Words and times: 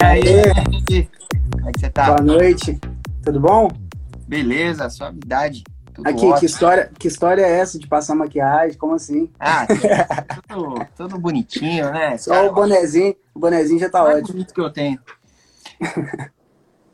E 0.00 0.04
aí, 0.04 1.08
como 1.52 1.68
é 1.68 1.72
que 1.72 1.80
você 1.80 1.90
tá? 1.90 2.06
Boa 2.06 2.22
noite. 2.22 2.80
Tudo 3.22 3.40
bom? 3.40 3.68
Beleza, 4.26 4.88
suavidade. 4.88 5.64
Tudo 5.92 6.08
Aqui, 6.08 6.32
que 6.38 6.46
história, 6.46 6.90
que 6.98 7.08
história 7.08 7.42
é 7.42 7.58
essa 7.58 7.78
de 7.78 7.86
passar 7.86 8.14
maquiagem? 8.14 8.78
Como 8.78 8.94
assim? 8.94 9.30
Ah, 9.38 9.66
tudo, 10.48 10.86
tudo 10.96 11.18
bonitinho, 11.18 11.90
né? 11.90 12.16
Só 12.16 12.30
Cara, 12.30 12.50
o 12.50 12.54
bonezinho, 12.54 13.14
o 13.34 13.38
bonezinho 13.40 13.80
já 13.80 13.90
tá 13.90 14.02
ótimo. 14.04 14.28
bonito 14.28 14.54
que 14.54 14.60
eu 14.60 14.70
tenho. 14.70 14.98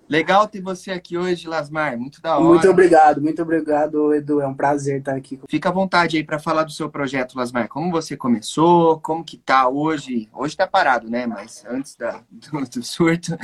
Legal 0.09 0.47
ter 0.47 0.61
você 0.61 0.91
aqui 0.91 1.17
hoje, 1.17 1.49
Lasmar. 1.49 1.99
Muito 1.99 2.21
da 2.21 2.37
hora. 2.37 2.45
Muito 2.45 2.69
obrigado, 2.69 3.23
muito 3.23 3.41
obrigado, 3.41 4.15
Edu. 4.15 4.41
É 4.41 4.47
um 4.47 4.55
prazer 4.55 4.99
estar 4.99 5.15
aqui. 5.15 5.41
Fica 5.49 5.71
à 5.71 5.73
vontade 5.73 6.17
aí 6.17 6.25
para 6.25 6.39
falar 6.39 6.65
do 6.65 6.73
seu 6.73 6.91
projeto, 6.91 7.37
Lasmar. 7.37 7.69
Como 7.69 7.91
você 7.91 8.17
começou? 8.17 9.01
Como 9.01 9.25
que 9.25 9.39
tá 9.39 9.67
hoje? 9.69 10.29
Hoje 10.33 10.57
tá 10.57 10.67
parado, 10.67 11.09
né? 11.09 11.27
Mas 11.27 11.65
antes 11.69 11.97
da, 11.97 12.21
do, 12.31 12.61
do 12.69 12.83
surto, 12.83 13.37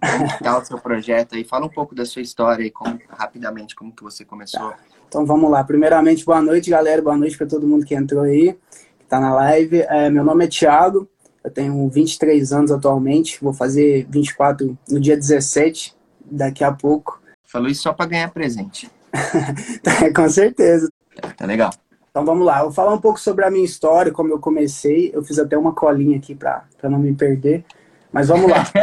como 0.00 0.28
que 0.28 0.42
tá 0.42 0.58
o 0.58 0.64
seu 0.64 0.78
projeto 0.78 1.34
aí? 1.34 1.44
Fala 1.44 1.66
um 1.66 1.70
pouco 1.70 1.94
da 1.94 2.06
sua 2.06 2.22
história 2.22 2.64
aí, 2.64 2.70
como, 2.70 2.98
rapidamente, 3.08 3.76
como 3.76 3.94
que 3.94 4.02
você 4.02 4.24
começou. 4.24 4.70
Tá. 4.70 4.78
Então 5.08 5.26
vamos 5.26 5.50
lá. 5.50 5.62
Primeiramente, 5.62 6.24
boa 6.24 6.40
noite, 6.40 6.70
galera. 6.70 7.02
Boa 7.02 7.16
noite 7.16 7.36
para 7.36 7.46
todo 7.46 7.66
mundo 7.66 7.84
que 7.84 7.94
entrou 7.94 8.22
aí, 8.22 8.56
que 8.98 9.06
tá 9.06 9.20
na 9.20 9.34
live. 9.34 9.80
É, 9.82 10.08
meu 10.08 10.24
nome 10.24 10.46
é 10.46 10.48
Thiago. 10.48 11.06
Eu 11.44 11.50
tenho 11.50 11.88
23 11.90 12.52
anos 12.52 12.72
atualmente. 12.72 13.38
Vou 13.40 13.52
fazer 13.52 14.06
24 14.10 14.76
no 14.88 14.98
dia 14.98 15.16
17 15.16 15.95
daqui 16.30 16.64
a 16.64 16.72
pouco. 16.72 17.20
Falou 17.44 17.68
isso 17.68 17.82
só 17.82 17.92
para 17.92 18.06
ganhar 18.06 18.30
presente. 18.30 18.90
Com 20.14 20.28
certeza. 20.28 20.90
Tá 21.36 21.46
legal. 21.46 21.70
Então 22.10 22.24
vamos 22.24 22.46
lá, 22.46 22.60
eu 22.60 22.64
vou 22.64 22.72
falar 22.72 22.94
um 22.94 23.00
pouco 23.00 23.20
sobre 23.20 23.44
a 23.44 23.50
minha 23.50 23.64
história, 23.64 24.10
como 24.10 24.30
eu 24.30 24.38
comecei. 24.38 25.10
Eu 25.12 25.22
fiz 25.22 25.38
até 25.38 25.56
uma 25.56 25.74
colinha 25.74 26.16
aqui 26.16 26.34
para 26.34 26.64
não 26.84 26.98
me 26.98 27.12
perder. 27.14 27.64
Mas 28.10 28.28
vamos 28.28 28.50
lá. 28.50 28.64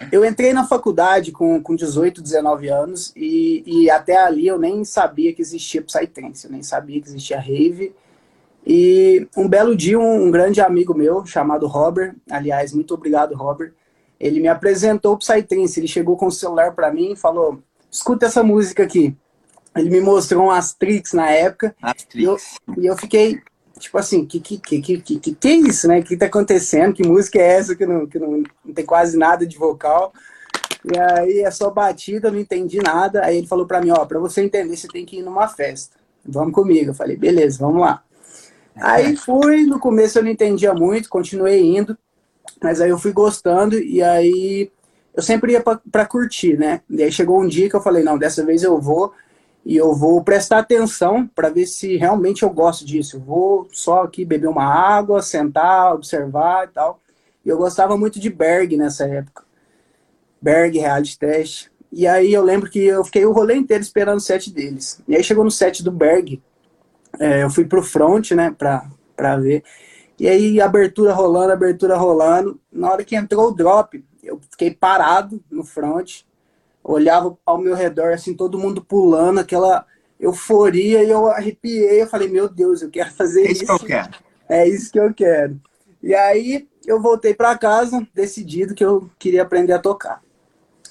É, 0.00 0.06
eu 0.10 0.24
entrei 0.24 0.54
na 0.54 0.66
faculdade 0.66 1.30
com, 1.30 1.62
com 1.62 1.76
18, 1.76 2.22
19 2.22 2.68
anos 2.68 3.12
e, 3.14 3.62
e 3.66 3.90
até 3.90 4.16
ali 4.16 4.46
eu 4.46 4.58
nem 4.58 4.82
sabia 4.82 5.34
que 5.34 5.42
existia 5.42 5.82
Psytrance, 5.82 6.46
eu 6.46 6.50
nem 6.50 6.62
sabia 6.62 7.00
que 7.02 7.08
existia 7.08 7.38
Rave. 7.38 7.94
E 8.66 9.26
um 9.36 9.46
belo 9.46 9.76
dia, 9.76 9.98
um, 9.98 10.26
um 10.26 10.30
grande 10.30 10.60
amigo 10.60 10.94
meu 10.94 11.26
chamado 11.26 11.66
Robert, 11.66 12.14
aliás, 12.30 12.72
muito 12.72 12.94
obrigado, 12.94 13.34
Robert, 13.34 13.72
ele 14.20 14.38
me 14.38 14.48
apresentou 14.48 15.14
o 15.14 15.18
Psytrance. 15.18 15.80
Ele 15.80 15.88
chegou 15.88 16.16
com 16.16 16.26
o 16.26 16.32
celular 16.32 16.74
para 16.74 16.92
mim 16.92 17.12
e 17.12 17.16
falou: 17.16 17.60
escuta 17.90 18.26
essa 18.26 18.42
música 18.42 18.82
aqui. 18.82 19.16
Ele 19.74 19.88
me 19.88 20.00
mostrou 20.00 20.46
um 20.46 20.50
Astrix 20.50 21.12
na 21.12 21.30
época. 21.30 21.74
Astrix. 21.80 22.14
E, 22.14 22.24
eu, 22.24 22.36
e 22.76 22.86
eu 22.86 22.96
fiquei, 22.96 23.40
tipo 23.78 23.96
assim, 23.96 24.26
que 24.26 24.40
que, 24.40 24.58
que, 24.58 24.80
que, 24.80 25.18
que, 25.18 25.34
que 25.34 25.48
é 25.48 25.52
isso, 25.52 25.88
né? 25.88 26.00
O 26.00 26.04
que 26.04 26.16
tá 26.16 26.26
acontecendo? 26.26 26.92
Que 26.92 27.06
música 27.06 27.38
é 27.38 27.52
essa 27.52 27.74
que, 27.74 27.86
não, 27.86 28.06
que 28.06 28.18
não, 28.18 28.42
não 28.64 28.74
tem 28.74 28.84
quase 28.84 29.16
nada 29.16 29.46
de 29.46 29.56
vocal? 29.56 30.12
E 30.84 30.98
aí 30.98 31.40
é 31.40 31.50
só 31.50 31.70
batida, 31.70 32.30
não 32.30 32.38
entendi 32.38 32.78
nada. 32.78 33.24
Aí 33.24 33.38
ele 33.38 33.46
falou 33.46 33.66
para 33.66 33.80
mim, 33.80 33.90
ó, 33.90 34.04
para 34.04 34.18
você 34.18 34.42
entender, 34.42 34.76
você 34.76 34.88
tem 34.88 35.06
que 35.06 35.18
ir 35.18 35.22
numa 35.22 35.48
festa. 35.48 35.96
Vamos 36.24 36.52
comigo. 36.52 36.90
Eu 36.90 36.94
falei, 36.94 37.16
beleza, 37.16 37.58
vamos 37.60 37.80
lá. 37.80 38.02
Aí 38.76 39.16
fui, 39.16 39.64
no 39.64 39.78
começo 39.78 40.18
eu 40.18 40.22
não 40.22 40.30
entendia 40.30 40.74
muito, 40.74 41.08
continuei 41.08 41.60
indo. 41.60 41.96
Mas 42.62 42.80
aí 42.80 42.90
eu 42.90 42.98
fui 42.98 43.12
gostando 43.12 43.78
e 43.78 44.02
aí 44.02 44.70
eu 45.14 45.22
sempre 45.22 45.52
ia 45.52 45.62
para 45.62 46.06
curtir, 46.06 46.56
né? 46.56 46.80
E 46.88 47.02
aí 47.02 47.10
chegou 47.10 47.40
um 47.40 47.48
dia 47.48 47.68
que 47.68 47.76
eu 47.76 47.80
falei, 47.80 48.02
não, 48.02 48.18
dessa 48.18 48.44
vez 48.44 48.62
eu 48.62 48.80
vou 48.80 49.12
e 49.64 49.76
eu 49.76 49.94
vou 49.94 50.22
prestar 50.22 50.58
atenção 50.58 51.26
para 51.26 51.50
ver 51.50 51.66
se 51.66 51.96
realmente 51.96 52.42
eu 52.42 52.50
gosto 52.50 52.84
disso. 52.84 53.16
Eu 53.16 53.20
vou 53.20 53.68
só 53.72 54.02
aqui 54.02 54.24
beber 54.24 54.48
uma 54.48 54.64
água, 54.64 55.22
sentar, 55.22 55.94
observar 55.94 56.66
e 56.66 56.72
tal. 56.72 57.00
E 57.44 57.48
eu 57.48 57.58
gostava 57.58 57.96
muito 57.96 58.20
de 58.20 58.30
Berg 58.30 58.76
nessa 58.76 59.06
época. 59.06 59.42
Berg, 60.40 60.78
Reality 60.78 61.18
Test. 61.18 61.70
E 61.92 62.06
aí 62.06 62.32
eu 62.32 62.42
lembro 62.42 62.70
que 62.70 62.78
eu 62.78 63.04
fiquei 63.04 63.26
o 63.26 63.32
rolê 63.32 63.56
inteiro 63.56 63.82
esperando 63.82 64.18
o 64.18 64.20
set 64.20 64.52
deles. 64.52 65.02
E 65.08 65.16
aí 65.16 65.24
chegou 65.24 65.44
no 65.44 65.50
set 65.50 65.82
do 65.82 65.90
Berg, 65.90 66.40
é, 67.18 67.42
eu 67.42 67.50
fui 67.50 67.64
pro 67.64 67.82
front, 67.82 68.30
né, 68.30 68.54
pra, 68.56 68.86
pra 69.16 69.36
ver. 69.36 69.64
E 70.20 70.28
aí, 70.28 70.60
abertura 70.60 71.14
rolando, 71.14 71.50
abertura 71.50 71.96
rolando. 71.96 72.60
Na 72.70 72.90
hora 72.90 73.02
que 73.02 73.16
entrou 73.16 73.48
o 73.48 73.54
drop, 73.54 74.04
eu 74.22 74.38
fiquei 74.50 74.70
parado 74.70 75.42
no 75.50 75.64
front, 75.64 76.24
olhava 76.84 77.38
ao 77.46 77.56
meu 77.56 77.74
redor, 77.74 78.12
assim, 78.12 78.34
todo 78.34 78.58
mundo 78.58 78.84
pulando, 78.84 79.40
aquela 79.40 79.86
euforia, 80.20 81.02
e 81.02 81.08
eu 81.08 81.26
arrepiei. 81.26 82.02
Eu 82.02 82.06
falei, 82.06 82.28
meu 82.28 82.50
Deus, 82.50 82.82
eu 82.82 82.90
quero 82.90 83.10
fazer 83.12 83.46
é 83.46 83.50
isso. 83.50 83.64
isso 83.64 83.78
que 83.78 83.84
eu 83.84 83.88
quero. 83.88 84.10
É 84.46 84.68
isso 84.68 84.92
que 84.92 85.00
eu 85.00 85.14
quero. 85.14 85.58
E 86.02 86.14
aí, 86.14 86.68
eu 86.86 87.00
voltei 87.00 87.32
para 87.32 87.56
casa, 87.56 88.06
decidido 88.14 88.74
que 88.74 88.84
eu 88.84 89.10
queria 89.18 89.40
aprender 89.40 89.72
a 89.72 89.78
tocar. 89.78 90.20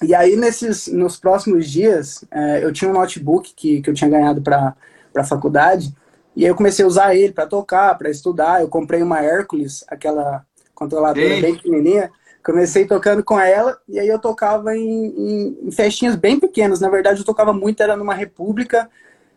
E 0.02 0.12
aí, 0.12 0.34
nesses, 0.34 0.88
nos 0.88 1.16
próximos 1.20 1.70
dias, 1.70 2.24
é, 2.32 2.64
eu 2.64 2.72
tinha 2.72 2.90
um 2.90 2.94
notebook 2.94 3.54
que, 3.54 3.80
que 3.80 3.90
eu 3.90 3.94
tinha 3.94 4.10
ganhado 4.10 4.42
para 4.42 4.74
a 5.14 5.22
faculdade, 5.22 5.94
e 6.40 6.44
aí 6.44 6.50
eu 6.50 6.54
comecei 6.54 6.82
a 6.82 6.88
usar 6.88 7.14
ele 7.14 7.34
para 7.34 7.46
tocar, 7.46 7.98
para 7.98 8.08
estudar. 8.08 8.62
Eu 8.62 8.68
comprei 8.68 9.02
uma 9.02 9.20
Hércules, 9.20 9.84
aquela 9.86 10.42
controladora 10.74 11.34
Ei. 11.34 11.42
bem 11.42 11.54
pequenininha. 11.54 12.10
Comecei 12.42 12.86
tocando 12.86 13.22
com 13.22 13.38
ela 13.38 13.78
e 13.86 14.00
aí 14.00 14.08
eu 14.08 14.18
tocava 14.18 14.74
em, 14.74 15.08
em, 15.08 15.58
em, 15.64 15.70
festinhas 15.70 16.16
bem 16.16 16.40
pequenas. 16.40 16.80
Na 16.80 16.88
verdade, 16.88 17.20
eu 17.20 17.26
tocava 17.26 17.52
muito, 17.52 17.82
era 17.82 17.94
numa 17.94 18.14
república 18.14 18.88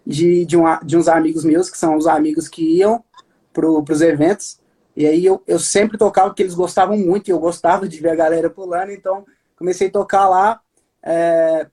de, 0.08 0.46
de, 0.46 0.56
um, 0.56 0.64
de 0.82 0.96
uns 0.96 1.10
amigos 1.10 1.44
meus, 1.44 1.70
que 1.70 1.78
são 1.78 1.98
os 1.98 2.08
amigos 2.08 2.48
que 2.48 2.78
iam 2.78 3.04
para 3.52 3.68
os 3.68 4.02
eventos. 4.02 4.62
E 4.96 5.06
aí 5.06 5.26
eu, 5.26 5.44
eu 5.46 5.60
sempre 5.60 5.98
tocava 5.98 6.30
porque 6.30 6.44
eles 6.44 6.56
gostavam 6.56 6.98
muito 6.98 7.28
e 7.28 7.32
eu 7.32 7.40
gostava 7.40 7.86
de 7.86 8.00
ver 8.00 8.12
a 8.12 8.16
galera 8.16 8.50
pulando. 8.50 8.94
Então 8.94 9.26
comecei 9.58 9.90
a 9.90 9.92
tocar 9.92 10.30
lá. 10.30 10.62
É, 11.04 11.68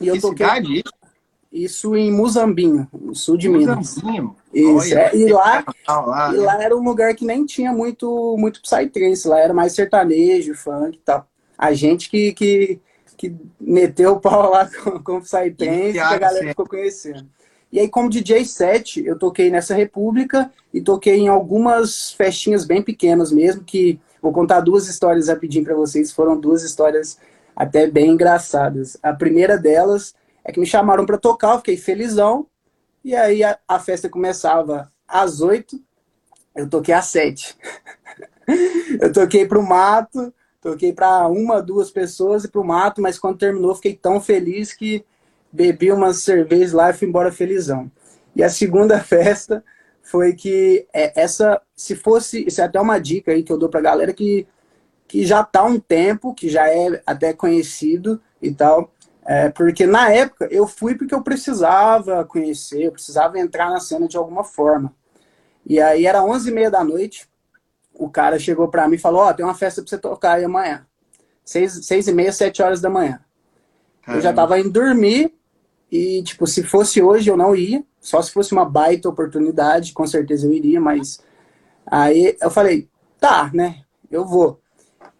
e 0.00 0.06
eu 0.06 0.14
que 0.14 0.20
toquei. 0.20 0.46
Cidade? 0.46 0.84
Isso 1.52 1.96
em 1.96 2.12
Muzambinho, 2.12 2.86
no 2.92 3.14
sul 3.14 3.36
de 3.36 3.48
Muzambinho. 3.48 4.36
Minas. 4.52 4.86
Isso, 4.86 4.96
é, 4.96 5.16
e, 5.16 5.32
lá, 5.32 5.64
lá, 5.88 6.32
e 6.32 6.36
né? 6.36 6.44
lá 6.44 6.62
era 6.62 6.76
um 6.76 6.82
lugar 6.82 7.14
que 7.14 7.24
nem 7.24 7.44
tinha 7.44 7.72
muito, 7.72 8.36
muito 8.38 8.62
psytrance, 8.62 9.26
lá 9.26 9.40
era 9.40 9.52
mais 9.52 9.72
sertanejo, 9.72 10.54
funk 10.54 10.96
e 10.96 11.00
tal. 11.00 11.26
A 11.58 11.72
gente 11.72 12.08
que, 12.08 12.32
que, 12.32 12.80
que 13.16 13.34
meteu 13.60 14.12
o 14.12 14.20
pau 14.20 14.50
lá 14.50 14.68
com, 14.82 15.02
com 15.02 15.20
psytrance 15.20 15.96
e 15.96 15.98
a 15.98 16.16
galera 16.18 16.48
ficou 16.48 16.66
conhecendo. 16.66 17.26
E 17.72 17.78
aí, 17.78 17.88
como 17.88 18.10
DJ 18.10 18.44
set, 18.44 19.04
eu 19.04 19.18
toquei 19.18 19.50
nessa 19.50 19.74
república 19.74 20.50
e 20.72 20.80
toquei 20.80 21.16
em 21.16 21.28
algumas 21.28 22.12
festinhas 22.12 22.64
bem 22.64 22.82
pequenas 22.82 23.30
mesmo, 23.32 23.62
que 23.62 24.00
vou 24.22 24.32
contar 24.32 24.60
duas 24.60 24.88
histórias 24.88 25.28
rapidinho 25.28 25.64
para 25.64 25.74
vocês, 25.74 26.12
foram 26.12 26.38
duas 26.38 26.62
histórias 26.62 27.18
até 27.54 27.86
bem 27.88 28.12
engraçadas. 28.12 28.96
A 29.02 29.12
primeira 29.12 29.56
delas 29.56 30.14
é 30.44 30.52
que 30.52 30.60
me 30.60 30.66
chamaram 30.66 31.06
para 31.06 31.18
tocar, 31.18 31.52
eu 31.52 31.58
fiquei 31.58 31.76
felizão. 31.76 32.46
E 33.04 33.14
aí 33.14 33.42
a, 33.42 33.58
a, 33.66 33.78
festa 33.78 34.08
começava 34.08 34.92
às 35.08 35.40
oito, 35.40 35.80
eu 36.54 36.68
toquei 36.68 36.94
às 36.94 37.06
sete. 37.06 37.56
eu 39.00 39.12
toquei 39.12 39.46
pro 39.46 39.62
mato, 39.62 40.32
toquei 40.60 40.92
para 40.92 41.26
uma, 41.28 41.62
duas 41.62 41.90
pessoas 41.90 42.44
e 42.44 42.48
pro 42.48 42.64
mato, 42.64 43.00
mas 43.00 43.18
quando 43.18 43.38
terminou 43.38 43.74
fiquei 43.74 43.94
tão 43.94 44.20
feliz 44.20 44.72
que 44.72 45.04
bebi 45.52 45.90
umas 45.90 46.18
cervejas 46.18 46.72
lá 46.72 46.90
e 46.90 46.94
fui 46.94 47.08
embora 47.08 47.32
felizão. 47.32 47.90
E 48.36 48.42
a 48.42 48.50
segunda 48.50 49.00
festa 49.02 49.64
foi 50.02 50.34
que 50.34 50.86
é, 50.92 51.20
essa, 51.20 51.60
se 51.74 51.94
fosse, 51.94 52.44
isso 52.46 52.60
é 52.60 52.64
até 52.64 52.80
uma 52.80 52.98
dica 52.98 53.32
aí 53.32 53.42
que 53.42 53.52
eu 53.52 53.58
dou 53.58 53.68
pra 53.68 53.80
galera 53.80 54.12
que, 54.12 54.46
que 55.06 55.24
já 55.24 55.42
tá 55.42 55.64
um 55.64 55.78
tempo, 55.78 56.34
que 56.34 56.48
já 56.48 56.68
é 56.68 57.02
até 57.06 57.32
conhecido 57.32 58.20
e 58.42 58.52
tal, 58.52 58.92
é, 59.32 59.48
porque 59.48 59.86
na 59.86 60.10
época 60.10 60.48
eu 60.50 60.66
fui 60.66 60.96
porque 60.96 61.14
eu 61.14 61.22
precisava 61.22 62.24
conhecer, 62.24 62.82
eu 62.82 62.90
precisava 62.90 63.38
entrar 63.38 63.70
na 63.70 63.78
cena 63.78 64.08
de 64.08 64.16
alguma 64.16 64.42
forma. 64.42 64.92
E 65.64 65.80
aí 65.80 66.04
era 66.04 66.20
11h30 66.20 66.68
da 66.68 66.82
noite, 66.82 67.28
o 67.94 68.10
cara 68.10 68.40
chegou 68.40 68.66
para 68.66 68.88
mim 68.88 68.96
e 68.96 68.98
falou, 68.98 69.20
ó, 69.20 69.30
oh, 69.30 69.34
tem 69.34 69.46
uma 69.46 69.54
festa 69.54 69.82
pra 69.82 69.88
você 69.88 69.98
tocar 69.98 70.32
aí 70.32 70.44
amanhã. 70.44 70.84
6, 71.44 71.86
seis 71.86 72.08
e 72.08 72.12
meia, 72.12 72.32
7 72.32 72.60
horas 72.60 72.80
da 72.80 72.90
manhã. 72.90 73.20
Caramba. 74.02 74.18
Eu 74.18 74.20
já 74.20 74.32
tava 74.32 74.58
indo 74.58 74.68
dormir 74.68 75.32
e, 75.92 76.24
tipo, 76.24 76.44
se 76.44 76.64
fosse 76.64 77.00
hoje 77.00 77.30
eu 77.30 77.36
não 77.36 77.54
ia, 77.54 77.84
só 78.00 78.20
se 78.20 78.32
fosse 78.32 78.50
uma 78.50 78.64
baita 78.64 79.08
oportunidade, 79.08 79.92
com 79.92 80.08
certeza 80.08 80.44
eu 80.44 80.52
iria, 80.52 80.80
mas 80.80 81.20
aí 81.86 82.36
eu 82.42 82.50
falei, 82.50 82.88
tá, 83.20 83.48
né, 83.54 83.84
eu 84.10 84.26
vou. 84.26 84.60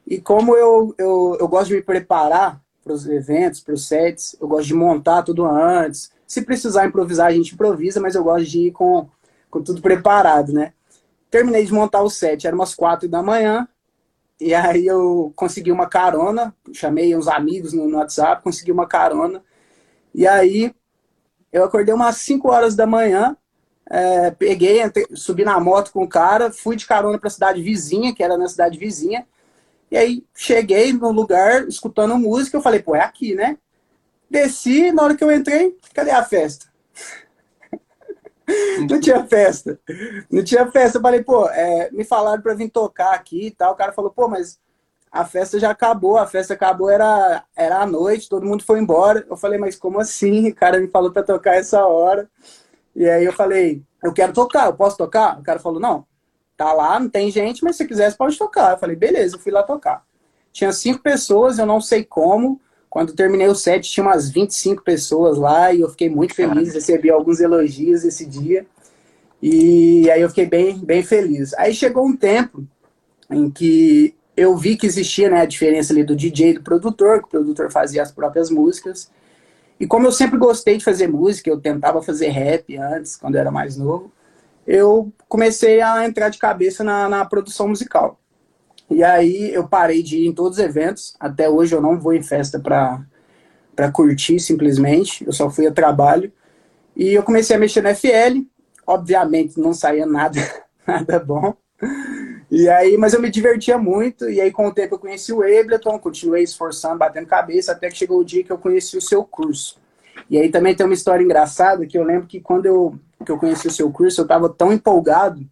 E 0.05 0.21
como 0.21 0.57
eu, 0.57 0.93
eu, 0.99 1.37
eu 1.39 1.47
gosto 1.47 1.69
de 1.69 1.75
me 1.77 1.83
preparar 1.83 2.61
para 2.91 2.95
os 2.95 3.07
eventos, 3.07 3.61
para 3.61 3.75
os 3.75 3.87
sets. 3.87 4.37
Eu 4.41 4.49
gosto 4.49 4.67
de 4.67 4.75
montar 4.75 5.23
tudo 5.23 5.47
antes. 5.47 6.11
Se 6.27 6.43
precisar 6.43 6.87
improvisar, 6.87 7.29
a 7.29 7.33
gente 7.33 7.55
improvisa, 7.55 8.01
mas 8.01 8.15
eu 8.15 8.25
gosto 8.25 8.47
de 8.47 8.67
ir 8.67 8.73
com, 8.73 9.09
com 9.49 9.63
tudo 9.63 9.81
preparado, 9.81 10.53
né? 10.53 10.73
Terminei 11.31 11.65
de 11.65 11.73
montar 11.73 12.03
o 12.03 12.11
set, 12.11 12.47
era 12.47 12.57
umas 12.57 12.75
quatro 12.75 13.09
da 13.09 13.23
manhã. 13.23 13.69
E 14.41 14.55
aí 14.55 14.87
eu 14.87 15.33
consegui 15.37 15.71
uma 15.71 15.87
carona, 15.87 16.55
chamei 16.73 17.15
uns 17.15 17.29
amigos 17.29 17.73
no, 17.73 17.89
no 17.89 17.99
WhatsApp, 17.99 18.43
consegui 18.43 18.73
uma 18.73 18.87
carona. 18.87 19.43
E 20.15 20.27
aí 20.27 20.75
eu 21.53 21.63
acordei 21.63 21.95
umas 21.95 22.17
5 22.17 22.51
horas 22.51 22.75
da 22.75 22.87
manhã, 22.87 23.37
é, 23.89 24.31
peguei, 24.31 24.81
subi 25.15 25.45
na 25.45 25.61
moto 25.61 25.93
com 25.93 26.03
o 26.03 26.09
cara, 26.09 26.51
fui 26.51 26.75
de 26.75 26.87
carona 26.87 27.19
para 27.19 27.29
a 27.29 27.31
cidade 27.31 27.63
vizinha, 27.63 28.15
que 28.15 28.23
era 28.23 28.37
na 28.37 28.49
cidade 28.49 28.79
vizinha. 28.79 29.27
E 29.91 29.97
aí 29.97 30.25
cheguei 30.35 30.93
no 30.93 31.11
lugar, 31.11 31.67
escutando 31.67 32.17
música, 32.17 32.57
eu 32.57 32.63
falei, 32.63 32.81
pô, 32.81 32.95
é 32.95 33.01
aqui, 33.01 33.35
né? 33.35 33.59
Desci, 34.31 34.93
na 34.93 35.03
hora 35.03 35.17
que 35.17 35.25
eu 35.25 35.33
entrei, 35.33 35.77
cadê 35.93 36.13
a 36.13 36.23
festa? 36.23 36.67
não 38.89 39.01
tinha 39.01 39.25
festa. 39.27 39.81
Não 40.31 40.45
tinha 40.45 40.71
festa. 40.71 40.99
Eu 40.99 41.03
falei, 41.03 41.23
pô, 41.25 41.49
é, 41.49 41.91
me 41.91 42.05
falaram 42.05 42.41
para 42.41 42.55
vir 42.55 42.71
tocar 42.71 43.15
aqui 43.15 43.47
e 43.47 43.51
tal. 43.51 43.73
O 43.73 43.77
cara 43.77 43.93
falou, 43.93 44.13
pô, 44.13 44.29
mas 44.29 44.61
a 45.11 45.25
festa 45.25 45.59
já 45.59 45.71
acabou, 45.71 46.17
a 46.17 46.27
festa 46.27 46.55
acabou, 46.55 46.89
era, 46.89 47.45
era 47.57 47.79
à 47.81 47.87
noite, 47.87 48.29
todo 48.29 48.47
mundo 48.47 48.63
foi 48.63 48.79
embora. 48.79 49.27
Eu 49.29 49.37
falei, 49.37 49.59
mas 49.59 49.75
como 49.75 49.99
assim? 49.99 50.51
O 50.51 50.55
cara 50.55 50.79
me 50.79 50.87
falou 50.87 51.11
para 51.11 51.25
tocar 51.25 51.57
essa 51.57 51.85
hora. 51.85 52.31
E 52.95 53.09
aí 53.09 53.25
eu 53.25 53.33
falei, 53.33 53.83
eu 54.03 54.13
quero 54.13 54.33
tocar, 54.33 54.67
eu 54.67 54.75
posso 54.75 54.97
tocar? 54.97 55.39
O 55.39 55.43
cara 55.43 55.59
falou, 55.59 55.81
não, 55.81 56.07
tá 56.61 56.75
lá, 56.75 57.01
não 57.01 57.09
tem 57.09 57.31
gente, 57.31 57.65
mas 57.65 57.77
se 57.77 57.87
quiser, 57.87 58.15
pode 58.15 58.37
tocar. 58.37 58.73
Eu 58.73 58.79
falei, 58.79 58.95
beleza, 58.95 59.37
eu 59.37 59.41
fui 59.41 59.51
lá 59.51 59.63
tocar. 59.63 60.05
Tinha 60.53 60.71
cinco 60.73 61.01
pessoas, 61.01 61.59
eu 61.59 61.65
não 61.65 61.81
sei 61.81 62.05
como. 62.05 62.61
Quando 62.91 63.15
terminei 63.15 63.49
o 63.49 63.55
set, 63.55 63.91
tinha 63.91 64.05
umas 64.05 64.29
25 64.29 64.83
pessoas 64.83 65.39
lá 65.39 65.73
e 65.73 65.81
eu 65.81 65.89
fiquei 65.89 66.11
muito 66.11 66.35
feliz, 66.35 66.75
recebi 66.75 67.09
alguns 67.09 67.41
elogios 67.41 68.05
esse 68.05 68.27
dia. 68.27 68.67
E 69.41 70.11
aí 70.11 70.21
eu 70.21 70.29
fiquei 70.29 70.45
bem, 70.45 70.77
bem 70.79 71.03
feliz. 71.03 71.55
Aí 71.55 71.73
chegou 71.73 72.05
um 72.05 72.15
tempo 72.15 72.63
em 73.31 73.49
que 73.49 74.15
eu 74.37 74.55
vi 74.55 74.77
que 74.77 74.87
existia 74.87 75.31
né, 75.31 75.41
a 75.41 75.47
diferença 75.47 75.95
ali 75.95 76.05
do 76.05 76.15
DJ 76.15 76.51
e 76.51 76.55
do 76.55 76.63
produtor, 76.63 77.21
que 77.21 77.25
o 77.25 77.31
produtor 77.31 77.71
fazia 77.71 78.03
as 78.03 78.13
próprias 78.13 78.51
músicas. 78.51 79.11
E 79.79 79.87
como 79.87 80.07
eu 80.07 80.13
sempre 80.13 80.37
gostei 80.37 80.77
de 80.77 80.85
fazer 80.85 81.09
música, 81.09 81.49
eu 81.49 81.59
tentava 81.59 82.03
fazer 82.03 82.29
rap 82.29 82.77
antes, 82.77 83.17
quando 83.17 83.37
eu 83.37 83.41
era 83.41 83.51
mais 83.51 83.79
novo, 83.79 84.13
eu 84.67 85.11
comecei 85.31 85.81
a 85.81 86.05
entrar 86.05 86.29
de 86.29 86.39
cabeça 86.39 86.83
na, 86.83 87.09
na 87.09 87.25
produção 87.25 87.69
musical. 87.69 88.21
E 88.91 89.05
aí 89.05 89.55
eu 89.55 89.69
parei 89.69 90.03
de 90.03 90.19
ir 90.19 90.27
em 90.27 90.35
todos 90.35 90.59
os 90.59 90.65
eventos. 90.65 91.15
Até 91.21 91.49
hoje 91.49 91.75
eu 91.75 91.81
não 91.81 91.99
vou 91.99 92.13
em 92.13 92.23
festa 92.23 92.59
para 92.59 93.93
curtir 93.93 94.41
simplesmente. 94.41 95.25
Eu 95.25 95.33
só 95.33 95.49
fui 95.49 95.69
a 95.69 95.73
trabalho. 95.73 96.33
E 96.97 97.15
eu 97.15 97.23
comecei 97.23 97.55
a 97.55 97.59
mexer 97.59 97.81
na 97.81 97.95
FL. 97.95 98.45
Obviamente 98.85 99.61
não 99.61 99.73
saía 99.73 100.05
nada, 100.05 100.41
nada 100.85 101.21
bom. 101.21 101.55
E 102.51 102.69
aí, 102.69 102.97
mas 102.97 103.15
eu 103.15 103.23
me 103.23 103.31
divertia 103.31 103.79
muito, 103.79 104.29
e 104.29 104.41
aí 104.41 104.51
com 104.51 104.67
o 104.67 104.75
tempo 104.75 104.97
eu 104.97 104.99
conheci 104.99 105.33
o 105.33 105.41
Ableton, 105.41 105.97
continuei 106.01 106.43
esforçando, 106.43 106.99
batendo 106.99 107.29
cabeça, 107.29 107.71
até 107.71 107.89
que 107.89 107.97
chegou 107.97 108.19
o 108.19 108.25
dia 108.25 108.43
que 108.43 108.51
eu 108.51 108.59
conheci 108.59 108.99
o 108.99 109.01
seu 109.01 109.23
curso. 109.23 109.79
E 110.29 110.37
aí 110.37 110.51
também 110.51 110.75
tem 110.75 110.85
uma 110.85 110.95
história 110.95 111.23
engraçada, 111.23 111.87
que 111.87 111.97
eu 111.97 112.03
lembro 112.03 112.27
que 112.27 112.41
quando 112.41 112.67
eu, 112.67 112.99
que 113.25 113.31
eu 113.31 113.39
conheci 113.39 113.67
o 113.67 113.73
seu 113.73 113.91
curso, 113.91 114.21
eu 114.21 114.25
estava 114.25 114.49
tão 114.49 114.73
empolgado 114.73 115.47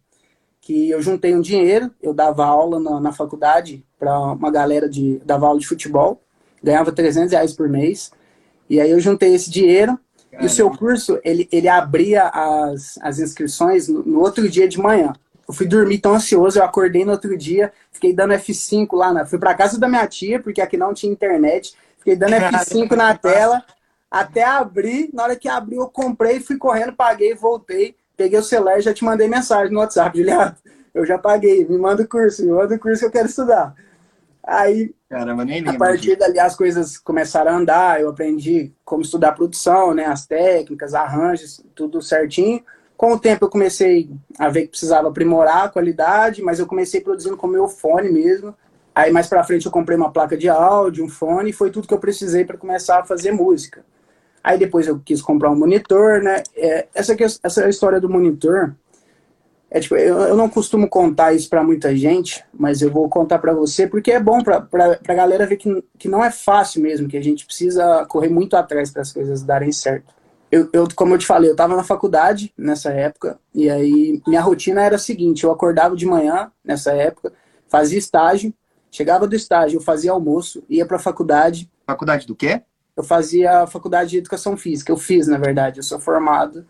que 0.61 0.89
eu 0.89 1.01
juntei 1.01 1.35
um 1.35 1.41
dinheiro, 1.41 1.91
eu 2.01 2.13
dava 2.13 2.45
aula 2.45 2.79
na, 2.79 2.99
na 2.99 3.11
faculdade 3.11 3.85
para 3.97 4.17
uma 4.19 4.51
galera 4.51 4.87
de 4.87 5.19
dava 5.25 5.47
aula 5.47 5.59
de 5.59 5.67
futebol, 5.67 6.21
ganhava 6.63 6.91
300 6.91 7.31
reais 7.31 7.53
por 7.53 7.67
mês, 7.67 8.11
e 8.69 8.79
aí 8.79 8.91
eu 8.91 8.99
juntei 8.99 9.33
esse 9.33 9.49
dinheiro, 9.49 9.99
Caramba. 10.29 10.43
e 10.43 10.45
o 10.45 10.49
seu 10.49 10.69
curso, 10.69 11.19
ele, 11.23 11.47
ele 11.51 11.67
abria 11.67 12.27
as, 12.27 12.99
as 13.01 13.19
inscrições 13.19 13.87
no, 13.87 14.03
no 14.03 14.19
outro 14.19 14.47
dia 14.47 14.67
de 14.67 14.77
manhã. 14.77 15.13
Eu 15.47 15.53
fui 15.53 15.67
dormir 15.67 15.97
tão 15.97 16.13
ansioso, 16.13 16.59
eu 16.59 16.63
acordei 16.63 17.03
no 17.03 17.11
outro 17.11 17.35
dia, 17.35 17.73
fiquei 17.91 18.13
dando 18.13 18.35
F5 18.35 18.87
lá, 18.93 19.11
na, 19.11 19.25
fui 19.25 19.39
para 19.39 19.55
casa 19.55 19.79
da 19.79 19.87
minha 19.87 20.05
tia, 20.05 20.39
porque 20.39 20.61
aqui 20.61 20.77
não 20.77 20.93
tinha 20.93 21.11
internet, 21.11 21.73
fiquei 21.97 22.15
dando 22.15 22.33
F5 22.33 22.95
na 22.95 23.17
tela, 23.17 23.63
até 24.09 24.43
abrir, 24.43 25.09
na 25.13 25.23
hora 25.23 25.35
que 25.35 25.47
abriu 25.47 25.81
eu 25.81 25.87
comprei, 25.87 26.39
fui 26.39 26.57
correndo, 26.57 26.93
paguei, 26.93 27.35
voltei, 27.35 27.95
peguei 28.17 28.39
o 28.39 28.43
celular 28.43 28.79
e 28.79 28.81
já 28.81 28.93
te 28.93 29.03
mandei 29.03 29.27
mensagem 29.27 29.71
no 29.71 29.79
WhatsApp, 29.79 30.17
Juliano, 30.17 30.55
eu 30.93 31.05
já 31.05 31.17
paguei, 31.17 31.65
me 31.65 31.77
manda 31.77 32.03
o 32.03 32.07
curso, 32.07 32.43
me 32.43 32.51
manda 32.51 32.75
o 32.75 32.79
curso 32.79 32.99
que 33.01 33.05
eu 33.05 33.11
quero 33.11 33.27
estudar. 33.27 33.75
Aí, 34.43 34.93
Caramba, 35.07 35.45
nem 35.45 35.67
a 35.67 35.73
partir 35.73 36.15
dali 36.15 36.39
as 36.39 36.55
coisas 36.55 36.97
começaram 36.97 37.51
a 37.51 37.55
andar, 37.55 38.01
eu 38.01 38.09
aprendi 38.09 38.71
como 38.83 39.01
estudar 39.01 39.33
produção, 39.33 39.93
né, 39.93 40.05
as 40.05 40.25
técnicas, 40.25 40.93
arranjos, 40.93 41.63
tudo 41.75 42.01
certinho. 42.01 42.63
Com 42.97 43.13
o 43.13 43.19
tempo 43.19 43.45
eu 43.45 43.49
comecei 43.49 44.09
a 44.37 44.49
ver 44.49 44.63
que 44.63 44.69
precisava 44.69 45.07
aprimorar 45.07 45.65
a 45.65 45.69
qualidade, 45.69 46.41
mas 46.41 46.59
eu 46.59 46.65
comecei 46.65 46.99
produzindo 46.99 47.37
com 47.37 47.47
o 47.47 47.49
meu 47.49 47.67
fone 47.67 48.09
mesmo. 48.09 48.53
Aí 48.93 49.11
mais 49.11 49.27
para 49.27 49.43
frente 49.43 49.65
eu 49.65 49.71
comprei 49.71 49.95
uma 49.95 50.11
placa 50.11 50.35
de 50.35 50.49
áudio, 50.49 51.05
um 51.05 51.09
fone, 51.09 51.51
e 51.51 51.53
foi 51.53 51.71
tudo 51.71 51.87
que 51.87 51.93
eu 51.93 51.99
precisei 51.99 52.43
para 52.43 52.57
começar 52.57 52.99
a 52.99 53.05
fazer 53.05 53.31
música. 53.31 53.85
Aí 54.43 54.57
depois 54.57 54.87
eu 54.87 54.99
quis 54.99 55.21
comprar 55.21 55.51
um 55.51 55.55
monitor, 55.55 56.21
né? 56.21 56.43
É, 56.55 56.87
essa, 56.93 57.15
essa 57.43 57.69
história 57.69 57.99
do 57.99 58.09
monitor, 58.09 58.75
é 59.69 59.79
tipo, 59.79 59.95
eu, 59.95 60.19
eu 60.19 60.35
não 60.35 60.49
costumo 60.49 60.87
contar 60.89 61.33
isso 61.33 61.49
para 61.49 61.63
muita 61.63 61.95
gente, 61.95 62.43
mas 62.53 62.81
eu 62.81 62.89
vou 62.89 63.07
contar 63.09 63.39
para 63.39 63.53
você 63.53 63.85
porque 63.85 64.11
é 64.11 64.19
bom 64.19 64.41
para 64.41 64.67
a 65.07 65.13
galera 65.13 65.45
ver 65.45 65.57
que, 65.57 65.83
que 65.97 66.07
não 66.07 66.23
é 66.23 66.31
fácil 66.31 66.81
mesmo, 66.81 67.07
que 67.07 67.17
a 67.17 67.23
gente 67.23 67.45
precisa 67.45 68.05
correr 68.07 68.29
muito 68.29 68.55
atrás 68.55 68.89
para 68.89 69.01
as 69.01 69.11
coisas 69.11 69.43
darem 69.43 69.71
certo 69.71 70.19
eu, 70.51 70.67
eu, 70.73 70.87
como 70.95 71.13
eu 71.13 71.17
te 71.17 71.25
falei, 71.25 71.49
eu 71.49 71.53
estava 71.53 71.75
na 71.75 71.83
faculdade 71.83 72.51
nessa 72.57 72.91
época, 72.91 73.39
e 73.53 73.69
aí 73.69 74.21
minha 74.27 74.41
rotina 74.41 74.81
era 74.83 74.95
a 74.95 74.99
seguinte: 74.99 75.43
eu 75.43 75.51
acordava 75.51 75.95
de 75.95 76.05
manhã 76.05 76.51
nessa 76.63 76.91
época, 76.91 77.31
fazia 77.67 77.99
estágio, 77.99 78.53
chegava 78.89 79.27
do 79.27 79.35
estágio, 79.35 79.77
eu 79.77 79.81
fazia 79.81 80.11
almoço, 80.11 80.63
ia 80.67 80.85
para 80.85 80.97
a 80.97 80.99
faculdade. 80.99 81.69
Faculdade 81.85 82.25
do 82.25 82.35
quê? 82.35 82.63
Eu 82.95 83.03
fazia 83.03 83.61
a 83.61 83.67
faculdade 83.67 84.11
de 84.11 84.17
educação 84.17 84.57
física. 84.57 84.91
Eu 84.91 84.97
fiz, 84.97 85.27
na 85.27 85.37
verdade, 85.37 85.79
eu 85.79 85.83
sou 85.83 85.99
formado 85.99 86.65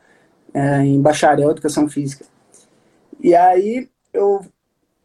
é, 0.54 0.82
em 0.82 1.02
bacharel 1.02 1.50
em 1.50 1.52
educação 1.52 1.90
física. 1.90 2.26
E 3.20 3.36
aí 3.36 3.90
eu 4.14 4.46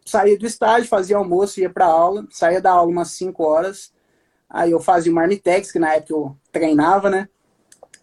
saía 0.05 0.39
do 0.39 0.47
estágio, 0.47 0.89
fazia 0.89 1.17
almoço, 1.17 1.61
ia 1.61 1.71
para 1.71 1.87
aula, 1.87 2.27
saía 2.31 2.61
da 2.61 2.71
aula 2.71 2.91
umas 2.91 3.11
5 3.13 3.43
horas. 3.43 3.93
Aí 4.49 4.71
eu 4.71 4.81
fazia 4.81 5.11
o 5.11 5.15
Marmitex, 5.15 5.73
que 5.73 5.79
na 5.79 5.95
época 5.95 6.13
eu 6.13 6.37
treinava, 6.53 7.11
né? 7.11 7.29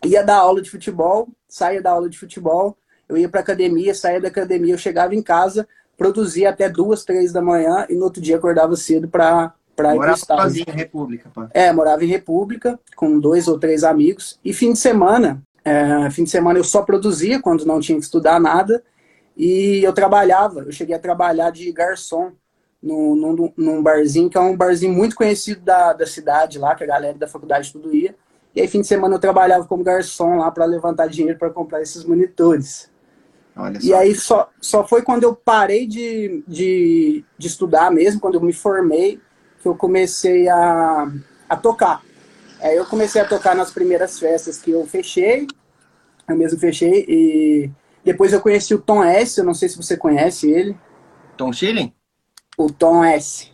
ia 0.05 0.23
dar 0.23 0.37
aula 0.37 0.61
de 0.61 0.69
futebol, 0.69 1.29
saía 1.47 1.81
da 1.81 1.91
aula 1.91 2.09
de 2.09 2.17
futebol, 2.17 2.77
eu 3.07 3.17
ia 3.17 3.29
para 3.29 3.41
academia, 3.41 3.93
saía 3.93 4.19
da 4.19 4.29
academia, 4.29 4.73
eu 4.73 4.77
chegava 4.77 5.13
em 5.13 5.21
casa, 5.21 5.67
produzia 5.97 6.49
até 6.49 6.69
duas, 6.69 7.03
três 7.03 7.31
da 7.31 7.41
manhã 7.41 7.85
e 7.89 7.95
no 7.95 8.05
outro 8.05 8.21
dia 8.21 8.37
acordava 8.37 8.75
cedo 8.75 9.07
para 9.07 9.53
Morava 9.77 10.17
sozinho 10.17 10.65
em 10.67 10.75
República, 10.75 11.29
pá. 11.33 11.49
É, 11.53 11.71
morava 11.71 12.03
em 12.03 12.07
República 12.07 12.79
com 12.95 13.19
dois 13.19 13.47
ou 13.47 13.57
três 13.59 13.83
amigos 13.83 14.39
e 14.43 14.53
fim 14.53 14.73
de 14.73 14.79
semana, 14.79 15.41
é, 15.63 16.09
fim 16.11 16.23
de 16.23 16.29
semana 16.29 16.59
eu 16.59 16.63
só 16.63 16.81
produzia 16.81 17.41
quando 17.41 17.65
não 17.65 17.79
tinha 17.79 17.97
que 17.97 18.03
estudar 18.03 18.39
nada 18.39 18.83
e 19.35 19.83
eu 19.83 19.93
trabalhava, 19.93 20.61
eu 20.61 20.71
cheguei 20.71 20.95
a 20.95 20.99
trabalhar 20.99 21.51
de 21.51 21.71
garçom 21.71 22.31
num, 22.81 23.15
num, 23.15 23.53
num 23.55 23.83
barzinho 23.83 24.29
que 24.29 24.37
é 24.37 24.41
um 24.41 24.57
barzinho 24.57 24.93
muito 24.93 25.15
conhecido 25.15 25.61
da, 25.61 25.93
da 25.93 26.05
cidade 26.05 26.57
lá, 26.57 26.75
que 26.75 26.83
a 26.83 26.87
galera 26.87 27.17
da 27.17 27.27
faculdade 27.27 27.71
tudo 27.71 27.93
ia. 27.93 28.15
E 28.55 28.59
aí, 28.59 28.67
fim 28.67 28.81
de 28.81 28.87
semana, 28.87 29.15
eu 29.15 29.19
trabalhava 29.19 29.65
como 29.65 29.83
garçom 29.83 30.37
lá 30.37 30.51
para 30.51 30.65
levantar 30.65 31.07
dinheiro 31.07 31.39
para 31.39 31.49
comprar 31.49 31.81
esses 31.81 32.03
monitores. 32.03 32.91
E 33.81 33.93
aí, 33.93 34.13
só, 34.15 34.49
só 34.59 34.85
foi 34.85 35.01
quando 35.01 35.23
eu 35.23 35.35
parei 35.35 35.87
de, 35.87 36.43
de, 36.47 37.23
de 37.37 37.47
estudar 37.47 37.91
mesmo, 37.91 38.19
quando 38.19 38.35
eu 38.35 38.41
me 38.41 38.53
formei, 38.53 39.19
que 39.61 39.67
eu 39.67 39.75
comecei 39.75 40.49
a, 40.49 41.11
a 41.47 41.55
tocar. 41.55 42.03
Aí 42.59 42.75
eu 42.75 42.85
comecei 42.85 43.21
a 43.21 43.27
tocar 43.27 43.55
nas 43.55 43.71
primeiras 43.71 44.19
festas 44.19 44.59
que 44.59 44.71
eu 44.71 44.85
fechei, 44.85 45.47
eu 46.27 46.35
mesmo 46.35 46.59
fechei, 46.59 47.05
e 47.07 47.71
depois 48.03 48.33
eu 48.33 48.41
conheci 48.41 48.73
o 48.73 48.81
Tom 48.81 49.03
S, 49.03 49.39
eu 49.39 49.45
não 49.45 49.53
sei 49.53 49.69
se 49.69 49.77
você 49.77 49.97
conhece 49.97 50.49
ele. 50.49 50.77
Tom 51.37 51.51
Schilling? 51.51 51.93
O 52.57 52.71
Tom 52.71 53.03
S. 53.03 53.51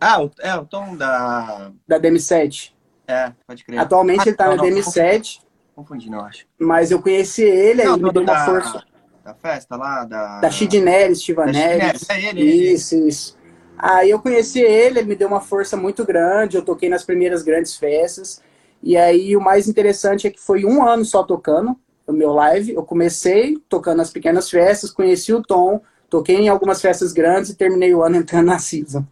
Ah, 0.00 0.18
é 0.40 0.54
o 0.54 0.64
Tom 0.64 0.96
da... 0.96 1.72
Da 1.86 1.98
DM7. 1.98 2.72
É, 3.08 3.32
pode 3.46 3.64
crer. 3.64 3.78
Atualmente 3.78 4.20
ah, 4.20 4.28
ele 4.28 4.36
tá 4.36 4.48
não, 4.48 4.56
na 4.56 4.62
DM7. 4.62 5.40
Confundindo, 5.74 6.16
eu 6.16 6.20
acho. 6.20 6.46
Mas 6.58 6.90
eu 6.90 7.02
conheci 7.02 7.42
ele, 7.42 7.84
não, 7.84 7.94
aí 7.94 7.98
ele 7.98 8.06
me 8.06 8.12
deu 8.12 8.22
uma 8.22 8.32
da, 8.32 8.44
força. 8.44 8.84
Da 9.22 9.34
festa 9.34 9.76
lá, 9.76 10.04
da. 10.04 10.40
Da 10.40 10.50
Chidneres, 10.50 11.22
Chivaneres. 11.22 12.08
É 12.08 12.28
ele, 12.28 12.42
isso, 12.42 12.94
ele. 12.94 13.08
isso. 13.08 13.36
Aí 13.78 14.10
eu 14.10 14.20
conheci 14.20 14.60
ele, 14.60 15.00
ele 15.00 15.08
me 15.08 15.16
deu 15.16 15.28
uma 15.28 15.40
força 15.40 15.76
muito 15.76 16.04
grande, 16.04 16.56
eu 16.56 16.62
toquei 16.62 16.88
nas 16.88 17.04
primeiras 17.04 17.42
grandes 17.42 17.76
festas. 17.76 18.42
E 18.82 18.96
aí 18.96 19.36
o 19.36 19.40
mais 19.40 19.68
interessante 19.68 20.26
é 20.26 20.30
que 20.30 20.40
foi 20.40 20.64
um 20.64 20.86
ano 20.86 21.04
só 21.04 21.22
tocando 21.22 21.76
o 22.06 22.12
meu 22.12 22.32
live. 22.32 22.72
Eu 22.72 22.82
comecei 22.82 23.56
tocando 23.68 23.98
nas 23.98 24.10
pequenas 24.10 24.48
festas, 24.48 24.90
conheci 24.90 25.32
o 25.32 25.42
Tom, 25.42 25.80
toquei 26.08 26.36
em 26.36 26.48
algumas 26.48 26.80
festas 26.80 27.12
grandes 27.12 27.50
e 27.50 27.56
terminei 27.56 27.94
o 27.94 28.02
ano 28.02 28.16
entrando 28.18 28.46
na 28.46 28.58
season. 28.58 29.04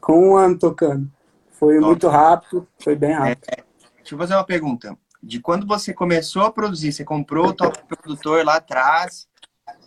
Com 0.00 0.30
um 0.30 0.36
ano 0.36 0.58
tocando. 0.58 1.10
Foi 1.50 1.74
Top. 1.74 1.86
muito 1.86 2.08
rápido, 2.08 2.68
foi 2.78 2.96
bem 2.96 3.12
rápido. 3.12 3.44
É, 3.48 3.62
deixa 3.98 4.14
eu 4.14 4.18
fazer 4.18 4.34
uma 4.34 4.44
pergunta. 4.44 4.96
De 5.22 5.40
quando 5.40 5.66
você 5.66 5.94
começou 5.94 6.42
a 6.42 6.50
produzir, 6.50 6.92
você 6.92 7.04
comprou 7.04 7.46
o 7.46 7.52
top 7.52 7.78
produtor 7.86 8.44
lá 8.44 8.56
atrás 8.56 9.28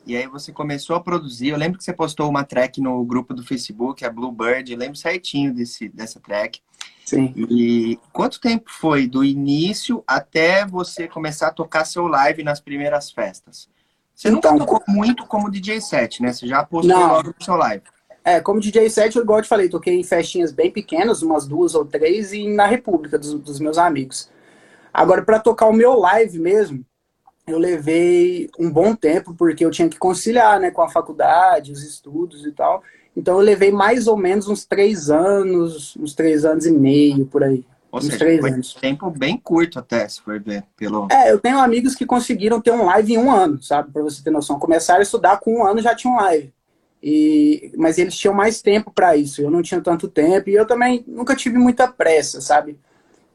e 0.06 0.16
aí 0.16 0.28
você 0.28 0.52
começou 0.52 0.96
a 0.96 1.00
produzir. 1.00 1.50
Eu 1.50 1.58
lembro 1.58 1.78
que 1.78 1.84
você 1.84 1.94
postou 1.94 2.30
uma 2.30 2.44
track 2.44 2.80
no 2.82 3.04
grupo 3.04 3.34
do 3.34 3.44
Facebook, 3.44 4.06
a 4.06 4.10
Bluebird, 4.10 4.72
eu 4.72 4.78
lembro 4.78 4.96
certinho 4.96 5.54
desse, 5.54 5.90
dessa 5.90 6.20
track. 6.20 6.62
Sim. 7.06 7.34
E 7.50 8.00
quanto 8.12 8.40
tempo 8.40 8.70
foi 8.72 9.08
do 9.08 9.24
início 9.24 10.04
até 10.08 10.66
você 10.66 11.08
começar 11.08 11.48
a 11.48 11.52
tocar 11.52 11.86
seu 11.86 12.08
live 12.08 12.44
nas 12.44 12.60
primeiras 12.60 13.12
festas? 13.12 13.70
Você 14.16 14.30
então, 14.30 14.54
nunca 14.54 14.66
tocou 14.66 14.82
muito 14.88 15.26
como 15.26 15.52
DJ 15.52 15.82
set, 15.82 16.22
né? 16.22 16.32
Você 16.32 16.48
já 16.48 16.64
postou 16.64 16.98
não. 16.98 17.08
logo 17.08 17.36
no 17.38 17.44
seu 17.44 17.56
live. 17.56 17.84
É, 18.24 18.40
como 18.40 18.60
DJ 18.60 18.90
set, 18.90 19.16
eu, 19.16 19.22
igual 19.22 19.40
eu 19.40 19.44
te 19.44 19.50
falei, 19.50 19.70
toquei 19.70 20.00
em 20.00 20.04
festinhas 20.04 20.52
bem 20.52 20.72
pequenas, 20.72 21.22
umas 21.22 21.46
duas 21.46 21.76
ou 21.76 21.86
três, 21.86 22.34
e 22.34 22.48
na 22.48 22.66
República 22.66 23.20
dos, 23.20 23.34
dos 23.36 23.60
meus 23.60 23.78
amigos. 23.78 24.32
Agora, 24.92 25.22
para 25.22 25.40
tocar 25.40 25.68
o 25.68 25.74
meu 25.74 25.94
live 26.00 26.40
mesmo, 26.40 26.84
eu 27.48 27.60
levei 27.60 28.50
um 28.58 28.72
bom 28.72 28.96
tempo, 28.96 29.34
porque 29.34 29.64
eu 29.64 29.72
tinha 29.72 29.88
que 29.88 29.98
conciliar 29.98 30.60
né, 30.60 30.72
com 30.72 30.82
a 30.82 30.90
faculdade, 30.90 31.72
os 31.72 31.84
estudos 31.84 32.46
e 32.46 32.52
tal. 32.52 32.82
Então 33.16 33.36
eu 33.36 33.42
levei 33.42 33.72
mais 33.72 34.08
ou 34.08 34.18
menos 34.18 34.48
uns 34.48 34.66
três 34.66 35.10
anos, 35.10 35.96
uns 35.98 36.14
três 36.14 36.44
anos 36.44 36.66
e 36.66 36.72
meio 36.72 37.26
por 37.26 37.44
aí. 37.44 37.64
Ou 37.92 38.00
uns 38.00 38.06
seja, 38.06 38.18
três 38.18 38.42
foi 38.42 38.52
anos. 38.52 38.74
tempo 38.74 39.10
bem 39.10 39.38
curto 39.38 39.80
até, 39.80 40.08
se 40.08 40.20
for 40.22 40.42
ver. 40.42 40.64
Pelo... 40.76 41.08
É, 41.12 41.32
eu 41.32 41.40
tenho 41.40 41.60
amigos 41.60 41.96
que 41.96 42.06
conseguiram 42.06 42.60
ter 42.60 42.72
um 42.72 42.86
live 42.86 43.14
em 43.14 43.18
um 43.18 43.32
ano, 43.32 43.62
sabe? 43.62 43.92
Para 43.92 44.02
você 44.02 44.24
ter 44.24 44.32
noção. 44.32 44.60
Começaram 44.60 45.00
a 45.00 45.04
estudar 45.04 45.40
com 45.40 45.60
um 45.60 45.66
ano 45.66 45.82
já 45.82 45.96
tinha 45.96 46.12
um 46.12 46.18
live. 46.18 46.52
E, 47.02 47.72
mas 47.78 48.00
eles 48.00 48.18
tinham 48.18 48.34
mais 48.34 48.62
tempo 48.62 48.92
para 48.92 49.16
isso. 49.16 49.40
Eu 49.40 49.52
não 49.52 49.62
tinha 49.62 49.80
tanto 49.80 50.08
tempo 50.08 50.50
e 50.50 50.56
eu 50.56 50.66
também 50.66 51.06
nunca 51.08 51.36
tive 51.36 51.60
muita 51.60 51.88
pressa, 51.88 52.42
sabe? 52.42 52.80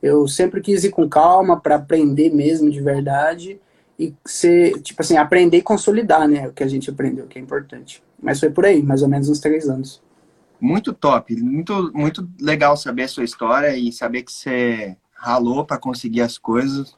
Eu 0.02 0.26
sempre 0.26 0.60
quis 0.60 0.82
ir 0.82 0.90
com 0.90 1.08
calma 1.08 1.60
para 1.60 1.76
aprender 1.76 2.34
mesmo 2.34 2.68
de 2.70 2.80
verdade 2.80 3.60
e 4.00 4.14
ser, 4.24 4.80
tipo 4.80 5.02
assim, 5.02 5.18
aprender 5.18 5.58
e 5.58 5.62
consolidar, 5.62 6.26
né? 6.26 6.48
O 6.48 6.54
que 6.54 6.64
a 6.64 6.66
gente 6.66 6.88
aprendeu, 6.88 7.26
que 7.26 7.38
é 7.38 7.42
importante. 7.42 8.02
Mas 8.20 8.40
foi 8.40 8.48
por 8.48 8.64
aí, 8.64 8.82
mais 8.82 9.02
ou 9.02 9.08
menos 9.08 9.28
uns 9.28 9.40
três 9.40 9.68
anos. 9.68 10.02
Muito 10.58 10.94
top, 10.94 11.36
muito, 11.36 11.92
muito 11.94 12.26
legal 12.40 12.78
saber 12.78 13.02
a 13.02 13.08
sua 13.08 13.24
história 13.24 13.76
e 13.76 13.92
saber 13.92 14.22
que 14.22 14.32
você 14.32 14.96
ralou 15.12 15.66
para 15.66 15.76
conseguir 15.76 16.22
as 16.22 16.38
coisas. 16.38 16.96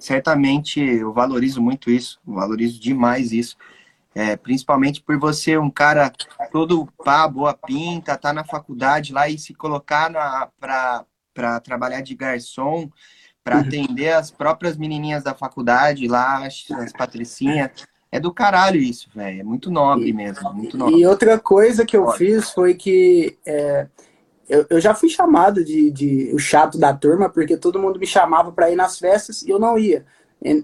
Certamente 0.00 0.80
eu 0.80 1.12
valorizo 1.12 1.62
muito 1.62 1.92
isso, 1.92 2.18
valorizo 2.26 2.80
demais 2.80 3.30
isso. 3.30 3.56
É, 4.12 4.36
principalmente 4.36 5.00
por 5.00 5.16
você, 5.18 5.56
um 5.56 5.70
cara 5.70 6.10
todo 6.50 6.88
pá, 7.04 7.28
boa 7.28 7.54
pinta, 7.54 8.16
tá 8.16 8.32
na 8.32 8.42
faculdade 8.42 9.12
lá 9.12 9.28
e 9.28 9.38
se 9.38 9.54
colocar 9.54 10.10
para 10.58 11.60
trabalhar 11.60 12.00
de 12.00 12.16
garçom, 12.16 12.90
para 13.46 13.60
atender 13.60 14.12
as 14.12 14.28
próprias 14.28 14.76
menininhas 14.76 15.22
da 15.22 15.32
faculdade 15.32 16.08
lá, 16.08 16.44
as 16.44 16.92
patricinhas. 16.92 17.70
É 18.10 18.18
do 18.18 18.34
caralho 18.34 18.80
isso, 18.80 19.08
velho. 19.14 19.40
É 19.40 19.44
muito 19.44 19.70
nobre 19.70 20.12
mesmo. 20.12 20.52
Muito 20.52 20.76
nobre. 20.76 20.98
E 20.98 21.06
outra 21.06 21.38
coisa 21.38 21.86
que 21.86 21.96
eu 21.96 22.10
fiz 22.10 22.50
foi 22.50 22.74
que 22.74 23.38
é, 23.46 23.86
eu, 24.48 24.66
eu 24.68 24.80
já 24.80 24.94
fui 24.94 25.08
chamado 25.08 25.64
de, 25.64 25.92
de 25.92 26.32
o 26.34 26.40
chato 26.40 26.76
da 26.76 26.92
turma, 26.92 27.28
porque 27.28 27.56
todo 27.56 27.78
mundo 27.78 28.00
me 28.00 28.06
chamava 28.06 28.50
para 28.50 28.68
ir 28.68 28.74
nas 28.74 28.98
festas 28.98 29.42
e 29.42 29.50
eu 29.50 29.60
não 29.60 29.78
ia. 29.78 30.04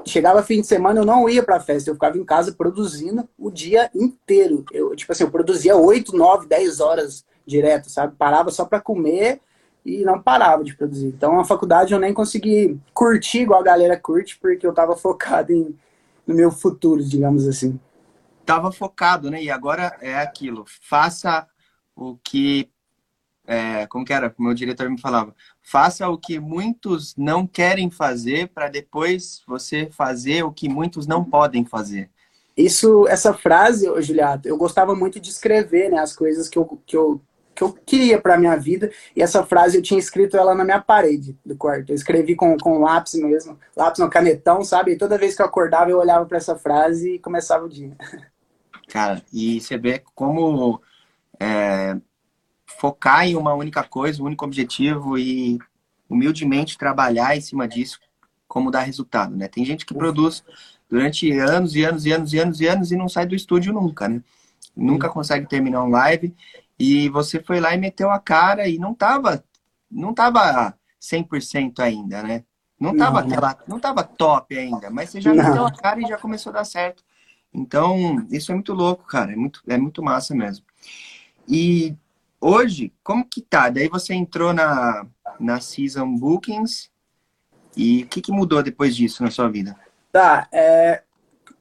Chegava 0.05 0.43
fim 0.43 0.61
de 0.61 0.67
semana, 0.67 0.99
eu 0.99 1.05
não 1.05 1.29
ia 1.29 1.43
pra 1.43 1.61
festa, 1.61 1.89
eu 1.89 1.95
ficava 1.95 2.19
em 2.19 2.25
casa 2.25 2.51
produzindo 2.51 3.29
o 3.39 3.49
dia 3.49 3.89
inteiro. 3.95 4.65
Eu, 4.73 4.97
tipo 4.97 5.13
assim, 5.13 5.23
eu 5.23 5.31
produzia 5.31 5.77
8, 5.77 6.17
9, 6.17 6.49
10 6.49 6.81
horas 6.81 7.25
direto, 7.47 7.89
sabe? 7.89 8.17
Parava 8.19 8.51
só 8.51 8.65
para 8.65 8.81
comer 8.81 9.41
e 9.85 10.05
não 10.05 10.21
parava 10.21 10.63
de 10.63 10.75
produzir. 10.77 11.09
Então, 11.09 11.41
a 11.41 11.45
faculdade 11.45 11.93
eu 11.93 11.99
nem 11.99 12.15
consegui 12.15 12.79
curtir 12.95 13.41
igual 13.41 13.61
a 13.61 13.65
galera 13.65 13.99
curte, 13.99 14.39
porque 14.39 14.67
eu 14.67 14.73
tava 14.73 14.95
focado 14.97 15.53
em, 15.53 15.77
no 16.27 16.35
meu 16.35 16.51
futuro, 16.51 17.03
digamos 17.03 17.47
assim. 17.47 17.79
Tava 18.47 18.73
focado, 18.73 19.31
né? 19.31 19.43
E 19.43 19.51
agora 19.51 19.97
é 20.01 20.17
aquilo. 20.17 20.65
Faça 20.89 21.47
o 21.95 22.17
que. 22.23 22.69
É, 23.45 23.87
como 23.89 24.05
que 24.05 24.13
era? 24.13 24.33
O 24.39 24.43
meu 24.43 24.55
diretor 24.55 24.89
me 24.89 25.01
falava. 25.01 25.35
Faça 25.61 26.09
o 26.09 26.19
que 26.19 26.39
muitos 26.39 27.15
não 27.17 27.47
querem 27.47 27.91
fazer 27.91 28.49
para 28.49 28.69
depois 28.69 29.43
você 29.47 29.89
fazer 29.91 30.45
o 30.45 30.53
que 30.53 30.69
muitos 30.69 31.07
não 31.07 31.25
podem 31.25 31.65
fazer. 31.65 32.11
Isso, 32.57 33.07
essa 33.09 33.33
frase, 33.33 33.87
Juliato, 34.03 34.47
eu 34.47 34.57
gostava 34.57 34.95
muito 34.95 35.19
de 35.19 35.31
escrever, 35.31 35.91
né? 35.91 35.99
As 35.99 36.15
coisas 36.15 36.49
que 36.49 36.59
eu, 36.59 36.79
que 36.85 36.97
eu 36.97 37.21
que 37.55 37.63
eu 37.63 37.73
queria 37.73 38.21
para 38.21 38.39
minha 38.39 38.57
vida. 38.57 38.91
E 39.15 39.23
essa 39.23 39.45
frase 39.45 39.77
eu 39.77 39.83
tinha 39.83 40.01
escrito 40.01 40.37
ela 40.37 40.55
na 40.55 40.65
minha 40.65 40.81
parede 40.81 41.37
do 41.45 41.57
quarto. 41.57 41.91
Eu 41.91 41.97
escrevi 41.97 42.35
com, 42.35 42.57
com 42.57 42.81
lápis 42.81 43.15
mesmo, 43.15 43.59
lápis 43.77 44.01
no 44.01 44.11
canetão, 44.11 44.65
sabe? 44.65 44.93
E 44.93 44.99
toda 44.99 45.19
vez 45.19 45.37
que 45.37 45.43
eu 45.43 45.47
acordava 45.47 45.91
eu 45.91 45.99
olhava 45.99 46.25
para 46.27 46.39
essa 46.39 46.57
frase 46.57 47.15
e 47.15 47.19
começava 47.19 47.65
o 47.65 47.69
dia. 47.69 47.97
Cara, 48.89 49.23
e 49.33 49.61
você 49.61 49.79
vê 49.79 50.03
como 50.15 50.81
é, 51.41 51.97
focar 52.79 53.27
em 53.27 53.37
uma 53.37 53.55
única 53.55 53.83
coisa, 53.83 54.23
um 54.23 54.27
único 54.27 54.45
objetivo 54.45 55.17
e 55.19 55.59
humildemente 56.09 56.77
trabalhar 56.77 57.37
em 57.37 57.41
cima 57.41 57.67
disso, 57.67 57.99
como 58.47 58.71
dar 58.71 58.83
resultado, 58.83 59.35
né? 59.35 59.49
Tem 59.49 59.65
gente 59.65 59.87
que 59.87 59.95
produz 59.95 60.45
durante 60.91 61.31
anos 61.39 61.75
e 61.75 61.85
anos 61.85 62.05
e 62.05 62.13
anos 62.13 62.33
e 62.33 62.39
anos 62.39 62.61
e 62.61 62.67
anos 62.67 62.93
e 62.93 62.97
não 62.97 63.09
sai 63.09 63.25
do 63.27 63.35
estúdio 63.35 63.73
nunca, 63.73 64.09
né? 64.09 64.23
Nunca 64.77 65.09
consegue 65.09 65.47
terminar 65.47 65.83
um 65.83 65.91
live 65.91 66.35
e 66.83 67.09
você 67.09 67.41
foi 67.41 67.61
lá 67.61 67.73
e 67.73 67.79
meteu 67.79 68.11
a 68.11 68.19
cara 68.19 68.67
e 68.67 68.77
não 68.77 68.93
tava, 68.93 69.45
não 69.89 70.13
tava 70.13 70.77
100% 71.01 71.79
ainda, 71.79 72.25
né? 72.25 72.43
Não 72.79 72.97
tava, 72.97 73.21
não. 73.21 73.29
Aquela, 73.29 73.59
não 73.69 73.79
tava 73.79 74.03
top 74.03 74.59
ainda, 74.59 74.91
mas 74.91 75.11
você 75.11 75.21
já 75.21 75.33
não. 75.33 75.45
meteu 75.45 75.65
a 75.65 75.71
cara 75.71 76.01
e 76.01 76.09
já 76.09 76.19
começou 76.19 76.51
a 76.51 76.55
dar 76.55 76.65
certo. 76.65 77.05
Então, 77.55 78.27
isso 78.33 78.51
é 78.51 78.57
muito 78.57 78.75
louco, 78.75 79.07
cara. 79.07 79.33
É 79.33 79.37
muito, 79.37 79.63
é 79.69 79.79
muito 79.79 80.03
massa 80.03 80.35
mesmo. 80.35 80.67
E 81.47 81.95
hoje, 82.41 82.93
como 83.05 83.25
que 83.25 83.41
tá? 83.41 83.71
Daí 83.71 83.89
você 83.89 84.13
entrou 84.13 84.53
na, 84.53 85.07
na 85.39 85.61
Season 85.61 86.17
Bookings 86.17 86.91
e 87.77 88.03
o 88.03 88.09
que, 88.09 88.21
que 88.21 88.33
mudou 88.33 88.61
depois 88.61 88.97
disso 88.97 89.23
na 89.23 89.31
sua 89.31 89.49
vida? 89.49 89.79
Tá, 90.11 90.49
é, 90.51 91.05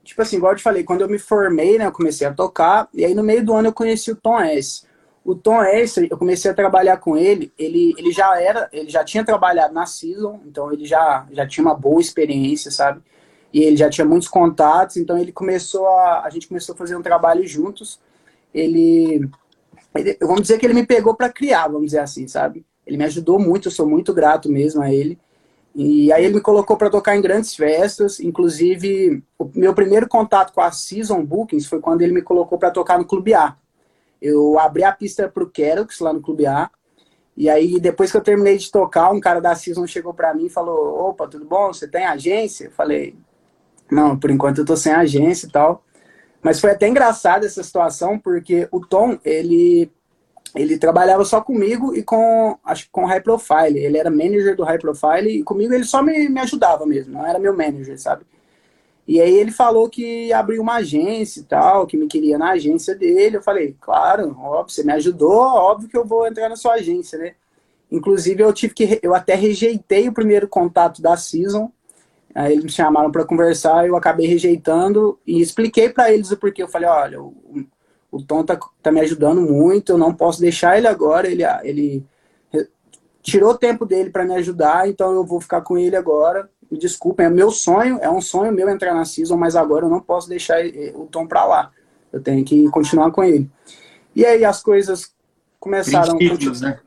tipo 0.04 0.20
assim, 0.20 0.38
igual 0.38 0.54
eu 0.54 0.58
te 0.58 0.63
falei, 0.63 0.84
quando 0.84 1.01
eu 1.01 1.10
me 1.10 1.20
formei, 1.20 1.78
né, 1.78 1.86
eu 1.86 1.92
comecei 1.92 2.25
a 2.25 2.34
tocar, 2.34 2.90
e 2.92 3.06
aí 3.06 3.13
no 3.13 3.22
meio 3.22 3.46
do 3.46 3.54
ano 3.54 3.68
eu 3.68 3.74
conheci 3.74 4.10
o 4.10 4.16
Tom 4.16 4.40
S. 4.40 4.90
O 5.24 5.36
Tom 5.36 5.63
Esther, 5.63 6.08
eu 6.10 6.18
comecei 6.18 6.50
a 6.50 6.54
trabalhar 6.54 6.98
com 6.98 7.16
ele, 7.16 7.54
ele, 7.58 7.94
ele 7.98 8.12
já 8.12 8.42
era, 8.42 8.68
ele 8.74 8.90
já 8.90 9.04
tinha 9.04 9.24
trabalhado 9.24 9.74
na 9.74 9.86
Season, 9.86 10.42
então 10.48 10.74
ele 10.74 10.84
já, 10.84 11.28
já 11.32 11.46
tinha 11.46 11.63
uma 11.63 11.75
boa 11.75 12.01
experiência, 12.01 12.72
sabe? 12.72 13.01
E 13.54 13.62
ele 13.62 13.78
já 13.78 13.90
tinha 13.90 14.06
muitos 14.06 14.28
contatos, 14.28 14.98
então 14.98 15.18
ele 15.18 15.32
começou 15.32 15.88
a, 15.88 16.24
a 16.25 16.30
gente 16.30 16.48
começou 16.48 16.74
a 16.74 16.78
fazer 16.78 16.96
um 16.96 17.04
trabalho 17.04 17.46
juntos. 17.46 18.00
Ele, 18.54 19.30
ele 19.96 20.18
vamos 20.22 20.42
dizer 20.42 20.58
que 20.58 20.66
ele 20.66 20.74
me 20.74 20.86
pegou 20.86 21.16
para 21.16 21.30
criar, 21.30 21.68
vamos 21.68 21.88
dizer 21.88 22.00
assim, 22.00 22.28
sabe? 22.28 22.66
Ele 22.86 22.98
me 22.98 23.06
ajudou 23.06 23.38
muito, 23.38 23.68
eu 23.68 23.72
sou 23.72 23.88
muito 23.88 24.13
grato 24.13 24.50
mesmo 24.50 24.82
a 24.82 24.92
ele. 24.92 25.20
E 25.75 26.12
aí 26.12 26.25
ele 26.25 26.36
me 26.36 26.42
colocou 26.42 26.75
para 26.75 26.90
tocar 26.90 27.16
em 27.16 27.22
grandes 27.22 27.56
festas, 27.56 28.20
inclusive 28.20 29.24
o 29.38 29.50
meu 29.56 29.74
primeiro 29.74 30.08
contato 30.08 30.51
com 30.51 30.62
a 30.62 30.72
Season 30.72 31.24
Bookings 31.24 31.68
foi 31.68 31.80
quando 31.80 32.01
ele 32.01 32.12
me 32.12 32.22
colocou 32.22 32.58
para 32.58 32.72
tocar 32.72 32.98
no 32.98 33.06
Clube 33.06 33.34
A. 33.34 33.56
Eu 34.22 34.60
abri 34.60 34.84
a 34.84 34.92
pista 34.92 35.28
pro 35.28 35.50
Kerox 35.50 36.00
lá 36.00 36.13
no 36.13 36.22
Clube 36.22 36.46
A. 36.46 36.70
E 37.36 37.50
aí, 37.50 37.80
depois 37.80 38.12
que 38.12 38.18
eu 38.18 38.22
terminei 38.22 38.58
de 38.58 38.70
tocar, 38.70 39.12
um 39.12 39.20
cara 39.20 39.40
da 39.40 39.56
Season 39.56 39.88
chegou 39.88 40.13
para 40.13 40.34
mim 40.34 40.46
e 40.46 40.50
falou: 40.50 41.10
Opa, 41.10 41.28
tudo 41.28 41.46
bom? 41.46 41.74
Você 41.74 41.88
tem 41.88 42.06
agência? 42.06 42.66
Eu 42.66 42.72
falei: 42.72 43.16
Não, 43.90 44.18
por 44.18 44.30
enquanto 44.30 44.60
eu 44.60 44.66
tô 44.66 44.75
sem 44.75 44.94
agência 44.94 45.48
e 45.48 45.51
tal. 45.51 45.84
Mas 46.42 46.60
foi 46.60 46.72
até 46.72 46.88
engraçado 46.88 47.46
essa 47.46 47.63
situação, 47.63 48.18
porque 48.18 48.68
o 48.72 48.80
Tom, 48.80 49.18
ele, 49.24 49.92
ele 50.56 50.78
trabalhava 50.78 51.24
só 51.24 51.40
comigo 51.40 51.96
e 51.96 52.04
com, 52.04 52.58
acho 52.66 52.88
com 52.92 53.06
High 53.06 53.22
Profile. 53.22 53.78
Ele 53.78 53.98
era 53.98 54.10
manager 54.10 54.56
do 54.56 54.63
High 54.63 54.80
Profile 54.80 55.30
e 55.30 55.44
comigo 55.44 55.74
ele 55.74 55.84
só 55.84 56.01
me, 56.01 56.28
me 56.30 56.40
ajudava 56.40 56.86
mesmo, 56.86 57.13
não 57.13 57.25
era 57.25 57.38
meu 57.38 57.56
manager, 57.56 58.00
sabe? 58.00 58.25
E 59.12 59.20
aí 59.20 59.36
ele 59.36 59.51
falou 59.51 59.89
que 59.89 60.32
abriu 60.32 60.62
uma 60.62 60.75
agência 60.75 61.41
e 61.41 61.44
tal, 61.44 61.86
que 61.86 61.98
me 61.98 62.08
queria 62.08 62.38
na 62.38 62.51
agência 62.51 62.96
dele. 62.96 63.36
Eu 63.36 63.44
falei, 63.44 63.75
claro, 63.82 64.34
óbvio, 64.39 64.74
você 64.74 64.86
me 64.86 64.94
ajudou, 64.94 65.38
óbvio 65.38 65.89
que 65.89 65.98
eu 65.98 66.06
vou 66.06 66.25
entrar 66.25 66.48
na 66.48 66.56
sua 66.56 66.75
agência, 66.75 67.20
né? 67.20 67.34
Inclusive 67.91 68.41
eu 68.41 68.53
tive 68.53 68.74
que 68.74 69.01
eu 69.03 69.13
até 69.13 69.36
rejeitei 69.36 70.08
o 70.08 70.13
primeiro 70.13 70.48
contato 70.48 71.01
da 71.01 71.18
Season. 71.18 71.70
Aí 72.34 72.53
eles 72.53 72.63
me 72.63 72.70
chamaram 72.72 73.12
para 73.12 73.25
conversar, 73.25 73.86
eu 73.86 73.98
acabei 73.98 74.27
rejeitando 74.27 75.20
e 75.27 75.41
expliquei 75.41 75.89
para 75.89 76.10
eles 76.10 76.32
o 76.32 76.38
porquê. 76.38 76.63
Eu 76.63 76.70
falei, 76.70 76.88
olha, 76.88 77.22
o, 77.22 77.36
o 78.10 78.24
Tom 78.24 78.46
tá, 78.46 78.58
tá 78.82 78.94
me 78.94 79.01
ajudando 79.01 79.41
muito, 79.41 79.91
eu 79.91 79.98
não 79.98 80.13
posso 80.13 80.39
deixar 80.39 80.77
ele 80.77 80.88
agora, 80.88 81.30
ele 81.30 81.44
ele 81.63 82.06
tirou 83.22 83.58
tempo 83.58 83.86
dele 83.86 84.10
para 84.10 84.24
me 84.24 84.36
ajudar, 84.36 84.88
então 84.88 85.13
eu 85.13 85.25
vou 85.25 85.41
ficar 85.41 85.60
com 85.60 85.77
ele 85.77 85.98
agora 85.98 86.50
me 86.72 86.78
desculpem, 86.78 87.25
é 87.25 87.30
meu 87.30 87.51
sonho, 87.51 88.00
é 88.01 88.10
um 88.10 88.22
sonho 88.22 88.54
meu 88.54 88.70
entrar 88.70 88.94
na 88.94 89.04
season, 89.04 89.36
mas 89.36 89.58
agora 89.58 89.86
eu 89.86 89.90
não 89.90 90.00
posso 90.00 90.30
deixar 90.30 90.62
o 90.96 91.06
Tom 91.06 91.28
para 91.28 91.46
lá. 91.46 91.72
Eu 92.13 92.22
tenho 92.22 92.46
que 92.46 92.70
continuar 92.70 93.12
com 93.12 93.24
ele. 93.24 93.50
E 94.16 94.25
aí 94.25 94.46
as 94.46 94.63
coisas 94.63 95.13
começaram. 95.60 96.18
Né? 96.62 96.80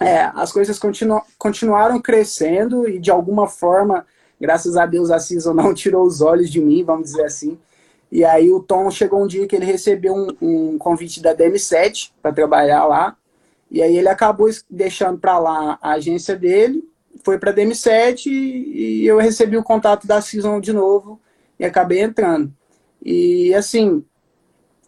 É, 0.00 0.22
as 0.34 0.52
coisas 0.52 0.78
continu... 0.78 1.22
continuaram 1.38 2.00
crescendo 2.00 2.88
e 2.88 2.98
de 2.98 3.10
alguma 3.10 3.46
forma, 3.46 4.06
graças 4.40 4.76
a 4.76 4.86
Deus, 4.86 5.10
a 5.10 5.18
season 5.18 5.52
não 5.52 5.72
tirou 5.74 6.06
os 6.06 6.22
olhos 6.22 6.50
de 6.50 6.60
mim, 6.60 6.82
vamos 6.82 7.10
dizer 7.10 7.24
assim. 7.24 7.58
E 8.10 8.24
aí 8.24 8.50
o 8.50 8.60
Tom 8.60 8.90
chegou 8.90 9.22
um 9.22 9.26
dia 9.26 9.46
que 9.46 9.56
ele 9.56 9.66
recebeu 9.66 10.14
um, 10.14 10.28
um 10.40 10.78
convite 10.78 11.20
da 11.20 11.34
DM7 11.34 12.10
para 12.22 12.32
trabalhar 12.32 12.86
lá. 12.86 13.16
E 13.70 13.82
aí 13.82 13.96
ele 13.96 14.08
acabou 14.08 14.48
deixando 14.70 15.18
para 15.18 15.38
lá 15.38 15.78
a 15.82 15.92
agência 15.92 16.36
dele, 16.36 16.88
foi 17.26 17.40
para 17.40 17.50
a 17.50 17.54
DM7 17.54 18.26
e, 18.26 19.00
e 19.02 19.06
eu 19.06 19.18
recebi 19.18 19.56
o 19.56 19.64
contato 19.64 20.06
da 20.06 20.20
Season 20.20 20.60
de 20.60 20.72
novo 20.72 21.20
e 21.58 21.64
acabei 21.64 22.00
entrando. 22.00 22.54
E 23.04 23.52
assim, 23.52 24.04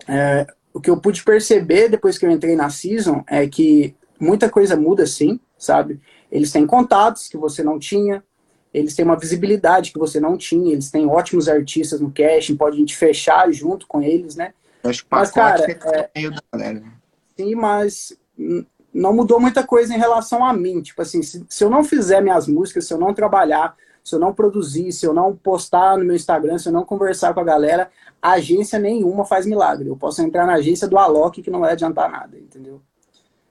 é, 0.07 0.47
o 0.73 0.81
que 0.81 0.89
eu 0.89 1.01
pude 1.01 1.25
perceber 1.25 1.89
depois 1.89 2.17
que 2.17 2.25
eu 2.25 2.31
entrei 2.31 2.55
na 2.55 2.71
Season 2.71 3.25
é 3.27 3.45
que 3.49 3.93
muita 4.21 4.49
coisa 4.49 4.77
muda 4.77 5.05
sim, 5.05 5.41
sabe? 5.59 6.01
Eles 6.31 6.53
têm 6.53 6.65
contatos 6.65 7.27
que 7.27 7.37
você 7.37 7.65
não 7.65 7.77
tinha, 7.77 8.23
eles 8.73 8.95
têm 8.95 9.05
uma 9.05 9.19
visibilidade 9.19 9.91
que 9.91 9.99
você 9.99 10.21
não 10.21 10.37
tinha, 10.37 10.73
eles 10.73 10.93
têm 10.93 11.09
ótimos 11.09 11.49
artistas 11.49 12.01
no 12.01 12.13
casting, 12.13 12.55
pode 12.55 12.77
a 12.77 12.79
gente 12.79 12.97
fechar 12.97 13.51
junto 13.51 13.85
com 13.89 14.01
eles, 14.01 14.37
né? 14.37 14.55
Acho 14.85 15.03
que 15.03 15.09
mas, 15.11 15.33
cara, 15.33 15.69
é, 15.69 16.11
meio 16.15 16.31
da 16.31 16.41
galera. 16.53 16.79
Né? 16.79 16.93
Sim, 17.37 17.57
mas 17.57 18.17
não 18.93 19.13
mudou 19.13 19.39
muita 19.41 19.67
coisa 19.67 19.95
em 19.95 19.99
relação 19.99 20.45
a 20.45 20.53
mim. 20.53 20.81
Tipo 20.81 21.03
assim, 21.03 21.23
se, 21.23 21.45
se 21.49 21.65
eu 21.65 21.71
não 21.71 21.85
fizer 21.85 22.21
minhas 22.21 22.47
músicas, 22.47 22.87
se 22.87 22.93
eu 22.93 22.99
não 22.99 23.15
trabalhar, 23.15 23.77
se 24.03 24.15
eu 24.15 24.19
não 24.19 24.33
produzir, 24.33 24.91
se 24.93 25.07
eu 25.07 25.13
não 25.13 25.37
postar 25.37 25.99
no 25.99 26.05
meu 26.05 26.17
Instagram, 26.17 26.59
se 26.59 26.69
eu 26.69 26.73
não 26.73 26.85
conversar 26.85 27.35
com 27.35 27.41
a 27.41 27.45
galera, 27.45 27.91
agência 28.23 28.79
nenhuma 28.79 29.25
faz 29.25 29.45
milagre. 29.45 29.89
Eu 29.89 29.97
posso 29.97 30.23
entrar 30.23 30.47
na 30.47 30.55
agência 30.55 30.89
do 30.89 30.99
Alok 30.99 31.43
que 31.43 31.51
não 31.51 31.61
vai 31.61 31.73
adiantar 31.73 32.11
nada, 32.11 32.37
entendeu? 32.39 32.81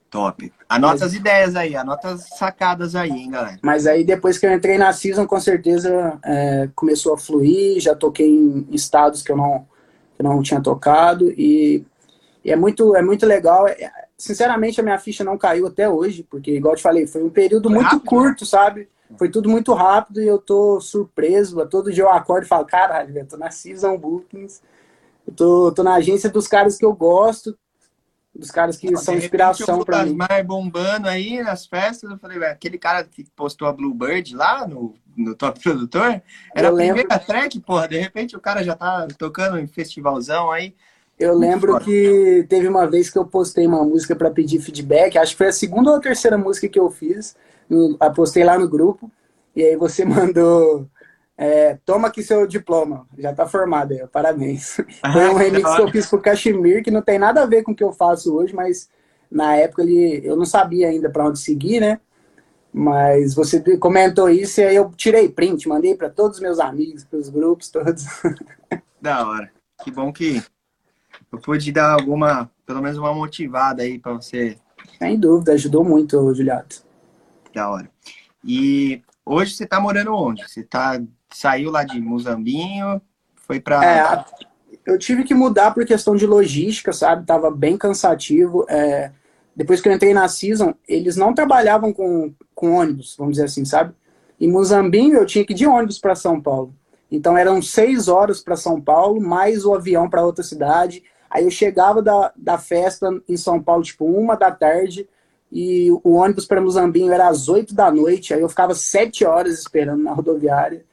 Top. 0.10 0.52
Anota 0.70 0.94
Mas... 0.94 1.02
as 1.04 1.14
ideias 1.14 1.56
aí, 1.56 1.76
anota 1.76 2.10
as 2.10 2.28
sacadas 2.30 2.96
aí, 2.96 3.12
hein, 3.12 3.30
galera. 3.30 3.60
Mas 3.62 3.86
aí 3.86 4.04
depois 4.04 4.38
que 4.38 4.46
eu 4.46 4.54
entrei 4.54 4.78
na 4.78 4.92
Season, 4.94 5.28
com 5.28 5.40
certeza 5.40 6.18
é, 6.24 6.70
começou 6.74 7.14
a 7.14 7.18
fluir, 7.18 7.80
já 7.80 7.94
toquei 7.94 8.28
em 8.28 8.68
estados 8.72 9.22
que 9.22 9.32
eu 9.32 9.38
não, 9.38 9.68
que 10.16 10.22
eu 10.22 10.24
não 10.24 10.42
tinha 10.42 10.62
tocado 10.62 11.30
e, 11.32 11.86
e, 12.44 12.52
é, 12.52 12.56
muito, 12.56 12.96
é 12.96 13.02
muito 13.02 13.26
legal. 13.26 13.68
É, 13.68 14.07
sinceramente, 14.18 14.80
a 14.80 14.84
minha 14.84 14.98
ficha 14.98 15.24
não 15.24 15.38
caiu 15.38 15.68
até 15.68 15.88
hoje, 15.88 16.24
porque, 16.24 16.52
igual 16.52 16.74
eu 16.74 16.78
te 16.78 16.84
falei, 16.84 17.06
foi 17.06 17.24
um 17.24 17.30
período 17.30 17.70
foi 17.70 17.76
muito 17.76 17.90
rápido, 17.90 18.06
curto, 18.06 18.44
né? 18.44 18.48
sabe? 18.48 18.90
Foi 19.18 19.30
tudo 19.30 19.50
muito 19.50 19.74
rápido 19.74 20.22
e 20.22 20.28
eu 20.28 20.38
tô 20.38 20.82
surpreso. 20.82 21.66
Todo 21.68 21.94
dia 21.94 22.04
eu 22.04 22.12
acordo 22.12 22.44
e 22.44 22.48
falo, 22.48 22.66
caralho, 22.66 23.18
eu 23.18 23.26
tô 23.26 23.38
na 23.38 23.52
Season 23.52 23.98
Bookings, 23.98 24.62
eu 25.26 25.34
tô, 25.34 25.72
tô 25.72 25.84
na 25.84 25.94
agência 25.94 26.30
dos 26.30 26.48
caras 26.48 26.78
que 26.78 26.84
eu 26.84 26.94
gosto, 26.94 27.58
dos 28.36 28.52
caras 28.52 28.76
que 28.76 28.96
são 28.98 29.16
inspiração 29.16 29.84
para 29.84 30.06
mim. 30.06 30.14
mais 30.16 30.46
bombando 30.46 31.08
aí 31.08 31.42
nas 31.42 31.66
festas, 31.66 32.10
eu 32.10 32.18
falei, 32.18 32.44
aquele 32.44 32.78
cara 32.78 33.04
que 33.04 33.26
postou 33.36 33.68
a 33.68 33.74
Bluebird 33.74 34.36
lá 34.36 34.68
no, 34.68 34.94
no 35.16 35.36
Top 35.36 35.60
Produtor, 35.60 36.22
era 36.54 36.68
eu 36.68 36.74
a 36.74 36.76
primeira 36.76 37.10
lembro... 37.10 37.26
track, 37.26 37.60
porra, 37.62 37.88
de 37.88 37.98
repente 37.98 38.36
o 38.36 38.42
cara 38.42 38.64
já 38.64 38.76
tá 38.76 39.08
tocando 39.18 39.58
em 39.58 39.68
festivalzão 39.68 40.52
aí. 40.52 40.76
Eu 41.20 41.36
lembro 41.36 41.80
que 41.80 42.46
teve 42.48 42.68
uma 42.68 42.86
vez 42.86 43.10
que 43.10 43.18
eu 43.18 43.26
postei 43.26 43.66
uma 43.66 43.84
música 43.84 44.16
para 44.16 44.30
pedir 44.30 44.60
feedback, 44.60 45.18
acho 45.18 45.32
que 45.32 45.38
foi 45.38 45.48
a 45.48 45.52
segunda 45.54 45.90
ou 45.90 45.98
a 45.98 46.02
terceira 46.02 46.38
música 46.38 46.70
que 46.70 46.80
eu 46.80 46.92
fiz, 46.92 47.36
eu 47.70 47.98
postei 48.14 48.44
lá 48.44 48.58
no 48.58 48.70
grupo, 48.70 49.10
e 49.56 49.64
aí 49.64 49.76
você 49.76 50.06
mandou 50.06 50.88
é, 51.38 51.78
toma 51.86 52.08
aqui 52.08 52.24
seu 52.24 52.48
diploma, 52.48 53.08
já 53.18 53.32
tá 53.32 53.46
formado 53.46 53.92
aí, 53.94 54.06
parabéns. 54.08 54.80
Ah, 55.04 55.14
Foi 55.14 55.30
um 55.30 55.36
remix 55.36 55.76
que 55.76 55.82
eu 55.82 55.92
fiz 55.92 56.08
pro 56.08 56.22
Kashmir, 56.22 56.84
que 56.84 56.90
não 56.90 57.02
tem 57.02 57.20
nada 57.20 57.44
a 57.44 57.46
ver 57.46 57.62
com 57.62 57.74
o 57.74 57.76
que 57.76 57.84
eu 57.84 57.94
faço 57.94 58.36
hoje, 58.36 58.56
mas 58.56 58.90
na 59.30 59.56
época 59.56 59.84
ele, 59.84 60.22
eu 60.24 60.36
não 60.36 60.46
sabia 60.46 60.88
ainda 60.88 61.10
para 61.12 61.28
onde 61.28 61.38
seguir, 61.38 61.80
né? 61.80 62.00
Mas 62.74 63.36
você 63.36 63.60
comentou 63.78 64.30
isso 64.30 64.62
e 64.62 64.64
aí 64.64 64.76
eu 64.76 64.92
tirei 64.96 65.30
print, 65.30 65.68
mandei 65.68 65.96
para 65.96 66.10
todos 66.10 66.38
os 66.38 66.44
meus 66.44 66.60
amigos, 66.60 67.04
para 67.04 67.20
os 67.20 67.30
grupos 67.30 67.70
todos. 67.70 68.06
Da 69.00 69.28
hora. 69.28 69.52
Que 69.84 69.92
bom 69.92 70.12
que 70.12 70.42
eu 71.32 71.40
pude 71.40 71.72
dar 71.72 71.92
alguma, 71.92 72.50
pelo 72.66 72.82
menos 72.82 72.98
uma 72.98 73.14
motivada 73.14 73.84
aí 73.84 74.00
para 74.00 74.14
você. 74.14 74.58
Sem 74.98 75.20
dúvida, 75.20 75.54
ajudou 75.54 75.84
muito, 75.84 76.34
Juliato. 76.34 76.84
Da 77.54 77.70
hora. 77.70 77.90
E 78.44 79.02
hoje 79.26 79.56
você 79.56 79.66
tá 79.66 79.80
morando 79.80 80.14
onde? 80.14 80.48
Você 80.48 80.64
tá 80.64 81.00
saiu 81.34 81.70
lá 81.72 81.84
de 81.84 82.00
Muzambinho, 82.00 83.02
foi 83.36 83.60
para. 83.60 83.86
É, 83.86 84.26
eu 84.86 84.98
tive 84.98 85.24
que 85.24 85.34
mudar 85.34 85.72
por 85.74 85.86
questão 85.86 86.16
de 86.16 86.26
logística, 86.26 86.94
sabe? 86.94 87.26
Tava 87.26 87.52
bem 87.52 87.78
cansativo. 87.78 88.66
É, 88.70 89.12
depois 89.56 89.82
que 89.82 89.90
eu 89.90 89.94
entrei 89.94 90.14
na 90.14 90.28
Season, 90.28 90.74
eles 90.88 91.16
não 91.16 91.34
trabalhavam 91.34 91.92
com, 91.92 92.34
com 92.56 92.74
ônibus, 92.74 93.16
vamos 93.18 93.34
dizer 93.34 93.46
assim, 93.46 93.66
sabe? 93.66 93.94
Em 94.40 94.50
Muzambinho 94.50 95.18
eu 95.18 95.26
tinha 95.26 95.46
que 95.46 95.54
ir 95.54 95.56
de 95.56 95.66
ônibus 95.66 96.00
para 96.00 96.16
São 96.16 96.40
Paulo. 96.40 96.74
Então 97.12 97.38
eram 97.38 97.62
seis 97.62 98.08
horas 98.08 98.42
para 98.42 98.56
São 98.56 98.80
Paulo, 98.80 99.20
mais 99.22 99.66
o 99.66 99.74
avião 99.74 100.10
para 100.10 100.26
outra 100.26 100.44
cidade. 100.44 101.04
Aí 101.38 101.44
eu 101.44 101.52
chegava 101.52 102.02
da, 102.02 102.34
da 102.36 102.58
festa 102.58 103.12
em 103.30 103.38
São 103.38 103.62
Paulo, 103.62 103.84
tipo, 103.84 104.06
uma 104.06 104.36
da 104.36 104.50
tarde, 104.50 105.08
e 105.52 105.92
o 106.04 106.16
ônibus 106.16 106.48
para 106.48 106.60
Muzambinho 106.60 107.14
era 107.14 107.28
às 107.28 107.48
oito 107.48 107.76
da 107.76 107.92
noite. 107.92 108.34
Aí 108.34 108.42
eu 108.42 108.50
ficava 108.50 108.74
sete 108.74 109.24
horas 109.24 109.60
esperando 109.60 110.02
na 110.02 110.14
rodoviária. 110.14 110.84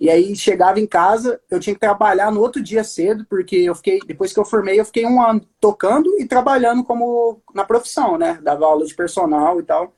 E 0.00 0.08
aí 0.08 0.34
chegava 0.34 0.80
em 0.80 0.86
casa, 0.86 1.38
eu 1.50 1.60
tinha 1.60 1.74
que 1.74 1.80
trabalhar 1.80 2.32
no 2.32 2.40
outro 2.40 2.62
dia 2.62 2.82
cedo, 2.82 3.26
porque 3.28 3.56
eu 3.56 3.74
fiquei, 3.74 4.00
depois 4.06 4.32
que 4.32 4.40
eu 4.40 4.46
formei, 4.46 4.80
eu 4.80 4.84
fiquei 4.86 5.04
um 5.04 5.20
ano 5.20 5.42
tocando 5.60 6.08
e 6.18 6.24
trabalhando 6.24 6.82
como 6.82 7.42
na 7.54 7.62
profissão, 7.62 8.16
né? 8.16 8.40
Dava 8.42 8.64
aula 8.64 8.86
de 8.86 8.94
personal 8.94 9.60
e 9.60 9.62
tal. 9.62 9.94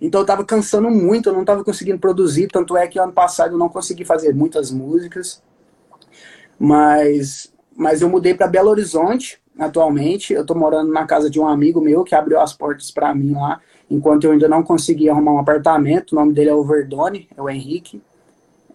Então 0.00 0.20
eu 0.20 0.26
tava 0.26 0.44
cansando 0.44 0.88
muito, 0.88 1.28
eu 1.28 1.32
não 1.32 1.44
tava 1.44 1.64
conseguindo 1.64 1.98
produzir, 1.98 2.46
tanto 2.46 2.76
é 2.76 2.86
que 2.86 2.96
ano 2.96 3.12
passado 3.12 3.54
eu 3.54 3.58
não 3.58 3.68
consegui 3.68 4.04
fazer 4.04 4.32
muitas 4.32 4.70
músicas. 4.70 5.42
Mas 6.56 7.52
mas 7.76 8.02
eu 8.02 8.08
mudei 8.08 8.34
para 8.34 8.46
Belo 8.46 8.70
Horizonte 8.70 9.38
atualmente. 9.58 10.32
Eu 10.32 10.44
tô 10.44 10.54
morando 10.54 10.92
na 10.92 11.06
casa 11.06 11.30
de 11.30 11.40
um 11.40 11.46
amigo 11.46 11.80
meu 11.80 12.04
que 12.04 12.14
abriu 12.14 12.40
as 12.40 12.52
portas 12.52 12.90
para 12.90 13.14
mim 13.14 13.32
lá, 13.32 13.60
enquanto 13.90 14.24
eu 14.24 14.32
ainda 14.32 14.48
não 14.48 14.62
consegui 14.62 15.08
arrumar 15.08 15.32
um 15.32 15.38
apartamento. 15.38 16.12
O 16.12 16.14
nome 16.16 16.32
dele 16.32 16.50
é 16.50 16.54
Overdone, 16.54 17.28
é 17.36 17.42
o 17.42 17.48
Henrique. 17.48 18.02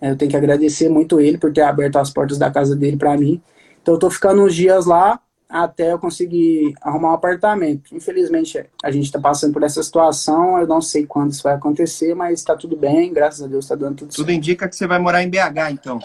Eu 0.02 0.16
tenho 0.16 0.32
que 0.32 0.38
agradecer 0.38 0.90
muito 0.90 1.20
ele 1.20 1.38
por 1.38 1.52
ter 1.52 1.62
aberto 1.62 1.98
as 1.98 2.10
portas 2.10 2.38
da 2.38 2.50
casa 2.50 2.76
dele 2.76 2.98
para 2.98 3.18
mim. 3.18 3.42
Então 3.82 3.96
eu 3.96 4.00
tô 4.00 4.10
ficando 4.10 4.42
uns 4.42 4.56
dias 4.56 4.86
lá 4.86 5.20
até 5.50 5.92
eu 5.92 6.00
conseguir 6.00 6.76
arrumar 6.80 7.10
um 7.10 7.14
apartamento. 7.14 7.94
Infelizmente 7.96 8.64
a 8.84 8.92
gente 8.92 9.06
está 9.06 9.20
passando 9.20 9.52
por 9.52 9.64
essa 9.64 9.82
situação, 9.82 10.60
eu 10.60 10.68
não 10.68 10.80
sei 10.80 11.06
quando 11.06 11.32
isso 11.32 11.44
vai 11.44 11.56
acontecer, 11.56 12.14
mas 12.14 12.40
está 12.40 12.56
tudo 12.56 12.78
bem, 12.78 13.12
graças 13.12 13.42
a 13.42 13.48
Deus 13.48 13.66
está 13.66 13.76
dando 13.76 13.96
tudo, 13.96 13.98
tudo 13.98 14.14
certo. 14.14 14.28
Tudo 14.28 14.32
indica 14.32 14.70
que 14.70 14.76
você 14.76 14.86
vai 14.86 15.00
morar 15.00 15.24
em 15.24 15.30
BH, 15.30 15.72
então. 15.72 16.00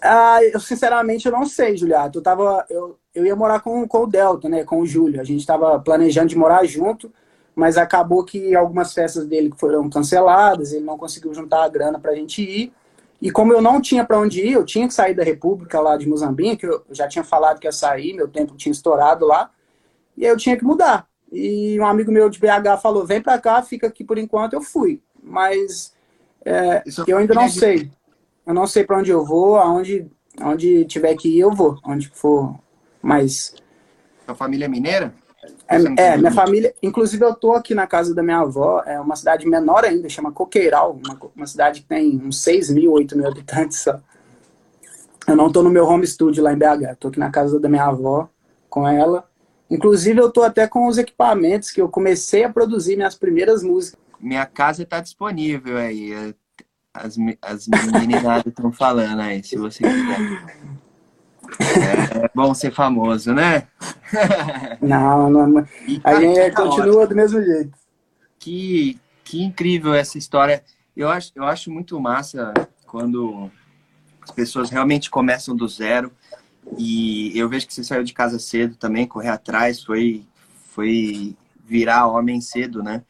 Ah, 0.00 0.38
eu 0.42 0.60
sinceramente 0.60 1.26
eu 1.26 1.32
não 1.32 1.46
sei, 1.46 1.76
Juliato. 1.76 2.18
Eu, 2.18 2.22
tava, 2.22 2.64
eu, 2.70 2.98
eu 3.14 3.26
ia 3.26 3.34
morar 3.34 3.60
com, 3.60 3.86
com 3.86 4.02
o 4.04 4.06
Delta, 4.06 4.48
né, 4.48 4.64
com 4.64 4.80
o 4.80 4.86
Júlio. 4.86 5.20
A 5.20 5.24
gente 5.24 5.40
estava 5.40 5.78
planejando 5.80 6.28
de 6.28 6.36
morar 6.38 6.64
junto, 6.64 7.12
mas 7.54 7.76
acabou 7.76 8.24
que 8.24 8.54
algumas 8.54 8.94
festas 8.94 9.26
dele 9.26 9.52
foram 9.56 9.88
canceladas, 9.90 10.72
ele 10.72 10.84
não 10.84 10.96
conseguiu 10.96 11.34
juntar 11.34 11.64
a 11.64 11.68
grana 11.68 11.98
para 11.98 12.12
a 12.12 12.14
gente 12.14 12.42
ir. 12.42 12.72
E 13.20 13.32
como 13.32 13.52
eu 13.52 13.60
não 13.60 13.80
tinha 13.80 14.04
para 14.04 14.18
onde 14.18 14.40
ir, 14.40 14.52
eu 14.52 14.64
tinha 14.64 14.86
que 14.86 14.94
sair 14.94 15.14
da 15.14 15.24
República 15.24 15.80
lá 15.80 15.96
de 15.96 16.08
Moçambique, 16.08 16.64
eu 16.64 16.84
já 16.92 17.08
tinha 17.08 17.24
falado 17.24 17.58
que 17.58 17.66
ia 17.66 17.72
sair, 17.72 18.14
meu 18.14 18.28
tempo 18.28 18.56
tinha 18.56 18.70
estourado 18.72 19.26
lá, 19.26 19.50
e 20.16 20.24
aí 20.24 20.30
eu 20.30 20.36
tinha 20.36 20.56
que 20.56 20.64
mudar. 20.64 21.08
E 21.32 21.78
um 21.80 21.86
amigo 21.86 22.12
meu 22.12 22.30
de 22.30 22.38
BH 22.38 22.80
falou: 22.80 23.04
vem 23.04 23.20
para 23.20 23.38
cá, 23.38 23.60
fica 23.62 23.88
aqui 23.88 24.04
por 24.04 24.18
enquanto. 24.18 24.54
Eu 24.54 24.62
fui, 24.62 25.02
mas 25.22 25.92
é, 26.44 26.82
eu 27.06 27.18
ainda 27.18 27.34
não 27.34 27.48
sei. 27.48 27.90
Eu 28.48 28.54
não 28.54 28.66
sei 28.66 28.82
para 28.82 28.96
onde 28.96 29.10
eu 29.10 29.22
vou, 29.22 29.56
aonde, 29.56 30.10
aonde 30.40 30.86
tiver 30.86 31.14
que 31.16 31.28
ir, 31.28 31.40
eu 31.40 31.52
vou, 31.52 31.78
onde 31.84 32.08
for. 32.08 32.58
Mas. 33.02 33.54
Sua 34.24 34.34
família 34.34 34.64
é 34.64 34.68
mineira? 34.68 35.12
É, 35.68 35.76
é 36.14 36.16
minha 36.16 36.32
família. 36.32 36.74
Inclusive, 36.82 37.22
eu 37.22 37.34
tô 37.34 37.52
aqui 37.52 37.74
na 37.74 37.86
casa 37.86 38.14
da 38.14 38.22
minha 38.22 38.38
avó, 38.38 38.82
é 38.86 38.98
uma 38.98 39.16
cidade 39.16 39.46
menor 39.46 39.84
ainda, 39.84 40.08
chama 40.08 40.32
Coqueiral, 40.32 40.98
uma, 41.04 41.20
uma 41.36 41.46
cidade 41.46 41.82
que 41.82 41.88
tem 41.88 42.18
uns 42.24 42.40
6 42.40 42.70
mil, 42.70 42.92
8 42.92 43.18
mil 43.18 43.28
habitantes 43.28 43.80
só. 43.80 44.00
Eu 45.26 45.36
não 45.36 45.52
tô 45.52 45.62
no 45.62 45.68
meu 45.68 45.84
home 45.84 46.06
studio 46.06 46.42
lá 46.42 46.54
em 46.54 46.56
BH, 46.56 46.96
tô 46.98 47.08
aqui 47.08 47.18
na 47.18 47.30
casa 47.30 47.60
da 47.60 47.68
minha 47.68 47.84
avó 47.84 48.30
com 48.70 48.88
ela. 48.88 49.28
Inclusive, 49.70 50.18
eu 50.18 50.32
tô 50.32 50.42
até 50.42 50.66
com 50.66 50.86
os 50.86 50.96
equipamentos 50.96 51.70
que 51.70 51.82
eu 51.82 51.88
comecei 51.90 52.44
a 52.44 52.50
produzir 52.50 52.96
minhas 52.96 53.14
primeiras 53.14 53.62
músicas. 53.62 54.00
Minha 54.18 54.46
casa 54.46 54.86
tá 54.86 55.00
disponível 55.00 55.76
aí. 55.76 56.34
As, 56.98 57.16
as 57.42 57.68
meninas 57.68 58.46
estão 58.46 58.72
falando 58.72 59.20
aí, 59.20 59.42
se 59.42 59.56
você 59.56 59.82
quiser. 59.82 60.68
É, 61.60 62.24
é 62.24 62.30
bom 62.34 62.52
ser 62.54 62.72
famoso, 62.72 63.32
né? 63.32 63.66
Não, 64.80 65.30
não. 65.30 65.66
E, 65.86 66.00
a 66.04 66.20
gente 66.20 66.52
continua 66.52 67.06
do 67.06 67.14
mesmo 67.14 67.42
jeito. 67.42 67.72
Que, 68.38 68.98
que 69.24 69.42
incrível 69.42 69.94
essa 69.94 70.18
história. 70.18 70.62
Eu 70.96 71.08
acho, 71.08 71.32
eu 71.34 71.44
acho 71.44 71.70
muito 71.70 71.98
massa 72.00 72.52
quando 72.86 73.50
as 74.22 74.30
pessoas 74.30 74.70
realmente 74.70 75.10
começam 75.10 75.56
do 75.56 75.66
zero. 75.68 76.12
E 76.76 77.38
eu 77.38 77.48
vejo 77.48 77.66
que 77.66 77.74
você 77.74 77.82
saiu 77.82 78.04
de 78.04 78.12
casa 78.12 78.38
cedo 78.38 78.76
também, 78.76 79.06
correr 79.06 79.28
atrás, 79.28 79.82
foi, 79.82 80.26
foi 80.70 81.34
virar 81.64 82.06
homem 82.06 82.40
cedo, 82.40 82.82
né? 82.82 83.02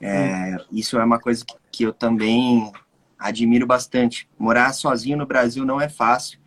É, 0.00 0.56
isso 0.72 0.98
é 0.98 1.04
uma 1.04 1.18
coisa 1.18 1.44
que, 1.44 1.54
que 1.70 1.82
eu 1.84 1.92
também 1.92 2.72
admiro 3.22 3.66
bastante. 3.66 4.28
Morar 4.38 4.72
sozinho 4.72 5.16
no 5.16 5.26
Brasil 5.26 5.64
não 5.64 5.80
é 5.80 5.88
fácil 5.88 6.42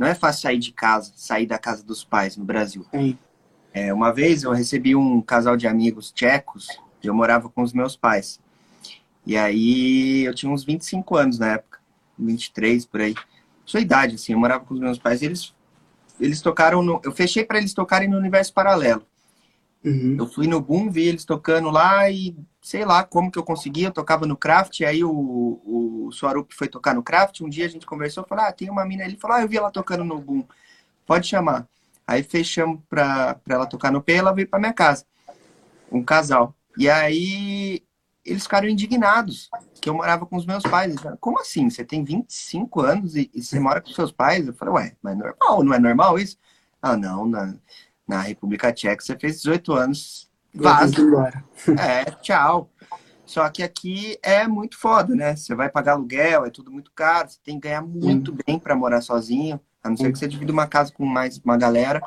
não 0.00 0.06
é 0.06 0.14
fácil 0.14 0.40
sair 0.40 0.58
de 0.58 0.72
casa, 0.72 1.12
sair 1.14 1.44
da 1.44 1.58
casa 1.58 1.84
dos 1.84 2.02
pais 2.02 2.34
no 2.34 2.42
Brasil. 2.42 2.86
É, 3.70 3.92
uma 3.92 4.10
vez 4.10 4.44
eu 4.44 4.50
recebi 4.50 4.96
um 4.96 5.20
casal 5.20 5.58
de 5.58 5.68
amigos 5.68 6.10
tchecos, 6.10 6.68
eu 7.04 7.12
morava 7.14 7.50
com 7.50 7.60
os 7.60 7.74
meus 7.74 7.96
pais. 7.96 8.40
E 9.26 9.36
aí 9.36 10.24
eu 10.24 10.34
tinha 10.34 10.50
uns 10.50 10.64
25 10.64 11.16
anos 11.18 11.38
na 11.38 11.48
época, 11.48 11.80
23 12.18 12.86
por 12.86 13.02
aí. 13.02 13.14
Sua 13.66 13.80
idade, 13.80 14.14
assim, 14.14 14.32
eu 14.32 14.38
morava 14.38 14.64
com 14.64 14.72
os 14.72 14.80
meus 14.80 14.98
pais. 14.98 15.20
E 15.20 15.26
eles, 15.26 15.54
eles 16.18 16.40
tocaram 16.40 16.82
no. 16.82 16.98
Eu 17.04 17.12
fechei 17.12 17.44
para 17.44 17.58
eles 17.58 17.74
tocarem 17.74 18.08
no 18.08 18.16
universo 18.16 18.54
paralelo. 18.54 19.06
Uhum. 19.84 20.16
Eu 20.18 20.26
fui 20.26 20.46
no 20.46 20.60
Boom, 20.60 20.90
vi 20.90 21.08
eles 21.08 21.24
tocando 21.24 21.70
lá 21.70 22.10
e 22.10 22.36
sei 22.60 22.84
lá 22.84 23.02
como 23.02 23.30
que 23.30 23.38
eu 23.38 23.42
conseguia. 23.42 23.88
Eu 23.88 23.92
tocava 23.92 24.26
no 24.26 24.36
Craft, 24.36 24.82
aí 24.82 25.02
o, 25.02 25.10
o 25.10 26.12
Swarup 26.12 26.52
foi 26.52 26.68
tocar 26.68 26.94
no 26.94 27.02
Craft. 27.02 27.40
Um 27.40 27.48
dia 27.48 27.64
a 27.64 27.68
gente 27.68 27.86
conversou, 27.86 28.24
falou: 28.28 28.44
Ah, 28.44 28.52
tem 28.52 28.68
uma 28.68 28.84
mina 28.84 29.04
ali. 29.04 29.12
Ele 29.12 29.20
falou: 29.20 29.36
Ah, 29.36 29.42
eu 29.42 29.48
vi 29.48 29.56
ela 29.56 29.70
tocando 29.70 30.04
no 30.04 30.20
Boom, 30.20 30.44
pode 31.06 31.26
chamar. 31.26 31.66
Aí 32.06 32.22
fechamos 32.22 32.80
para 32.88 33.40
ela 33.48 33.66
tocar 33.66 33.92
no 33.92 34.02
P 34.02 34.12
ela 34.14 34.32
veio 34.32 34.48
para 34.48 34.58
minha 34.58 34.72
casa. 34.72 35.04
Um 35.90 36.02
casal. 36.02 36.54
E 36.76 36.88
aí 36.88 37.82
eles 38.24 38.42
ficaram 38.42 38.68
indignados 38.68 39.48
que 39.80 39.88
eu 39.88 39.94
morava 39.94 40.26
com 40.26 40.36
os 40.36 40.44
meus 40.44 40.62
pais. 40.62 40.94
Falaram, 40.96 41.16
Como 41.20 41.40
assim? 41.40 41.70
Você 41.70 41.84
tem 41.84 42.04
25 42.04 42.80
anos 42.80 43.16
e, 43.16 43.30
e, 43.34 43.42
você 43.42 43.58
mora 43.58 43.80
com 43.80 43.90
seus 43.90 44.12
pais? 44.12 44.46
Eu 44.46 44.54
falei, 44.54 44.74
ué, 44.74 44.96
mas 45.02 45.14
é 45.14 45.16
normal, 45.16 45.64
não 45.64 45.74
é 45.74 45.78
normal 45.78 46.18
isso? 46.18 46.36
Ah, 46.82 46.96
não, 46.96 47.26
na, 47.26 47.54
na 48.10 48.22
República 48.22 48.72
Tcheca 48.72 49.00
você 49.00 49.16
fez 49.16 49.36
18 49.36 49.72
anos, 49.72 50.28
vaza. 50.52 50.96
É, 51.78 52.04
tchau. 52.22 52.68
Só 53.24 53.48
que 53.48 53.62
aqui 53.62 54.18
é 54.20 54.48
muito 54.48 54.76
foda, 54.76 55.14
né? 55.14 55.36
Você 55.36 55.54
vai 55.54 55.70
pagar 55.70 55.92
aluguel, 55.92 56.44
é 56.44 56.50
tudo 56.50 56.72
muito 56.72 56.90
caro, 56.92 57.28
você 57.28 57.38
tem 57.44 57.60
que 57.60 57.68
ganhar 57.68 57.82
muito 57.82 58.36
bem 58.44 58.58
para 58.58 58.74
morar 58.74 59.00
sozinho, 59.00 59.60
a 59.84 59.88
não 59.88 59.96
ser 59.96 60.10
que 60.12 60.18
você 60.18 60.26
divida 60.26 60.52
uma 60.52 60.66
casa 60.66 60.92
com 60.92 61.06
mais 61.06 61.38
uma 61.38 61.56
galera. 61.56 62.02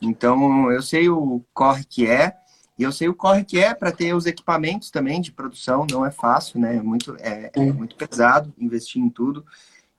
Então, 0.00 0.70
eu 0.70 0.80
sei 0.80 1.08
o 1.08 1.44
corre 1.52 1.82
que 1.84 2.06
é. 2.06 2.36
E 2.78 2.84
eu 2.84 2.92
sei 2.92 3.08
o 3.08 3.14
corre 3.14 3.44
que 3.44 3.58
é 3.58 3.74
para 3.74 3.90
ter 3.90 4.14
os 4.14 4.26
equipamentos 4.26 4.90
também 4.90 5.20
de 5.20 5.32
produção, 5.32 5.84
não 5.90 6.06
é 6.06 6.10
fácil, 6.12 6.60
né? 6.60 6.76
É 6.76 6.82
muito, 6.82 7.16
é, 7.18 7.50
é 7.52 7.72
muito 7.72 7.96
pesado 7.96 8.54
investir 8.56 9.02
em 9.02 9.10
tudo. 9.10 9.44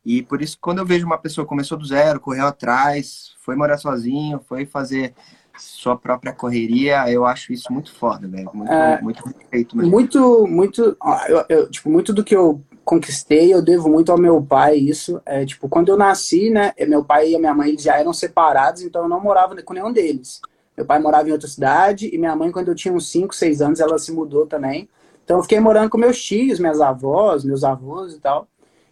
E 0.05 0.23
por 0.23 0.41
isso, 0.41 0.57
quando 0.59 0.79
eu 0.79 0.85
vejo 0.85 1.05
uma 1.05 1.17
pessoa 1.17 1.45
começou 1.45 1.77
do 1.77 1.85
zero, 1.85 2.19
correu 2.19 2.47
atrás, 2.47 3.35
foi 3.39 3.55
morar 3.55 3.77
sozinho, 3.77 4.39
foi 4.47 4.65
fazer 4.65 5.13
sua 5.57 5.95
própria 5.95 6.33
correria, 6.33 7.09
eu 7.11 7.25
acho 7.25 7.53
isso 7.53 7.71
muito 7.71 7.93
foda, 7.93 8.27
velho. 8.27 8.49
Muito, 8.53 8.71
é, 8.71 9.01
muito 9.01 9.23
respeito 9.25 9.77
mesmo. 9.77 9.91
Muito, 9.91 10.47
muito, 10.47 10.97
eu, 11.27 11.45
eu, 11.49 11.69
tipo, 11.69 11.89
muito 11.89 12.13
do 12.13 12.23
que 12.23 12.35
eu 12.35 12.61
conquistei, 12.83 13.53
eu 13.53 13.61
devo 13.61 13.89
muito 13.89 14.11
ao 14.11 14.17
meu 14.17 14.41
pai, 14.41 14.75
isso. 14.75 15.21
É, 15.25 15.45
tipo, 15.45 15.69
quando 15.69 15.89
eu 15.89 15.97
nasci, 15.97 16.49
né, 16.49 16.73
meu 16.87 17.03
pai 17.03 17.31
e 17.31 17.37
minha 17.37 17.53
mãe 17.53 17.77
já 17.77 17.97
eram 17.97 18.13
separados, 18.13 18.81
então 18.81 19.03
eu 19.03 19.09
não 19.09 19.21
morava 19.21 19.59
com 19.61 19.73
nenhum 19.73 19.91
deles. 19.91 20.41
Meu 20.75 20.85
pai 20.85 20.99
morava 20.99 21.29
em 21.29 21.31
outra 21.31 21.47
cidade 21.47 22.09
e 22.11 22.17
minha 22.17 22.35
mãe, 22.35 22.51
quando 22.51 22.69
eu 22.69 22.75
tinha 22.75 22.93
uns 22.93 23.09
5, 23.11 23.35
6 23.35 23.61
anos, 23.61 23.79
ela 23.79 23.99
se 23.99 24.11
mudou 24.11 24.45
também. 24.45 24.89
Então 25.23 25.37
eu 25.37 25.43
fiquei 25.43 25.59
morando 25.59 25.89
com 25.89 25.97
meus 25.97 26.21
tios, 26.21 26.59
minhas 26.59 26.81
avós, 26.81 27.43
meus 27.43 27.63
avós 27.63 28.13
e 28.13 28.19
tal. 28.19 28.47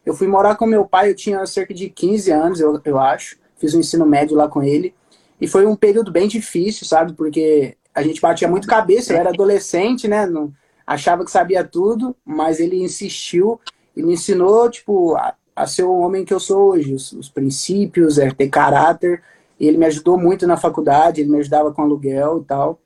Eu 0.05 0.13
fui 0.13 0.27
morar 0.27 0.55
com 0.55 0.65
meu 0.65 0.85
pai, 0.85 1.09
eu 1.09 1.15
tinha 1.15 1.45
cerca 1.45 1.73
de 1.73 1.89
15 1.89 2.31
anos, 2.31 2.59
eu, 2.59 2.79
eu 2.83 2.99
acho. 2.99 3.37
Fiz 3.57 3.73
o 3.73 3.77
um 3.77 3.79
ensino 3.79 4.05
médio 4.05 4.37
lá 4.37 4.47
com 4.47 4.63
ele. 4.63 4.93
E 5.39 5.47
foi 5.47 5.65
um 5.65 5.75
período 5.75 6.11
bem 6.11 6.27
difícil, 6.27 6.85
sabe? 6.85 7.13
Porque 7.13 7.77
a 7.93 8.03
gente 8.03 8.21
batia 8.21 8.47
muito 8.47 8.67
cabeça, 8.67 9.13
eu 9.13 9.17
era 9.17 9.29
adolescente, 9.29 10.07
né? 10.07 10.25
Não, 10.25 10.53
achava 10.85 11.23
que 11.23 11.31
sabia 11.31 11.63
tudo, 11.63 12.15
mas 12.25 12.59
ele 12.59 12.81
insistiu 12.83 13.59
e 13.95 14.03
me 14.03 14.13
ensinou, 14.13 14.69
tipo, 14.69 15.15
a, 15.15 15.35
a 15.55 15.67
ser 15.67 15.83
o 15.83 15.99
homem 15.99 16.25
que 16.25 16.33
eu 16.33 16.39
sou 16.39 16.71
hoje. 16.71 16.93
Os, 16.93 17.11
os 17.11 17.29
princípios, 17.29 18.17
é, 18.17 18.31
ter 18.31 18.49
caráter. 18.49 19.21
E 19.59 19.67
ele 19.67 19.77
me 19.77 19.85
ajudou 19.85 20.17
muito 20.17 20.47
na 20.47 20.55
faculdade, 20.55 21.21
ele 21.21 21.29
me 21.29 21.39
ajudava 21.39 21.71
com 21.73 21.81
aluguel 21.81 22.39
e 22.39 22.45
tal. 22.45 22.79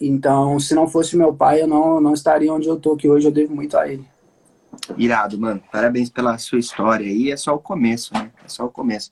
Então, 0.00 0.60
se 0.60 0.74
não 0.74 0.86
fosse 0.86 1.16
meu 1.16 1.34
pai, 1.34 1.62
eu 1.62 1.66
não, 1.66 2.00
não 2.00 2.14
estaria 2.14 2.52
onde 2.52 2.68
eu 2.68 2.78
tô, 2.78 2.96
que 2.96 3.08
hoje 3.08 3.26
eu 3.26 3.32
devo 3.32 3.54
muito 3.54 3.76
a 3.76 3.88
ele. 3.88 4.06
Irado, 4.96 5.38
mano. 5.38 5.60
Parabéns 5.72 6.08
pela 6.08 6.38
sua 6.38 6.58
história 6.58 7.06
aí. 7.06 7.32
É 7.32 7.36
só 7.36 7.54
o 7.54 7.58
começo, 7.58 8.14
né? 8.14 8.30
É 8.44 8.48
só 8.48 8.64
o 8.64 8.70
começo. 8.70 9.10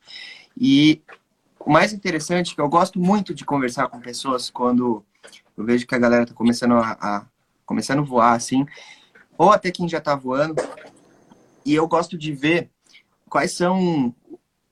E 0.57 1.03
o 1.67 1.71
mais 1.71 1.93
interessante 1.93 2.53
é 2.53 2.55
que 2.55 2.61
eu 2.61 2.69
gosto 2.69 3.01
muito 3.01 3.35
de 3.35 3.45
conversar 3.45 3.89
com 3.89 3.99
pessoas 4.01 4.49
quando 4.49 5.05
eu 5.57 5.65
vejo 5.65 5.85
que 5.85 5.97
a 5.97 5.99
galera 5.99 6.25
tá 6.25 6.33
começando 6.33 6.75
a, 6.75 6.93
a 7.01 7.27
começando 7.67 7.99
a 7.99 8.03
voar 8.03 8.35
assim, 8.35 8.65
ou 9.37 9.51
até 9.51 9.73
quem 9.73 9.89
já 9.89 10.01
tá 10.01 10.15
voando. 10.15 10.63
E 11.65 11.75
eu 11.75 11.89
gosto 11.89 12.17
de 12.17 12.33
ver 12.33 12.71
quais 13.29 13.51
são 13.51 14.15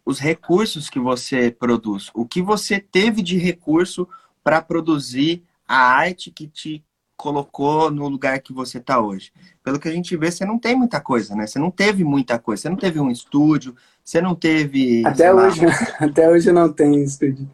os 0.06 0.20
recursos 0.20 0.88
que 0.88 1.00
você 1.00 1.50
produz, 1.50 2.12
o 2.14 2.24
que 2.24 2.40
você 2.40 2.78
teve 2.78 3.22
de 3.22 3.36
recurso 3.38 4.08
para 4.44 4.62
produzir 4.62 5.42
a 5.66 5.76
arte 5.76 6.30
que 6.30 6.46
te 6.46 6.84
colocou 7.16 7.90
no 7.90 8.06
lugar 8.06 8.38
que 8.40 8.52
você 8.52 8.78
está 8.78 9.00
hoje. 9.00 9.32
Pelo 9.64 9.80
que 9.80 9.88
a 9.88 9.92
gente 9.92 10.16
vê, 10.16 10.30
você 10.30 10.44
não 10.44 10.58
tem 10.58 10.76
muita 10.76 11.00
coisa, 11.00 11.34
né? 11.34 11.46
Você 11.46 11.58
não 11.58 11.70
teve 11.70 12.04
muita 12.04 12.38
coisa. 12.38 12.62
Você 12.62 12.68
não 12.68 12.76
teve 12.76 13.00
um 13.00 13.10
estúdio, 13.10 13.74
você 14.04 14.20
não 14.20 14.34
teve. 14.34 15.02
Até 15.06 15.32
hoje, 15.32 15.64
lá... 15.64 15.72
até 15.98 16.30
hoje 16.30 16.52
não 16.52 16.70
tem 16.70 17.02
estúdio. 17.02 17.48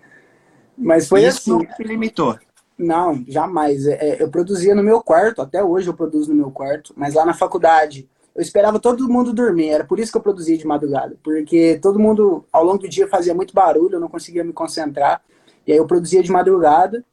Mas 0.76 1.08
foi 1.08 1.24
Isso 1.24 1.56
assim. 1.56 1.66
que 1.76 1.84
limitou. 1.84 2.38
Não, 2.76 3.22
jamais. 3.28 3.86
É, 3.86 3.92
é, 3.92 4.22
eu 4.22 4.28
produzia 4.28 4.74
no 4.74 4.82
meu 4.82 5.02
quarto, 5.02 5.42
até 5.42 5.62
hoje 5.62 5.88
eu 5.88 5.94
produzo 5.94 6.30
no 6.30 6.36
meu 6.36 6.50
quarto, 6.50 6.94
mas 6.96 7.14
lá 7.14 7.26
na 7.26 7.34
faculdade 7.34 8.08
eu 8.34 8.42
esperava 8.42 8.80
todo 8.80 9.08
mundo 9.08 9.32
dormir. 9.32 9.68
Era 9.68 9.84
por 9.84 10.00
isso 10.00 10.10
que 10.10 10.18
eu 10.18 10.22
produzia 10.22 10.56
de 10.56 10.66
madrugada. 10.66 11.16
Porque 11.22 11.78
todo 11.82 11.98
mundo, 11.98 12.44
ao 12.52 12.64
longo 12.64 12.78
do 12.78 12.88
dia, 12.88 13.06
fazia 13.06 13.34
muito 13.34 13.54
barulho, 13.54 13.96
eu 13.96 14.00
não 14.00 14.08
conseguia 14.08 14.42
me 14.42 14.52
concentrar. 14.52 15.22
E 15.66 15.72
aí 15.72 15.78
eu 15.78 15.86
produzia 15.86 16.22
de 16.22 16.32
madrugada. 16.32 17.04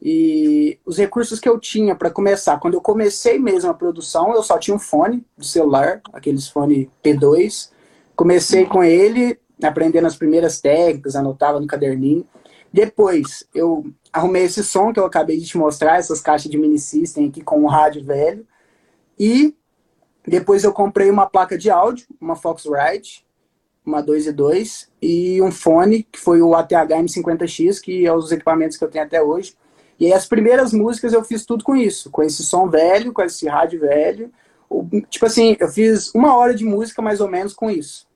E 0.00 0.78
os 0.86 0.96
recursos 0.96 1.38
que 1.38 1.48
eu 1.48 1.58
tinha 1.58 1.94
para 1.94 2.10
começar, 2.10 2.58
quando 2.58 2.74
eu 2.74 2.80
comecei 2.80 3.38
mesmo 3.38 3.70
a 3.70 3.74
produção, 3.74 4.32
eu 4.32 4.42
só 4.42 4.58
tinha 4.58 4.74
um 4.74 4.78
fone 4.78 5.26
do 5.36 5.44
celular, 5.44 6.00
aqueles 6.12 6.48
fone 6.48 6.90
P2. 7.04 7.70
Comecei 8.20 8.66
com 8.66 8.84
ele, 8.84 9.40
aprendendo 9.62 10.06
as 10.06 10.14
primeiras 10.14 10.60
técnicas, 10.60 11.16
anotava 11.16 11.58
no 11.58 11.66
caderninho. 11.66 12.26
Depois, 12.70 13.48
eu 13.54 13.86
arrumei 14.12 14.42
esse 14.42 14.62
som 14.62 14.92
que 14.92 15.00
eu 15.00 15.06
acabei 15.06 15.38
de 15.38 15.46
te 15.46 15.56
mostrar, 15.56 15.96
essas 15.96 16.20
caixas 16.20 16.50
de 16.50 16.58
mini 16.58 16.78
system 16.78 17.28
aqui 17.28 17.40
com 17.40 17.62
o 17.64 17.66
rádio 17.66 18.04
velho. 18.04 18.46
E 19.18 19.56
depois 20.22 20.64
eu 20.64 20.70
comprei 20.70 21.08
uma 21.08 21.24
placa 21.24 21.56
de 21.56 21.70
áudio, 21.70 22.08
uma 22.20 22.36
Foxrite, 22.36 23.24
uma 23.86 24.02
2 24.02 24.26
e 24.26 24.32
2, 24.32 24.90
e 25.00 25.40
um 25.40 25.50
fone, 25.50 26.02
que 26.02 26.20
foi 26.20 26.42
o 26.42 26.54
ATH 26.54 26.90
M50X, 26.90 27.80
que 27.80 28.04
é 28.04 28.12
os 28.12 28.30
equipamentos 28.30 28.76
que 28.76 28.84
eu 28.84 28.90
tenho 28.90 29.06
até 29.06 29.22
hoje. 29.22 29.56
E 29.98 30.04
aí 30.04 30.12
as 30.12 30.26
primeiras 30.26 30.74
músicas 30.74 31.14
eu 31.14 31.24
fiz 31.24 31.46
tudo 31.46 31.64
com 31.64 31.74
isso, 31.74 32.10
com 32.10 32.22
esse 32.22 32.44
som 32.44 32.68
velho, 32.68 33.14
com 33.14 33.22
esse 33.22 33.48
rádio 33.48 33.80
velho. 33.80 34.30
Tipo 35.08 35.24
assim, 35.24 35.56
eu 35.58 35.68
fiz 35.68 36.14
uma 36.14 36.36
hora 36.36 36.54
de 36.54 36.66
música 36.66 37.00
mais 37.00 37.22
ou 37.22 37.26
menos 37.26 37.54
com 37.54 37.70
isso. 37.70 38.09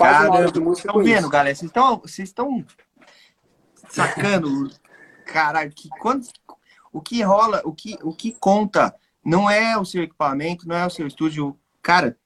Quase 0.00 0.26
uma 0.26 0.36
hora 0.38 0.50
de 0.50 0.60
música 0.60 0.92
com 0.92 1.02
vendo, 1.02 1.20
isso. 1.20 1.28
galera? 1.28 1.54
Vocês 1.54 1.68
estão, 1.68 1.98
vocês 1.98 2.28
estão 2.28 2.64
sacando, 3.90 4.70
cara, 5.26 5.68
que 5.68 5.90
quando, 6.00 6.26
o 6.90 7.02
que 7.02 7.22
rola, 7.22 7.60
o 7.64 7.74
que, 7.74 7.98
o 8.02 8.14
que 8.14 8.32
conta 8.32 8.94
não 9.22 9.50
é 9.50 9.76
o 9.76 9.84
seu 9.84 10.02
equipamento, 10.02 10.66
não 10.66 10.74
é 10.74 10.86
o 10.86 10.90
seu 10.90 11.06
estúdio. 11.06 11.54
Cara, 11.82 12.16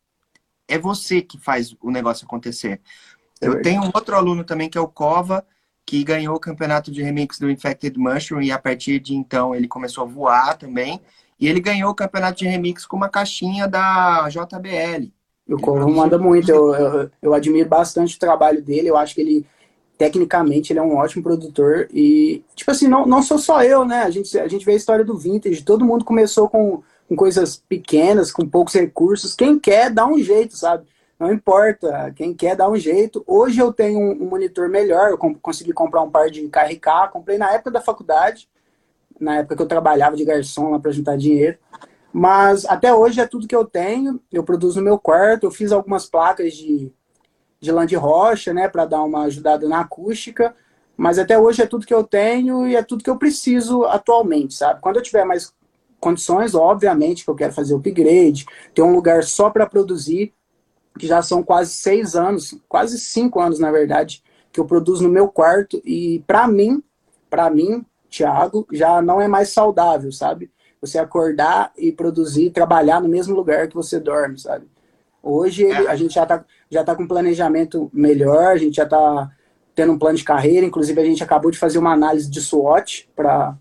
é 0.68 0.78
você 0.78 1.20
que 1.20 1.36
faz 1.36 1.74
o 1.80 1.90
negócio 1.90 2.24
acontecer. 2.24 2.80
É 3.40 3.48
eu 3.48 3.60
tenho 3.60 3.82
um 3.82 3.90
outro 3.92 4.14
aluno 4.14 4.44
também 4.44 4.70
que 4.70 4.78
é 4.78 4.80
o 4.80 4.86
Cova, 4.86 5.44
que 5.84 6.04
ganhou 6.04 6.36
o 6.36 6.40
campeonato 6.40 6.92
de 6.92 7.02
remix 7.02 7.40
do 7.40 7.50
Infected 7.50 7.98
Mushroom 7.98 8.40
e 8.40 8.52
a 8.52 8.58
partir 8.58 9.00
de 9.00 9.16
então 9.16 9.52
ele 9.52 9.66
começou 9.66 10.04
a 10.04 10.06
voar 10.06 10.56
também. 10.56 11.00
E 11.40 11.48
ele 11.48 11.60
ganhou 11.60 11.90
o 11.90 11.94
campeonato 11.94 12.38
de 12.38 12.46
remix 12.46 12.86
com 12.86 12.96
uma 12.96 13.08
caixinha 13.08 13.66
da 13.66 14.28
JBL. 14.28 15.12
O 15.48 15.60
Cova 15.60 15.86
manda 15.86 16.16
muito, 16.16 16.50
eu, 16.50 16.74
eu, 16.74 17.10
eu 17.20 17.34
admiro 17.34 17.68
bastante 17.68 18.16
o 18.16 18.18
trabalho 18.18 18.62
dele, 18.62 18.88
eu 18.88 18.96
acho 18.96 19.14
que 19.14 19.20
ele 19.20 19.46
tecnicamente 19.96 20.72
ele 20.72 20.80
é 20.80 20.82
um 20.82 20.96
ótimo 20.96 21.22
produtor 21.22 21.88
e, 21.92 22.42
tipo 22.54 22.70
assim, 22.70 22.88
não, 22.88 23.06
não 23.06 23.22
sou 23.22 23.38
só 23.38 23.62
eu, 23.62 23.84
né? 23.84 24.02
A 24.02 24.10
gente, 24.10 24.36
a 24.38 24.48
gente 24.48 24.64
vê 24.64 24.72
a 24.72 24.76
história 24.76 25.04
do 25.04 25.16
Vintage, 25.16 25.62
todo 25.62 25.84
mundo 25.84 26.04
começou 26.04 26.48
com, 26.48 26.82
com 27.08 27.14
coisas 27.14 27.56
pequenas, 27.56 28.32
com 28.32 28.48
poucos 28.48 28.74
recursos. 28.74 29.34
Quem 29.34 29.58
quer, 29.58 29.90
dá 29.90 30.06
um 30.06 30.18
jeito, 30.18 30.56
sabe? 30.56 30.86
Não 31.18 31.32
importa, 31.32 32.12
quem 32.16 32.34
quer, 32.34 32.56
dá 32.56 32.68
um 32.68 32.76
jeito. 32.76 33.22
Hoje 33.26 33.60
eu 33.60 33.72
tenho 33.72 33.98
um, 33.98 34.24
um 34.24 34.28
monitor 34.28 34.68
melhor, 34.68 35.10
eu 35.10 35.18
consegui 35.18 35.72
comprar 35.72 36.02
um 36.02 36.10
par 36.10 36.28
de 36.28 36.48
KRK, 36.48 37.12
comprei 37.12 37.38
na 37.38 37.52
época 37.52 37.70
da 37.70 37.80
faculdade, 37.80 38.48
na 39.20 39.36
época 39.36 39.56
que 39.56 39.62
eu 39.62 39.66
trabalhava 39.66 40.16
de 40.16 40.24
garçom 40.24 40.70
lá 40.70 40.78
para 40.78 40.90
juntar 40.90 41.16
dinheiro. 41.16 41.56
Mas 42.16 42.64
até 42.64 42.94
hoje 42.94 43.20
é 43.20 43.26
tudo 43.26 43.48
que 43.48 43.56
eu 43.56 43.64
tenho, 43.64 44.20
eu 44.30 44.44
produzo 44.44 44.78
no 44.78 44.84
meu 44.84 44.96
quarto, 44.96 45.46
eu 45.46 45.50
fiz 45.50 45.72
algumas 45.72 46.06
placas 46.06 46.54
de 46.54 46.92
de 47.60 47.72
lã 47.72 47.86
de 47.86 47.96
rocha, 47.96 48.52
né, 48.52 48.68
para 48.68 48.84
dar 48.84 49.02
uma 49.02 49.22
ajudada 49.22 49.66
na 49.66 49.80
acústica. 49.80 50.54
Mas 50.96 51.18
até 51.18 51.38
hoje 51.38 51.62
é 51.62 51.66
tudo 51.66 51.86
que 51.86 51.94
eu 51.94 52.04
tenho 52.04 52.68
e 52.68 52.76
é 52.76 52.82
tudo 52.82 53.02
que 53.02 53.10
eu 53.10 53.18
preciso 53.18 53.84
atualmente, 53.84 54.54
sabe? 54.54 54.80
Quando 54.80 54.96
eu 54.96 55.02
tiver 55.02 55.24
mais 55.24 55.52
condições, 55.98 56.54
obviamente 56.54 57.24
que 57.24 57.30
eu 57.30 57.34
quero 57.34 57.52
fazer 57.52 57.74
upgrade, 57.74 58.44
ter 58.74 58.82
um 58.82 58.94
lugar 58.94 59.24
só 59.24 59.48
para 59.50 59.66
produzir, 59.66 60.34
que 60.98 61.06
já 61.06 61.22
são 61.22 61.42
quase 61.42 61.72
seis 61.72 62.14
anos, 62.14 62.54
quase 62.68 62.98
cinco 62.98 63.40
anos, 63.40 63.58
na 63.58 63.72
verdade, 63.72 64.22
que 64.52 64.60
eu 64.60 64.66
produzo 64.66 65.02
no 65.02 65.08
meu 65.08 65.26
quarto 65.26 65.80
e 65.84 66.22
para 66.26 66.46
mim, 66.46 66.80
para 67.28 67.50
mim, 67.50 67.84
Thiago, 68.08 68.68
já 68.70 69.02
não 69.02 69.20
é 69.20 69.26
mais 69.26 69.48
saudável, 69.48 70.12
sabe? 70.12 70.52
Você 70.84 70.98
acordar 70.98 71.72
e 71.76 71.90
produzir, 71.90 72.50
trabalhar 72.50 73.00
no 73.00 73.08
mesmo 73.08 73.34
lugar 73.34 73.68
que 73.68 73.74
você 73.74 73.98
dorme, 73.98 74.38
sabe? 74.38 74.66
Hoje 75.22 75.66
é. 75.66 75.88
a 75.88 75.96
gente 75.96 76.14
já 76.14 76.26
tá, 76.26 76.44
já 76.70 76.84
tá 76.84 76.94
com 76.94 77.08
planejamento 77.08 77.90
melhor, 77.92 78.48
a 78.48 78.58
gente 78.58 78.76
já 78.76 78.86
tá 78.86 79.30
tendo 79.74 79.92
um 79.92 79.98
plano 79.98 80.16
de 80.16 80.24
carreira, 80.24 80.66
inclusive 80.66 81.00
a 81.00 81.04
gente 81.04 81.22
acabou 81.22 81.50
de 81.50 81.58
fazer 81.58 81.78
uma 81.78 81.92
análise 81.92 82.30
de 82.30 82.40
SWOT 82.40 83.08
para 83.16 83.56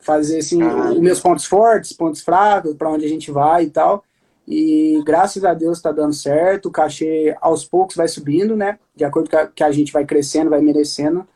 fazer 0.00 0.38
assim, 0.38 0.62
ah, 0.62 0.90
os 0.90 1.00
meus 1.00 1.20
pontos 1.20 1.46
fortes, 1.46 1.92
pontos 1.92 2.20
fracos, 2.20 2.74
para 2.74 2.90
onde 2.90 3.06
a 3.06 3.08
gente 3.08 3.30
vai 3.30 3.64
e 3.64 3.70
tal. 3.70 4.04
E 4.46 5.02
graças 5.06 5.42
a 5.44 5.54
Deus 5.54 5.78
está 5.78 5.90
dando 5.90 6.12
certo, 6.12 6.66
o 6.66 6.70
cachê 6.70 7.34
aos 7.40 7.64
poucos 7.64 7.96
vai 7.96 8.06
subindo, 8.06 8.54
né? 8.54 8.78
De 8.94 9.04
acordo 9.04 9.30
com 9.30 9.36
a, 9.36 9.46
que 9.46 9.64
a 9.64 9.72
gente 9.72 9.92
vai 9.92 10.04
crescendo, 10.04 10.50
vai 10.50 10.60
merecendo, 10.60 11.26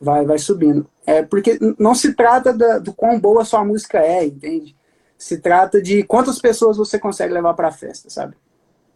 vai, 0.00 0.24
vai 0.24 0.38
subindo. 0.38 0.88
É 1.06 1.22
porque 1.22 1.58
não 1.78 1.94
se 1.94 2.14
trata 2.14 2.52
da, 2.52 2.78
do 2.78 2.92
quão 2.92 3.18
boa 3.18 3.44
sua 3.44 3.64
música 3.64 3.98
é, 3.98 4.24
entende? 4.24 4.76
Se 5.16 5.38
trata 5.38 5.80
de 5.80 6.02
quantas 6.02 6.38
pessoas 6.38 6.76
você 6.76 6.98
consegue 6.98 7.32
levar 7.32 7.54
para 7.54 7.68
a 7.68 7.72
festa, 7.72 8.10
sabe? 8.10 8.36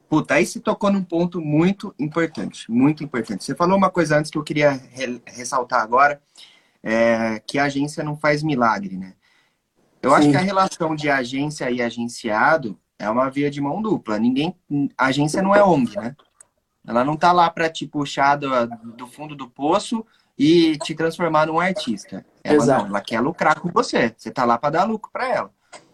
Puta, 0.09 0.35
aí 0.35 0.45
se 0.45 0.59
tocou 0.61 0.91
num 0.91 1.05
ponto 1.05 1.41
muito 1.41 1.95
importante, 1.99 2.71
muito 2.71 3.05
importante. 3.05 3.45
Você 3.45 3.55
falou 3.55 3.77
uma 3.77 3.91
coisa 3.91 4.19
antes 4.19 4.31
que 4.31 4.37
eu 4.37 4.43
queria 4.43 4.73
re 4.73 5.23
ressaltar 5.25 5.81
agora, 5.81 6.21
é, 6.83 7.41
que 7.47 7.59
a 7.59 7.65
agência 7.65 8.03
não 8.03 8.17
faz 8.17 8.43
milagre, 8.43 8.97
né? 8.97 9.15
Eu 10.03 10.11
Sim. 10.11 10.17
acho 10.17 10.31
que 10.31 10.37
a 10.37 10.41
relação 10.41 10.97
de 10.97 11.09
agência 11.09 11.71
e 11.71 11.81
agenciado 11.81 12.77
é 12.99 13.09
uma 13.09 13.31
via 13.31 13.51
de 13.51 13.61
mão 13.61 13.81
dupla. 13.81 14.19
Ninguém, 14.19 14.55
a 14.99 15.07
agência 15.07 15.43
não 15.43 15.55
é 15.55 15.63
ONG, 15.63 15.97
né? 15.97 16.17
Ela 16.87 17.05
não 17.05 17.17
tá 17.17 17.31
lá 17.31 17.49
para 17.49 17.71
te 17.71 17.87
puxar 17.87 18.37
do, 18.37 18.49
do, 18.97 19.07
fundo 19.07 19.37
do 19.37 19.49
poço 19.49 20.05
e 20.43 20.79
te 20.79 20.95
transformar 20.95 21.45
num 21.45 21.61
artista. 21.61 22.25
Ela 22.43 22.57
Exato. 22.57 22.83
não, 22.85 22.89
ela 22.89 23.03
quer 23.03 23.21
lucrar 23.21 23.61
com 23.61 23.69
você. 23.69 24.15
Você 24.17 24.31
tá 24.31 24.47
lá 24.47 24.57
para 24.57 24.71
dar 24.71 24.85
lucro 24.85 25.13
para 25.13 25.29
ela. 25.29 25.53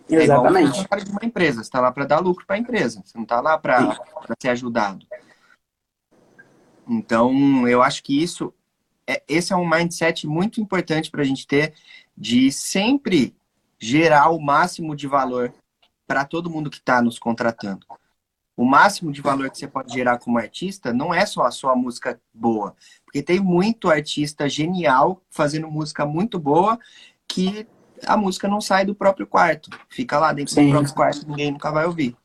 Exatamente. 0.09 0.79
É 0.79 0.83
igual 0.83 1.01
de 1.01 1.11
uma 1.11 1.25
empresa. 1.25 1.57
Você 1.57 1.63
está 1.63 1.81
lá 1.81 1.91
para 1.91 2.05
dar 2.05 2.21
lucro 2.21 2.47
para 2.47 2.55
a 2.55 2.59
empresa. 2.61 3.03
Você 3.05 3.19
não 3.19 3.25
está 3.25 3.41
lá 3.41 3.59
para 3.59 3.99
ser 4.41 4.51
ajudado. 4.51 5.05
Então, 6.89 7.67
eu 7.67 7.83
acho 7.83 8.05
que 8.05 8.23
isso, 8.23 8.55
é, 9.05 9.21
esse 9.27 9.53
é 9.53 9.57
um 9.57 9.69
mindset 9.69 10.29
muito 10.29 10.61
importante 10.61 11.11
para 11.11 11.23
a 11.23 11.25
gente 11.25 11.45
ter 11.45 11.75
de 12.17 12.53
sempre 12.53 13.35
gerar 13.81 14.31
o 14.31 14.41
máximo 14.41 14.95
de 14.95 15.09
valor 15.09 15.53
para 16.07 16.25
todo 16.25 16.49
mundo 16.49 16.71
que 16.71 16.79
está 16.79 17.03
nos 17.03 17.19
contratando. 17.19 17.85
O 18.57 18.65
máximo 18.65 19.13
de 19.13 19.21
valor 19.21 19.51
que 19.51 19.59
você 19.59 19.69
pode 19.69 19.93
gerar 19.93 20.19
como 20.19 20.39
artista 20.39 20.93
não 20.93 21.13
é 21.13 21.27
só 21.27 21.43
a 21.43 21.51
sua 21.51 21.77
música 21.77 22.19
boa, 22.33 22.75
porque 23.05 23.23
tem 23.23 23.39
muito 23.39 23.91
artista 23.91 24.49
genial 24.49 25.21
fazendo 25.31 25.71
música 25.71 26.07
muito 26.07 26.39
boa 26.39 26.79
que 27.29 27.67
a 28.07 28.17
música 28.17 28.49
não 28.49 28.61
sai 28.61 28.87
do 28.87 28.95
próprio 28.95 29.27
quarto. 29.27 29.71
Fica 29.91 30.19
lá 30.19 30.33
dentro 30.33 30.55
Sim. 30.55 30.67
do 30.67 30.71
próprio 30.73 30.95
quarto, 30.95 31.29
ninguém 31.29 31.51
nunca 31.51 31.71
vai 31.71 31.85
ouvir. 31.85 32.17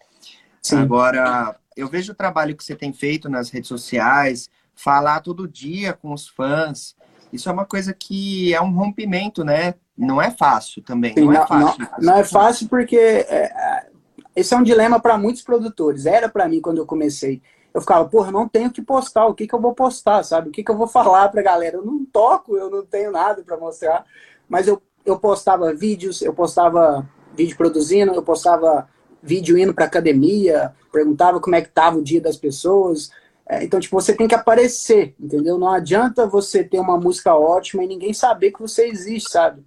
Sim. 0.62 0.78
Agora, 0.78 1.56
eu 1.76 1.90
vejo 1.90 2.14
o 2.14 2.16
trabalho 2.16 2.56
que 2.56 2.64
você 2.64 2.76
tem 2.76 2.94
feito 2.94 3.30
nas 3.30 3.50
redes 3.50 3.68
sociais, 3.68 4.50
falar 4.74 5.20
todo 5.20 5.48
dia 5.48 5.92
com 5.92 6.14
os 6.14 6.30
fãs. 6.30 6.96
Isso 7.32 7.50
é 7.50 7.52
uma 7.52 7.66
coisa 7.66 7.94
que 7.94 8.54
é 8.54 8.62
um 8.62 8.72
rompimento, 8.72 9.44
né? 9.44 9.76
Não 9.98 10.22
é 10.22 10.32
fácil 10.32 10.82
também. 10.82 11.14
Sim, 11.14 11.26
não, 11.26 11.34
é 11.34 11.48
fácil. 11.48 11.80
Não, 11.80 11.90
não 12.00 12.16
é 12.18 12.24
fácil 12.24 12.70
porque 12.70 12.96
é, 12.96 13.44
é 13.46 13.91
esse 14.36 14.54
é 14.54 14.58
um 14.58 14.64
dilema 14.64 15.00
para 15.00 15.18
muitos 15.18 15.42
produtores. 15.42 16.06
Era 16.06 16.30
para 16.30 16.48
mim 16.48 16.62
quando 16.62 16.78
eu 16.78 16.86
comecei. 16.86 17.42
Eu 17.74 17.82
ficava, 17.82 18.08
porra, 18.08 18.32
não 18.32 18.48
tenho 18.48 18.72
que 18.72 18.82
postar. 18.82 19.28
O 19.28 19.34
que, 19.34 19.48
que 19.48 19.56
eu 19.56 19.62
vou 19.62 19.74
postar, 19.74 20.24
sabe? 20.24 20.50
O 20.50 20.52
que, 20.52 20.64
que 20.64 20.72
eu 20.72 20.78
vou 20.78 20.88
falar 20.90 21.30
para 21.30 21.42
a 21.42 21.44
galera? 21.44 21.78
Eu 21.78 21.86
não 21.86 22.06
toco, 22.06 22.58
eu 22.58 22.70
não 22.70 22.86
tenho 22.86 23.12
nada 23.12 23.44
para 23.44 23.58
mostrar. 23.58 24.06
Mas 24.48 24.68
eu 24.68 24.82
eu 25.06 25.18
postava 25.20 25.74
vídeos, 25.74 26.22
eu 26.22 26.34
postava 26.34 27.08
vídeo 27.36 27.58
produzindo, 27.58 28.14
eu 28.14 28.24
postava 28.24 28.88
vídeo 29.22 29.58
indo 29.58 29.74
para 29.74 29.86
academia, 29.86 30.74
perguntava 30.92 31.40
como 31.40 31.56
é 31.56 31.62
que 31.62 31.70
tava 31.70 31.98
o 31.98 32.04
dia 32.04 32.22
das 32.22 32.38
pessoas. 32.38 33.12
É, 33.48 33.64
então, 33.64 33.80
tipo, 33.80 34.00
você 34.00 34.16
tem 34.16 34.28
que 34.28 34.36
aparecer, 34.36 35.16
entendeu? 35.20 35.58
Não 35.58 35.70
adianta 35.70 36.28
você 36.28 36.64
ter 36.64 36.80
uma 36.80 36.98
música 36.98 37.36
ótima 37.36 37.84
e 37.84 37.88
ninguém 37.88 38.14
saber 38.14 38.52
que 38.52 38.62
você 38.62 38.88
existe, 38.88 39.32
sabe? 39.32 39.64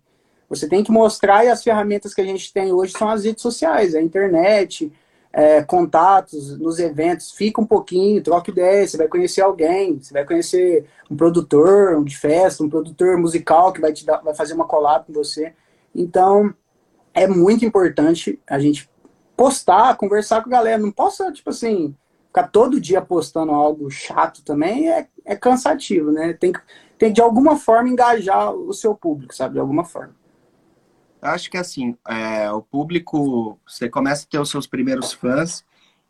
Você 0.48 0.68
tem 0.68 0.84
que 0.84 0.92
mostrar 0.92 1.44
e 1.44 1.48
as 1.48 1.62
ferramentas 1.62 2.14
que 2.14 2.20
a 2.20 2.24
gente 2.24 2.52
tem 2.52 2.72
hoje 2.72 2.92
são 2.92 3.08
as 3.08 3.24
redes 3.24 3.42
sociais, 3.42 3.94
a 3.94 4.00
internet, 4.00 4.92
é, 5.32 5.62
contatos 5.62 6.56
nos 6.58 6.78
eventos, 6.78 7.32
fica 7.32 7.60
um 7.60 7.66
pouquinho, 7.66 8.22
troca 8.22 8.50
ideia, 8.50 8.86
você 8.86 8.96
vai 8.96 9.08
conhecer 9.08 9.40
alguém, 9.40 9.98
você 9.98 10.12
vai 10.12 10.24
conhecer 10.24 10.86
um 11.10 11.16
produtor 11.16 11.96
um 11.96 12.04
de 12.04 12.16
festa, 12.16 12.62
um 12.62 12.68
produtor 12.68 13.18
musical 13.18 13.72
que 13.72 13.80
vai 13.80 13.92
te 13.92 14.06
dar, 14.06 14.18
vai 14.18 14.34
fazer 14.34 14.54
uma 14.54 14.66
collab 14.66 15.06
com 15.06 15.12
você. 15.12 15.52
Então, 15.92 16.54
é 17.12 17.26
muito 17.26 17.64
importante 17.64 18.40
a 18.48 18.60
gente 18.60 18.88
postar, 19.36 19.96
conversar 19.96 20.42
com 20.42 20.48
a 20.50 20.52
galera. 20.52 20.78
Não 20.78 20.92
possa, 20.92 21.32
tipo 21.32 21.50
assim, 21.50 21.96
ficar 22.28 22.48
todo 22.48 22.80
dia 22.80 23.02
postando 23.02 23.52
algo 23.52 23.90
chato 23.90 24.42
também, 24.44 24.88
é, 24.88 25.08
é 25.24 25.34
cansativo, 25.34 26.12
né? 26.12 26.32
Tem 26.32 26.52
que, 26.52 26.60
tem 26.96 27.12
de 27.12 27.20
alguma 27.20 27.56
forma 27.56 27.88
engajar 27.88 28.52
o 28.52 28.72
seu 28.72 28.94
público, 28.94 29.34
sabe? 29.34 29.54
De 29.54 29.60
alguma 29.60 29.84
forma 29.84 30.14
acho 31.24 31.50
que 31.50 31.56
assim, 31.56 31.96
é, 32.06 32.50
o 32.50 32.62
público, 32.62 33.58
você 33.66 33.88
começa 33.88 34.24
a 34.24 34.28
ter 34.28 34.38
os 34.38 34.50
seus 34.50 34.66
primeiros 34.66 35.12
fãs, 35.12 35.64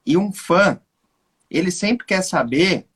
e 0.04 0.16
um 0.16 0.32
fã, 0.32 0.78
ele 1.50 1.70
sempre 1.70 2.06
quer 2.06 2.22
saber 2.22 2.86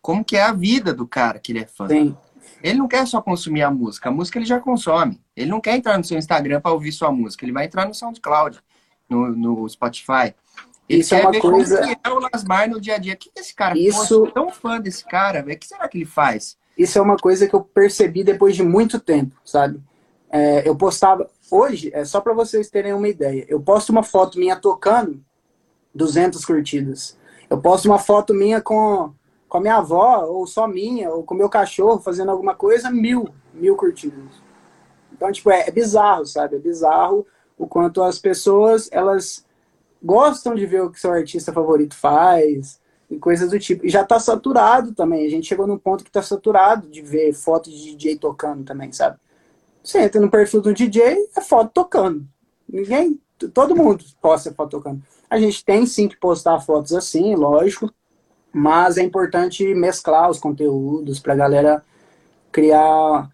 como 0.00 0.24
que 0.24 0.36
é 0.36 0.42
a 0.42 0.52
vida 0.52 0.92
do 0.92 1.06
cara 1.06 1.38
que 1.38 1.52
ele 1.52 1.60
é 1.60 1.66
fã. 1.66 1.88
Sim. 1.88 2.16
Ele 2.62 2.78
não 2.78 2.88
quer 2.88 3.06
só 3.06 3.20
consumir 3.20 3.62
a 3.62 3.70
música, 3.70 4.08
a 4.08 4.12
música 4.12 4.38
ele 4.38 4.46
já 4.46 4.60
consome. 4.60 5.20
Ele 5.36 5.50
não 5.50 5.60
quer 5.60 5.76
entrar 5.76 5.96
no 5.96 6.04
seu 6.04 6.18
Instagram 6.18 6.60
para 6.60 6.72
ouvir 6.72 6.92
sua 6.92 7.10
música, 7.10 7.44
ele 7.44 7.52
vai 7.52 7.66
entrar 7.66 7.86
no 7.86 7.94
SoundCloud, 7.94 8.60
no, 9.08 9.28
no 9.28 9.68
Spotify. 9.68 10.34
Ele 10.88 11.00
Isso 11.00 11.14
é 11.14 11.18
quer 11.18 11.24
é 11.24 11.26
uma 11.26 11.32
ver 11.32 11.40
coisa... 11.40 11.80
como 11.80 11.96
é 12.02 12.10
o 12.10 12.28
Lasmar 12.32 12.68
no 12.68 12.80
dia 12.80 12.94
a 12.94 12.98
dia. 12.98 13.14
O 13.14 13.16
que 13.16 13.30
esse 13.36 13.54
cara? 13.54 13.78
Isso... 13.78 14.06
Sou 14.06 14.30
tão 14.30 14.50
fã 14.50 14.80
desse 14.80 15.04
cara, 15.04 15.40
o 15.40 15.56
que 15.56 15.66
será 15.66 15.86
que 15.88 15.98
ele 15.98 16.06
faz? 16.06 16.56
Isso 16.76 16.96
é 16.98 17.02
uma 17.02 17.16
coisa 17.16 17.46
que 17.46 17.54
eu 17.54 17.60
percebi 17.60 18.22
depois 18.22 18.54
de 18.54 18.62
muito 18.62 19.00
tempo, 19.00 19.36
sabe? 19.44 19.80
É, 20.30 20.66
eu 20.66 20.76
postava. 20.76 21.28
Hoje, 21.50 21.90
é 21.94 22.04
só 22.04 22.20
para 22.20 22.34
vocês 22.34 22.68
terem 22.68 22.92
uma 22.92 23.08
ideia. 23.08 23.46
Eu 23.48 23.60
posto 23.60 23.90
uma 23.90 24.02
foto 24.02 24.38
minha 24.38 24.56
tocando, 24.56 25.22
200 25.94 26.44
curtidas. 26.44 27.16
Eu 27.48 27.58
posto 27.58 27.86
uma 27.86 27.98
foto 27.98 28.34
minha 28.34 28.60
com, 28.60 29.12
com 29.48 29.58
a 29.58 29.60
minha 29.60 29.76
avó, 29.76 30.24
ou 30.26 30.46
só 30.46 30.68
minha, 30.68 31.10
ou 31.10 31.22
com 31.22 31.34
meu 31.34 31.48
cachorro 31.48 32.00
fazendo 32.00 32.30
alguma 32.30 32.54
coisa, 32.54 32.90
mil, 32.90 33.28
mil 33.54 33.76
curtidas. 33.76 34.42
Então, 35.12 35.32
tipo, 35.32 35.50
é, 35.50 35.68
é 35.68 35.70
bizarro, 35.70 36.26
sabe? 36.26 36.56
É 36.56 36.58
bizarro 36.58 37.26
o 37.56 37.66
quanto 37.66 38.02
as 38.02 38.18
pessoas, 38.18 38.88
elas 38.92 39.44
gostam 40.02 40.54
de 40.54 40.66
ver 40.66 40.82
o 40.82 40.90
que 40.90 41.00
seu 41.00 41.10
artista 41.10 41.52
favorito 41.52 41.96
faz 41.96 42.80
e 43.10 43.18
coisas 43.18 43.50
do 43.50 43.58
tipo. 43.58 43.86
E 43.86 43.88
já 43.88 44.04
tá 44.04 44.20
saturado 44.20 44.94
também. 44.94 45.26
A 45.26 45.30
gente 45.30 45.48
chegou 45.48 45.66
num 45.66 45.78
ponto 45.78 46.04
que 46.04 46.10
tá 46.10 46.22
saturado 46.22 46.88
de 46.88 47.00
ver 47.00 47.32
foto 47.32 47.70
de 47.70 47.96
DJ 47.96 48.18
tocando 48.18 48.64
também, 48.64 48.92
sabe? 48.92 49.18
Você 49.88 50.02
entra 50.02 50.20
no 50.20 50.30
perfil 50.30 50.60
do 50.60 50.74
DJ, 50.74 51.30
é 51.34 51.40
foto 51.40 51.70
tocando. 51.72 52.28
Ninguém, 52.68 53.18
todo 53.54 53.74
mundo 53.74 54.04
posta 54.20 54.52
foto 54.52 54.72
tocando. 54.72 55.02
A 55.30 55.40
gente 55.40 55.64
tem 55.64 55.86
sim 55.86 56.06
que 56.06 56.16
postar 56.18 56.60
fotos 56.60 56.92
assim, 56.92 57.34
lógico, 57.34 57.90
mas 58.52 58.98
é 58.98 59.02
importante 59.02 59.64
mesclar 59.74 60.28
os 60.28 60.38
conteúdos 60.38 61.18
para 61.20 61.32
a 61.32 61.36
galera 61.36 61.82
criar 62.52 63.30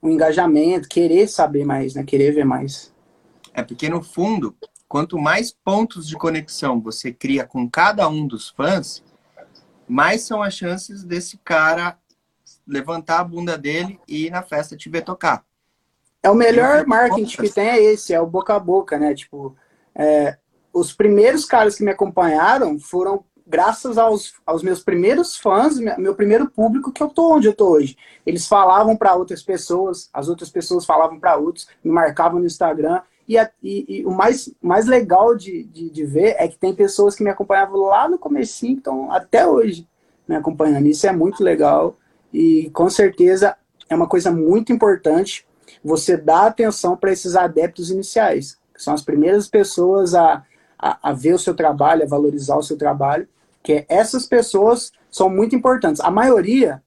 um 0.00 0.08
engajamento, 0.08 0.88
querer 0.88 1.26
saber 1.26 1.64
mais, 1.64 1.96
né? 1.96 2.04
Querer 2.04 2.30
ver 2.30 2.44
mais. 2.44 2.94
É 3.52 3.60
porque 3.60 3.88
no 3.88 4.00
fundo, 4.00 4.56
quanto 4.86 5.18
mais 5.18 5.50
pontos 5.50 6.06
de 6.06 6.14
conexão 6.14 6.80
você 6.80 7.12
cria 7.12 7.44
com 7.44 7.68
cada 7.68 8.08
um 8.08 8.28
dos 8.28 8.48
fãs, 8.50 9.02
mais 9.88 10.22
são 10.22 10.40
as 10.40 10.54
chances 10.54 11.02
desse 11.02 11.36
cara 11.38 11.98
levantar 12.64 13.18
a 13.18 13.24
bunda 13.24 13.58
dele 13.58 13.98
e 14.06 14.26
ir 14.26 14.30
na 14.30 14.44
festa 14.44 14.76
te 14.76 14.88
ver 14.88 15.02
tocar. 15.02 15.44
É 16.26 16.30
o 16.30 16.34
melhor 16.34 16.84
marketing 16.88 17.36
que 17.36 17.48
tem 17.48 17.68
é 17.68 17.80
esse, 17.80 18.12
é 18.12 18.20
o 18.20 18.26
boca 18.26 18.52
a 18.52 18.58
boca, 18.58 18.98
né? 18.98 19.14
Tipo, 19.14 19.54
é, 19.94 20.36
os 20.72 20.92
primeiros 20.92 21.44
caras 21.44 21.76
que 21.76 21.84
me 21.84 21.90
acompanharam 21.92 22.80
foram 22.80 23.24
graças 23.46 23.96
aos, 23.96 24.34
aos 24.44 24.60
meus 24.60 24.82
primeiros 24.82 25.36
fãs, 25.36 25.78
meu 25.78 26.16
primeiro 26.16 26.50
público 26.50 26.90
que 26.90 27.00
eu 27.00 27.08
tô 27.08 27.34
onde 27.34 27.46
eu 27.46 27.54
tô 27.54 27.68
hoje. 27.68 27.96
Eles 28.26 28.48
falavam 28.48 28.96
para 28.96 29.14
outras 29.14 29.40
pessoas, 29.40 30.10
as 30.12 30.28
outras 30.28 30.50
pessoas 30.50 30.84
falavam 30.84 31.20
para 31.20 31.36
outros, 31.36 31.68
me 31.84 31.92
marcavam 31.92 32.40
no 32.40 32.46
Instagram. 32.46 33.02
E, 33.28 33.38
a, 33.38 33.48
e, 33.62 34.00
e, 34.00 34.04
o 34.04 34.10
mais, 34.10 34.52
mais 34.60 34.86
legal 34.86 35.36
de, 35.36 35.62
de, 35.62 35.88
de, 35.90 36.04
ver 36.04 36.34
é 36.40 36.48
que 36.48 36.58
tem 36.58 36.74
pessoas 36.74 37.14
que 37.14 37.22
me 37.22 37.30
acompanhavam 37.30 37.82
lá 37.82 38.08
no 38.08 38.18
começo, 38.18 38.66
então 38.66 39.12
até 39.12 39.46
hoje 39.46 39.86
me 40.26 40.34
acompanhando. 40.34 40.88
Isso 40.88 41.06
é 41.06 41.12
muito 41.12 41.44
legal 41.44 41.96
e 42.32 42.68
com 42.70 42.90
certeza 42.90 43.56
é 43.88 43.94
uma 43.94 44.08
coisa 44.08 44.32
muito 44.32 44.72
importante 44.72 45.45
você 45.84 46.16
dá 46.16 46.46
atenção 46.46 46.96
para 46.96 47.12
esses 47.12 47.36
adeptos 47.36 47.90
iniciais, 47.90 48.58
que 48.74 48.82
são 48.82 48.94
as 48.94 49.02
primeiras 49.02 49.48
pessoas 49.48 50.14
a, 50.14 50.44
a, 50.78 51.10
a, 51.10 51.12
ver 51.12 51.34
o 51.34 51.38
seu 51.38 51.54
trabalho, 51.54 52.02
a 52.02 52.08
valorizar 52.08 52.56
o 52.56 52.62
seu 52.62 52.76
trabalho, 52.76 53.28
que 53.62 53.84
essas 53.88 54.26
pessoas 54.26 54.92
são 55.10 55.28
muito 55.28 55.56
importantes. 55.56 56.00
A 56.00 56.10
maioria 56.10 56.82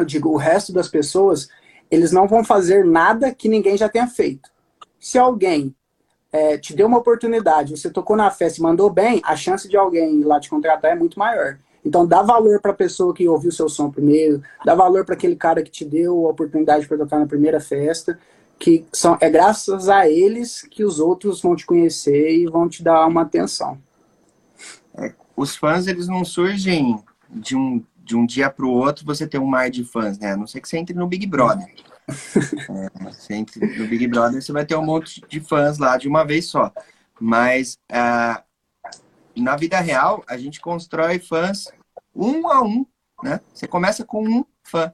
eu 0.00 0.04
digo, 0.04 0.30
o 0.30 0.36
resto 0.36 0.72
das 0.72 0.88
pessoas, 0.88 1.48
eles 1.90 2.10
não 2.10 2.26
vão 2.26 2.42
fazer 2.42 2.84
nada 2.84 3.34
que 3.34 3.48
ninguém 3.48 3.76
já 3.76 3.88
tenha 3.88 4.06
feito. 4.06 4.50
Se 4.98 5.18
alguém 5.18 5.74
é, 6.32 6.56
te 6.56 6.74
deu 6.74 6.86
uma 6.86 6.98
oportunidade, 6.98 7.76
você 7.76 7.90
tocou 7.90 8.16
na 8.16 8.30
festa 8.30 8.58
e 8.58 8.62
mandou 8.62 8.88
bem, 8.88 9.20
a 9.22 9.36
chance 9.36 9.68
de 9.68 9.76
alguém 9.76 10.22
lá 10.22 10.40
te 10.40 10.48
contratar 10.48 10.92
é 10.92 10.94
muito 10.94 11.18
maior. 11.18 11.58
Então 11.84 12.06
dá 12.06 12.22
valor 12.22 12.60
para 12.60 12.72
a 12.72 12.74
pessoa 12.74 13.14
que 13.14 13.28
ouviu 13.28 13.50
seu 13.50 13.68
som 13.68 13.90
primeiro, 13.90 14.42
dá 14.64 14.74
valor 14.74 15.04
para 15.04 15.14
aquele 15.14 15.36
cara 15.36 15.62
que 15.62 15.70
te 15.70 15.84
deu 15.84 16.26
a 16.26 16.30
oportunidade 16.30 16.86
para 16.86 16.98
tocar 16.98 17.18
na 17.18 17.26
primeira 17.26 17.60
festa, 17.60 18.18
que 18.58 18.84
são 18.92 19.16
é 19.20 19.30
graças 19.30 19.88
a 19.88 20.08
eles 20.08 20.62
que 20.62 20.84
os 20.84 21.00
outros 21.00 21.40
vão 21.40 21.56
te 21.56 21.64
conhecer 21.64 22.36
e 22.36 22.46
vão 22.46 22.68
te 22.68 22.82
dar 22.82 23.06
uma 23.06 23.22
atenção. 23.22 23.78
É, 24.94 25.14
os 25.34 25.56
fãs 25.56 25.86
eles 25.86 26.06
não 26.06 26.24
surgem 26.24 27.02
de 27.30 27.56
um 27.56 27.82
de 28.10 28.16
um 28.16 28.26
dia 28.26 28.50
para 28.50 28.66
o 28.66 28.70
outro 28.70 29.06
você 29.06 29.24
ter 29.24 29.38
um 29.38 29.46
mar 29.46 29.70
de 29.70 29.84
fãs, 29.84 30.18
né? 30.18 30.32
A 30.32 30.36
não 30.36 30.46
ser 30.46 30.60
que 30.60 30.68
você 30.68 30.76
entre 30.76 30.96
no 30.96 31.06
Big 31.06 31.26
Brother. 31.26 31.72
é, 32.10 33.04
você 33.04 33.34
entre 33.34 33.64
no 33.78 33.86
Big 33.86 34.08
Brother, 34.08 34.42
você 34.42 34.50
vai 34.50 34.66
ter 34.66 34.74
um 34.74 34.84
monte 34.84 35.22
de 35.28 35.38
fãs 35.40 35.78
lá 35.78 35.96
de 35.96 36.08
uma 36.08 36.24
vez 36.24 36.46
só. 36.46 36.72
Mas 37.20 37.78
uh, 37.92 38.42
na 39.36 39.56
vida 39.56 39.80
real, 39.80 40.24
a 40.26 40.36
gente 40.36 40.60
constrói 40.60 41.18
fãs 41.18 41.68
um 42.14 42.48
a 42.48 42.62
um, 42.62 42.84
né? 43.22 43.40
Você 43.52 43.66
começa 43.66 44.04
com 44.04 44.26
um 44.26 44.44
fã. 44.62 44.92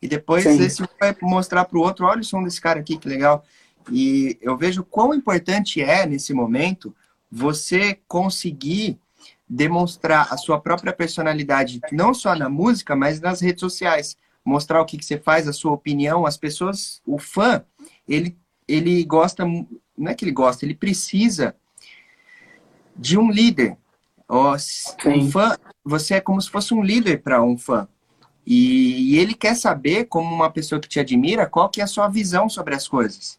E 0.00 0.08
depois 0.08 0.44
Sim. 0.44 0.62
esse 0.62 0.82
vai 1.00 1.16
mostrar 1.22 1.64
para 1.64 1.78
o 1.78 1.80
outro, 1.80 2.06
olha 2.06 2.20
o 2.20 2.24
som 2.24 2.42
desse 2.42 2.60
cara 2.60 2.80
aqui, 2.80 2.98
que 2.98 3.08
legal. 3.08 3.44
E 3.90 4.38
eu 4.40 4.56
vejo 4.56 4.84
quão 4.84 5.14
importante 5.14 5.80
é, 5.80 6.06
nesse 6.06 6.34
momento, 6.34 6.94
você 7.30 7.98
conseguir 8.06 8.98
demonstrar 9.48 10.32
a 10.32 10.36
sua 10.36 10.60
própria 10.60 10.92
personalidade, 10.92 11.80
não 11.92 12.12
só 12.12 12.34
na 12.34 12.48
música, 12.48 12.96
mas 12.96 13.20
nas 13.20 13.40
redes 13.40 13.60
sociais. 13.60 14.16
Mostrar 14.44 14.80
o 14.80 14.84
que, 14.84 14.98
que 14.98 15.04
você 15.04 15.18
faz, 15.18 15.48
a 15.48 15.52
sua 15.52 15.72
opinião. 15.72 16.26
As 16.26 16.36
pessoas, 16.36 17.00
o 17.06 17.18
fã, 17.18 17.64
ele, 18.08 18.36
ele 18.66 19.04
gosta, 19.04 19.44
não 19.44 20.10
é 20.10 20.14
que 20.14 20.24
ele 20.24 20.32
gosta, 20.32 20.64
ele 20.64 20.74
precisa 20.74 21.54
de 22.98 23.18
um 23.18 23.30
líder. 23.30 23.76
Um 24.28 25.30
fã, 25.30 25.56
você 25.84 26.14
é 26.14 26.20
como 26.20 26.40
se 26.40 26.50
fosse 26.50 26.74
um 26.74 26.82
líder 26.82 27.22
para 27.22 27.42
um 27.42 27.56
fã. 27.56 27.86
E, 28.44 29.14
e, 29.14 29.18
ele 29.18 29.34
quer 29.34 29.56
saber, 29.56 30.04
como 30.04 30.32
uma 30.32 30.50
pessoa 30.50 30.80
que 30.80 30.88
te 30.88 31.00
admira, 31.00 31.46
qual 31.46 31.68
que 31.68 31.80
é 31.80 31.84
a 31.84 31.88
sua 31.88 32.08
visão 32.08 32.48
sobre 32.48 32.74
as 32.74 32.86
coisas. 32.86 33.38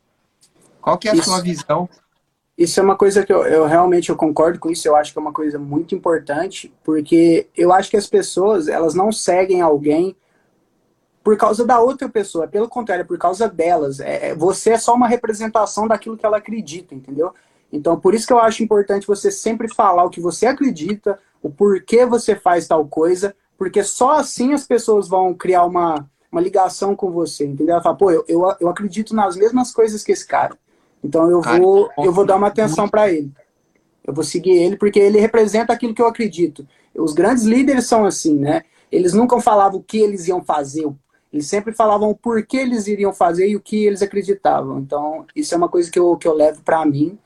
Qual 0.81 0.97
que 0.97 1.07
é 1.07 1.11
a 1.11 1.15
Isso. 1.15 1.25
sua 1.25 1.41
visão 1.41 1.89
isso 2.57 2.79
é 2.79 2.83
uma 2.83 2.95
coisa 2.95 3.23
que 3.23 3.31
eu, 3.31 3.43
eu, 3.45 3.67
realmente 3.67 4.09
eu 4.09 4.15
concordo 4.15 4.57
com 4.57 4.71
isso, 4.71 4.87
eu 4.87 4.95
acho 4.95 5.13
que 5.13 5.19
é 5.19 5.21
uma 5.21 5.31
coisa 5.31 5.59
muito 5.59 5.93
importante, 5.93 6.73
porque 6.83 7.47
eu 7.55 7.71
acho 7.71 7.87
que 7.87 7.97
as 7.97 8.07
pessoas, 8.07 8.67
elas 8.67 8.95
não 8.95 9.11
seguem 9.11 9.61
alguém 9.61 10.15
por 11.23 11.37
causa 11.37 11.63
da 11.63 11.79
outra 11.79 12.09
pessoa, 12.09 12.47
pelo 12.47 12.67
contrário, 12.67 13.03
é 13.03 13.05
por 13.05 13.17
causa 13.19 13.47
delas. 13.47 13.99
É, 13.99 14.29
é, 14.29 14.35
você 14.35 14.71
é 14.71 14.77
só 14.79 14.95
uma 14.95 15.07
representação 15.07 15.87
daquilo 15.87 16.17
que 16.17 16.25
ela 16.25 16.37
acredita, 16.37 16.95
entendeu? 16.95 17.31
Então, 17.71 17.99
por 17.99 18.13
isso 18.13 18.25
que 18.25 18.33
eu 18.33 18.39
acho 18.39 18.63
importante 18.63 19.07
você 19.07 19.29
sempre 19.29 19.67
falar 19.73 20.05
o 20.05 20.09
que 20.09 20.21
você 20.21 20.45
acredita, 20.45 21.19
o 21.41 21.49
porquê 21.49 22.05
você 22.05 22.35
faz 22.35 22.67
tal 22.67 22.85
coisa, 22.87 23.35
porque 23.57 23.83
só 23.83 24.11
assim 24.11 24.53
as 24.53 24.65
pessoas 24.65 25.07
vão 25.07 25.33
criar 25.33 25.65
uma, 25.65 26.07
uma 26.31 26.41
ligação 26.41 26.95
com 26.95 27.11
você, 27.11 27.45
entendeu? 27.45 27.73
Ela 27.73 27.83
fala, 27.83 27.97
pô, 27.97 28.11
eu, 28.11 28.23
eu, 28.27 28.55
eu 28.59 28.69
acredito 28.69 29.15
nas 29.15 29.35
mesmas 29.35 29.71
coisas 29.71 30.03
que 30.03 30.11
esse 30.11 30.25
cara. 30.25 30.57
Então 31.03 31.29
eu 31.29 31.41
Cara, 31.41 31.59
vou, 31.59 31.89
eu 31.99 32.11
vou 32.11 32.25
dar 32.25 32.37
uma 32.37 32.47
atenção 32.47 32.87
para 32.87 33.11
ele. 33.11 33.31
Eu 34.05 34.13
vou 34.13 34.23
seguir 34.23 34.51
ele 34.51 34.77
porque 34.77 34.99
ele 34.99 35.19
representa 35.19 35.73
aquilo 35.73 35.93
que 35.93 36.01
eu 36.01 36.07
acredito. 36.07 36.65
Os 36.95 37.13
grandes 37.13 37.43
líderes 37.43 37.85
são 37.85 38.05
assim, 38.05 38.35
né? 38.35 38.63
Eles 38.91 39.13
nunca 39.13 39.39
falavam 39.41 39.79
o 39.79 39.83
que 39.83 39.97
eles 39.97 40.27
iam 40.27 40.41
fazer. 40.41 40.87
Eles 41.31 41.47
sempre 41.47 41.73
falavam 41.73 42.09
o 42.09 42.15
porquê 42.15 42.57
eles 42.57 42.87
iriam 42.87 43.13
fazer 43.13 43.49
e 43.49 43.55
o 43.55 43.59
que 43.59 43.85
eles 43.85 44.01
acreditavam. 44.01 44.79
Então, 44.79 45.25
isso 45.35 45.53
é 45.53 45.57
uma 45.57 45.67
coisa 45.67 45.91
que 45.91 45.99
eu, 45.99 46.15
que 46.15 46.27
eu 46.27 46.33
levo 46.33 46.61
para 46.61 46.85
mim 46.85 47.19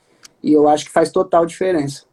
e 0.44 0.52
eu 0.52 0.68
acho 0.68 0.86
que 0.86 0.92
faz 0.92 1.12
total 1.12 1.46
diferença. 1.46 2.06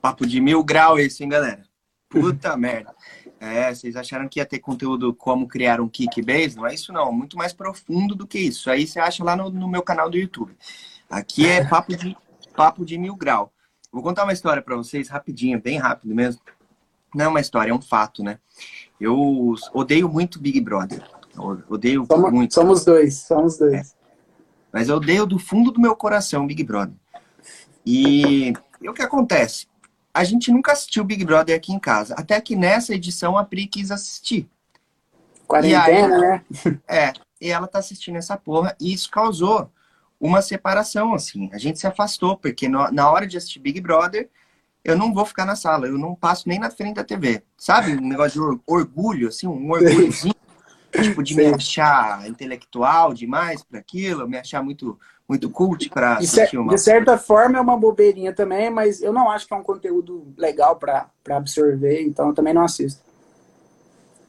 Papo 0.00 0.26
de 0.26 0.40
mil 0.40 0.62
grau 0.62 0.98
esse, 0.98 1.22
hein, 1.22 1.28
galera? 1.28 1.62
Puta 2.08 2.56
merda. 2.58 2.94
É, 3.40 3.72
vocês 3.72 3.94
acharam 3.94 4.28
que 4.28 4.40
ia 4.40 4.46
ter 4.46 4.58
conteúdo 4.58 5.14
como 5.14 5.46
criar 5.46 5.80
um 5.80 5.88
kickbase? 5.88 6.56
Não 6.56 6.66
é 6.66 6.74
isso 6.74 6.92
não, 6.92 7.12
muito 7.12 7.36
mais 7.36 7.52
profundo 7.52 8.14
do 8.14 8.26
que 8.26 8.38
isso. 8.38 8.68
Aí 8.70 8.86
você 8.86 8.98
acha 8.98 9.22
lá 9.22 9.36
no, 9.36 9.48
no 9.48 9.68
meu 9.68 9.82
canal 9.82 10.10
do 10.10 10.16
YouTube. 10.16 10.56
Aqui 11.08 11.46
é 11.46 11.64
papo 11.64 11.96
de, 11.96 12.16
papo 12.56 12.84
de 12.84 12.98
mil 12.98 13.14
grau. 13.14 13.52
Vou 13.92 14.02
contar 14.02 14.24
uma 14.24 14.32
história 14.32 14.60
para 14.60 14.76
vocês 14.76 15.08
rapidinho, 15.08 15.60
bem 15.60 15.78
rápido 15.78 16.14
mesmo. 16.14 16.40
Não 17.14 17.24
é 17.26 17.28
uma 17.28 17.40
história, 17.40 17.70
é 17.70 17.74
um 17.74 17.80
fato, 17.80 18.22
né? 18.22 18.38
Eu 19.00 19.54
odeio 19.72 20.08
muito 20.08 20.38
Big 20.40 20.60
Brother. 20.60 21.02
Eu 21.34 21.62
odeio 21.68 22.04
somos, 22.06 22.32
muito. 22.32 22.54
Somos 22.54 22.84
dois, 22.84 23.18
somos 23.18 23.56
dois. 23.56 23.74
É. 23.74 23.82
Mas 24.72 24.88
eu 24.88 24.96
odeio 24.96 25.24
do 25.24 25.38
fundo 25.38 25.70
do 25.70 25.80
meu 25.80 25.96
coração 25.96 26.46
Big 26.46 26.62
Brother. 26.64 26.94
E, 27.90 28.52
e 28.82 28.88
o 28.90 28.92
que 28.92 29.00
acontece? 29.00 29.66
A 30.12 30.22
gente 30.22 30.52
nunca 30.52 30.72
assistiu 30.72 31.02
Big 31.02 31.24
Brother 31.24 31.56
aqui 31.56 31.72
em 31.72 31.78
casa. 31.78 32.14
Até 32.18 32.38
que 32.38 32.54
nessa 32.54 32.94
edição 32.94 33.38
a 33.38 33.44
Pri 33.44 33.66
quis 33.66 33.90
assistir. 33.90 34.46
Quarentena, 35.46 36.14
aí, 36.14 36.20
né? 36.20 36.44
É, 36.86 37.14
e 37.40 37.50
ela 37.50 37.66
tá 37.66 37.78
assistindo 37.78 38.16
essa 38.16 38.36
porra. 38.36 38.76
E 38.78 38.92
isso 38.92 39.10
causou 39.10 39.72
uma 40.20 40.42
separação, 40.42 41.14
assim. 41.14 41.48
A 41.50 41.56
gente 41.56 41.78
se 41.78 41.86
afastou, 41.86 42.36
porque 42.36 42.68
no, 42.68 42.90
na 42.90 43.10
hora 43.10 43.26
de 43.26 43.38
assistir 43.38 43.58
Big 43.58 43.80
Brother, 43.80 44.28
eu 44.84 44.94
não 44.94 45.14
vou 45.14 45.24
ficar 45.24 45.46
na 45.46 45.56
sala, 45.56 45.86
eu 45.86 45.96
não 45.96 46.14
passo 46.14 46.46
nem 46.46 46.58
na 46.58 46.70
frente 46.70 46.96
da 46.96 47.04
TV. 47.04 47.42
Sabe? 47.56 47.92
Um 47.92 48.06
negócio 48.06 48.38
de 48.38 48.60
orgulho, 48.66 49.28
assim, 49.28 49.46
um 49.46 49.70
orgulhozinho. 49.70 50.34
tipo, 50.92 51.22
de 51.22 51.34
Sim. 51.34 51.40
me 51.40 51.54
achar 51.54 52.28
intelectual 52.28 53.14
demais 53.14 53.62
para 53.62 53.78
aquilo, 53.78 54.28
me 54.28 54.36
achar 54.36 54.62
muito, 54.62 54.98
muito 55.28 55.50
cult 55.50 55.90
para 55.90 56.16
assistir 56.16 56.56
uma... 56.56 56.72
De 56.72 56.78
certa 56.78 57.18
forma 57.18 57.58
é 57.58 57.60
uma 57.60 57.76
bobeirinha 57.76 58.32
também, 58.32 58.70
mas 58.70 59.02
eu 59.02 59.12
não 59.12 59.30
acho 59.30 59.46
que 59.46 59.52
é 59.52 59.56
um 59.56 59.62
conteúdo 59.62 60.32
legal 60.36 60.76
para 60.76 61.10
absorver, 61.28 62.02
então 62.02 62.28
eu 62.28 62.34
também 62.34 62.54
não 62.54 62.64
assisto. 62.64 63.02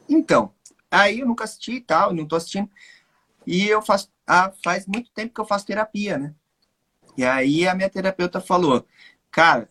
Então, 0.08 0.52
aí 0.90 1.20
eu 1.20 1.26
nunca 1.26 1.44
assisti 1.44 1.76
e 1.76 1.80
tal, 1.80 2.12
não 2.12 2.26
tô 2.26 2.36
assistindo. 2.36 2.68
E 3.46 3.66
eu 3.66 3.80
faço 3.80 4.10
ah, 4.26 4.52
faz 4.62 4.86
muito 4.86 5.10
tempo 5.10 5.34
que 5.34 5.40
eu 5.40 5.44
faço 5.44 5.66
terapia, 5.66 6.16
né? 6.16 6.32
E 7.16 7.24
aí 7.24 7.66
a 7.66 7.74
minha 7.74 7.90
terapeuta 7.90 8.40
falou, 8.40 8.86
cara, 9.28 9.68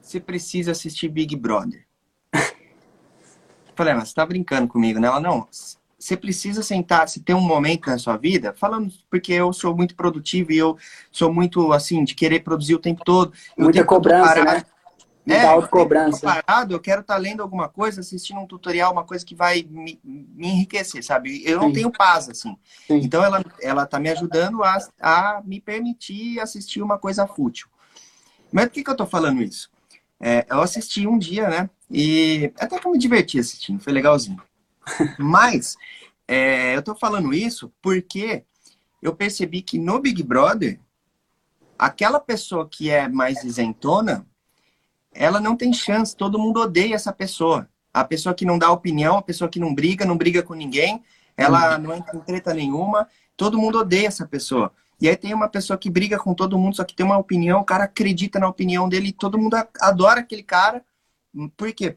você 0.00 0.20
precisa 0.20 0.70
assistir 0.70 1.08
Big 1.08 1.34
Brother. 1.34 1.84
Falei, 3.74 3.94
mas 3.94 4.10
você 4.10 4.14
tá 4.14 4.24
brincando 4.24 4.68
comigo, 4.68 5.00
né? 5.00 5.08
Ela, 5.08 5.18
não, 5.18 5.48
você 6.00 6.16
precisa 6.16 6.62
sentar, 6.62 7.08
se 7.08 7.20
tem 7.20 7.36
um 7.36 7.40
momento 7.42 7.88
na 7.88 7.98
sua 7.98 8.16
vida, 8.16 8.54
falando 8.56 8.90
porque 9.10 9.34
eu 9.34 9.52
sou 9.52 9.76
muito 9.76 9.94
produtivo 9.94 10.50
e 10.50 10.56
eu 10.56 10.78
sou 11.12 11.32
muito, 11.32 11.72
assim, 11.72 12.02
de 12.02 12.14
querer 12.14 12.40
produzir 12.40 12.74
o 12.74 12.78
tempo 12.78 13.04
todo. 13.04 13.32
Muita 13.56 13.84
cobrança, 13.84 14.42
né? 14.42 14.64
é, 15.28 15.44
autocobrança. 15.44 16.20
parado, 16.20 16.74
eu 16.74 16.80
quero 16.80 17.02
estar 17.02 17.14
tá 17.14 17.20
lendo 17.20 17.42
alguma 17.42 17.68
coisa, 17.68 18.00
assistindo 18.00 18.40
um 18.40 18.46
tutorial, 18.46 18.92
uma 18.92 19.04
coisa 19.04 19.24
que 19.24 19.34
vai 19.34 19.62
me, 19.70 20.00
me 20.02 20.48
enriquecer, 20.48 21.04
sabe? 21.04 21.42
Eu 21.44 21.58
não 21.58 21.68
Sim. 21.68 21.74
tenho 21.74 21.92
paz, 21.92 22.30
assim. 22.30 22.56
Sim. 22.86 23.00
Então, 23.04 23.22
ela, 23.22 23.44
ela 23.60 23.86
tá 23.86 24.00
me 24.00 24.08
ajudando 24.08 24.64
a, 24.64 24.78
a 24.98 25.42
me 25.44 25.60
permitir 25.60 26.40
assistir 26.40 26.80
uma 26.80 26.98
coisa 26.98 27.26
fútil. 27.26 27.68
Mas 28.50 28.66
por 28.66 28.72
que, 28.72 28.82
que 28.82 28.90
eu 28.90 28.96
tô 28.96 29.06
falando 29.06 29.42
isso? 29.42 29.70
É, 30.18 30.46
eu 30.48 30.62
assisti 30.62 31.06
um 31.06 31.18
dia, 31.18 31.48
né? 31.48 31.70
E 31.90 32.52
até 32.58 32.78
que 32.78 32.86
eu 32.86 32.90
me 32.90 32.98
diverti 32.98 33.38
assistindo, 33.38 33.80
foi 33.80 33.92
legalzinho. 33.92 34.40
Mas, 35.18 35.76
é, 36.26 36.76
eu 36.76 36.82
tô 36.82 36.94
falando 36.94 37.32
isso 37.34 37.72
porque 37.82 38.44
eu 39.02 39.14
percebi 39.14 39.62
que 39.62 39.78
no 39.78 39.98
Big 39.98 40.22
Brother, 40.22 40.78
aquela 41.78 42.20
pessoa 42.20 42.68
que 42.68 42.90
é 42.90 43.08
mais 43.08 43.42
isentona, 43.42 44.26
ela 45.12 45.40
não 45.40 45.56
tem 45.56 45.72
chance, 45.72 46.14
todo 46.14 46.38
mundo 46.38 46.60
odeia 46.60 46.94
essa 46.94 47.12
pessoa. 47.12 47.68
A 47.92 48.04
pessoa 48.04 48.34
que 48.34 48.44
não 48.44 48.58
dá 48.58 48.70
opinião, 48.70 49.18
a 49.18 49.22
pessoa 49.22 49.50
que 49.50 49.58
não 49.58 49.74
briga, 49.74 50.04
não 50.04 50.16
briga 50.16 50.42
com 50.42 50.54
ninguém, 50.54 51.02
ela 51.36 51.76
uhum. 51.76 51.82
não 51.82 51.94
entra 51.94 52.16
em 52.16 52.20
treta 52.20 52.54
nenhuma, 52.54 53.08
todo 53.36 53.58
mundo 53.58 53.78
odeia 53.78 54.06
essa 54.06 54.26
pessoa. 54.26 54.72
E 55.00 55.08
aí 55.08 55.16
tem 55.16 55.32
uma 55.32 55.48
pessoa 55.48 55.78
que 55.78 55.88
briga 55.88 56.18
com 56.18 56.34
todo 56.34 56.58
mundo, 56.58 56.76
só 56.76 56.84
que 56.84 56.94
tem 56.94 57.06
uma 57.06 57.16
opinião, 57.16 57.60
o 57.60 57.64
cara 57.64 57.84
acredita 57.84 58.38
na 58.38 58.48
opinião 58.48 58.88
dele 58.88 59.08
e 59.08 59.12
todo 59.12 59.38
mundo 59.38 59.56
adora 59.80 60.20
aquele 60.20 60.42
cara. 60.42 60.84
Por 61.56 61.72
quê? 61.72 61.96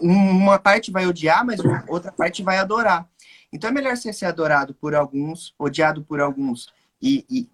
Uma 0.00 0.58
parte 0.58 0.90
vai 0.90 1.06
odiar, 1.06 1.44
mas 1.44 1.60
outra 1.88 2.10
parte 2.10 2.42
vai 2.42 2.58
adorar. 2.58 3.08
Então 3.52 3.70
é 3.70 3.72
melhor 3.72 3.96
você 3.96 4.12
ser 4.12 4.26
adorado 4.26 4.74
por 4.74 4.94
alguns, 4.94 5.54
odiado 5.58 6.02
por 6.02 6.20
alguns 6.20 6.72
e, 7.00 7.24
e, 7.30 7.48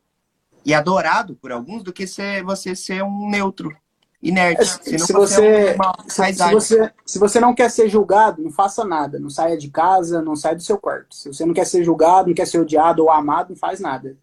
e 0.65 0.73
adorado 0.73 1.35
por 1.35 1.53
alguns 1.53 1.83
do 1.83 1.93
que 1.93 2.07
ser, 2.07 2.43
você 2.43 2.75
ser 2.75 3.03
um 3.03 3.29
neutro 3.29 3.77
inerte. 4.23 4.63
É, 4.63 4.65
se, 4.99 5.13
você, 5.13 5.77
se, 6.09 6.33
se, 6.35 6.53
você, 6.53 6.93
se 7.05 7.19
você 7.19 7.41
não 7.41 7.55
quer 7.55 7.71
ser 7.71 7.89
julgado, 7.89 8.43
não 8.43 8.51
faça 8.51 8.85
nada. 8.85 9.19
Não 9.19 9.31
saia 9.31 9.57
de 9.57 9.69
casa, 9.69 10.23
não 10.23 10.37
saia 10.37 10.57
do 10.57 10.63
seu 10.63 10.79
quarto. 10.79 11.15
Se 11.15 11.29
você 11.29 11.45
não 11.45 11.55
quer 11.55 11.67
ser 11.67 11.85
julgado, 11.85 12.29
não 12.29 12.35
quer 12.35 12.47
ser 12.47 12.61
odiado 12.61 13.03
ou 13.03 13.11
amado, 13.11 13.51
não 13.51 13.57
faz 13.57 13.81
nada. 13.81 14.17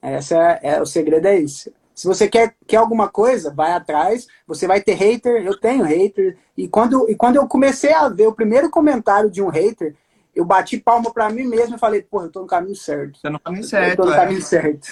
Essa 0.00 0.36
é, 0.36 0.60
é 0.62 0.82
o 0.82 0.86
segredo 0.86 1.26
é 1.26 1.38
isso. 1.38 1.72
Se 1.94 2.08
você 2.08 2.28
quer, 2.28 2.56
quer 2.66 2.78
alguma 2.78 3.08
coisa, 3.08 3.54
vai 3.54 3.72
atrás. 3.72 4.26
Você 4.46 4.66
vai 4.66 4.80
ter 4.80 4.94
hater. 4.94 5.44
Eu 5.44 5.58
tenho 5.58 5.84
hater. 5.84 6.36
E 6.56 6.66
quando, 6.66 7.08
e 7.08 7.14
quando 7.14 7.36
eu 7.36 7.46
comecei 7.46 7.92
a 7.92 8.08
ver 8.08 8.26
o 8.26 8.34
primeiro 8.34 8.68
comentário 8.68 9.30
de 9.30 9.40
um 9.40 9.48
hater, 9.48 9.94
eu 10.34 10.44
bati 10.44 10.78
palma 10.78 11.12
para 11.12 11.30
mim 11.30 11.44
mesmo 11.44 11.76
e 11.76 11.78
falei, 11.78 12.02
pô, 12.02 12.22
eu 12.22 12.30
tô 12.30 12.40
no 12.40 12.46
caminho 12.46 12.74
certo. 12.74 13.20
Tô 13.22 13.30
no 13.30 13.38
caminho 13.38 13.64
certo. 13.64 13.90
Eu 13.90 13.96
tô 13.96 14.04
no 14.06 14.12
é. 14.12 14.16
caminho 14.16 14.42
certo. 14.42 14.88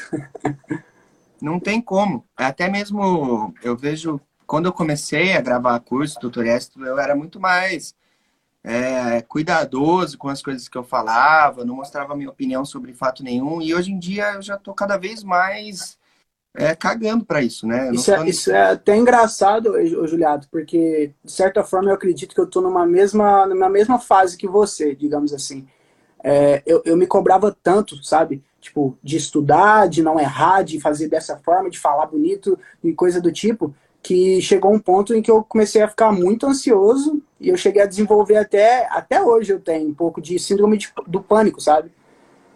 Não 1.43 1.59
tem 1.59 1.81
como. 1.81 2.25
Até 2.37 2.69
mesmo 2.69 3.53
eu 3.65 3.77
vejo, 3.77 4.21
quando 4.47 4.67
eu 4.67 4.73
comecei 4.73 5.33
a 5.33 5.41
gravar 5.41 5.81
curso, 5.81 6.21
tutoriais, 6.21 6.71
eu 6.77 7.01
era 7.01 7.17
muito 7.17 7.41
mais 7.41 7.97
é, 8.63 9.21
cuidadoso 9.23 10.17
com 10.17 10.29
as 10.29 10.41
coisas 10.41 10.69
que 10.69 10.79
eu 10.79 10.85
falava, 10.85 11.65
não 11.65 11.75
mostrava 11.75 12.15
minha 12.15 12.31
opinião 12.31 12.65
sobre 12.65 12.95
fato 12.95 13.25
nenhum. 13.25 13.61
E 13.61 13.75
hoje 13.75 13.91
em 13.91 13.99
dia 13.99 14.35
eu 14.35 14.43
já 14.43 14.57
tô 14.57 14.73
cada 14.73 14.97
vez 14.97 15.25
mais 15.25 15.99
é, 16.55 16.75
cagando 16.75 17.25
para 17.25 17.43
isso, 17.43 17.67
né? 17.67 17.91
Isso 17.93 18.13
é, 18.13 18.29
isso 18.29 18.53
é, 18.53 18.73
até 18.73 18.97
engraçado, 18.97 19.75
Juliato, 20.07 20.49
porque 20.51 21.13
de 21.25 21.33
certa 21.33 21.65
forma 21.65 21.91
eu 21.91 21.95
acredito 21.95 22.35
que 22.35 22.41
eu 22.41 22.47
tô 22.47 22.61
numa 22.61 22.87
mesma, 22.87 23.47
numa 23.47 23.71
mesma 23.71 23.99
fase 23.99 24.37
que 24.37 24.47
você, 24.47 24.95
digamos 24.95 25.33
assim. 25.33 25.67
É, 26.23 26.63
eu, 26.67 26.83
eu 26.85 26.97
me 26.97 27.07
cobrava 27.07 27.57
tanto, 27.63 28.03
sabe? 28.05 28.43
Tipo, 28.61 28.97
de 29.03 29.17
estudar, 29.17 29.89
de 29.89 30.03
não 30.03 30.21
errar, 30.21 30.63
de 30.63 30.79
fazer 30.79 31.09
dessa 31.09 31.37
forma, 31.39 31.71
de 31.71 31.81
falar 31.81 32.07
bonito 32.07 32.59
e 32.85 32.93
coisa 32.93 33.21
do 33.21 33.33
tipo, 33.33 33.75
que 34.03 34.41
chegou 34.43 34.73
um 34.73 34.79
ponto 34.79 35.15
em 35.15 35.23
que 35.23 35.31
eu 35.31 35.43
comecei 35.43 35.81
a 35.81 35.89
ficar 35.89 36.13
muito 36.13 36.47
ansioso 36.47 37.23
e 37.41 37.49
eu 37.49 37.57
cheguei 37.57 37.83
a 37.83 37.87
desenvolver 37.87 38.37
até, 38.37 38.87
até 38.91 39.23
hoje 39.23 39.53
eu 39.53 39.59
tenho 39.59 39.89
um 39.89 39.95
pouco 39.95 40.21
de 40.21 40.39
síndrome 40.39 40.77
de, 40.77 40.93
do 41.07 41.21
pânico, 41.23 41.61
sabe? 41.61 41.91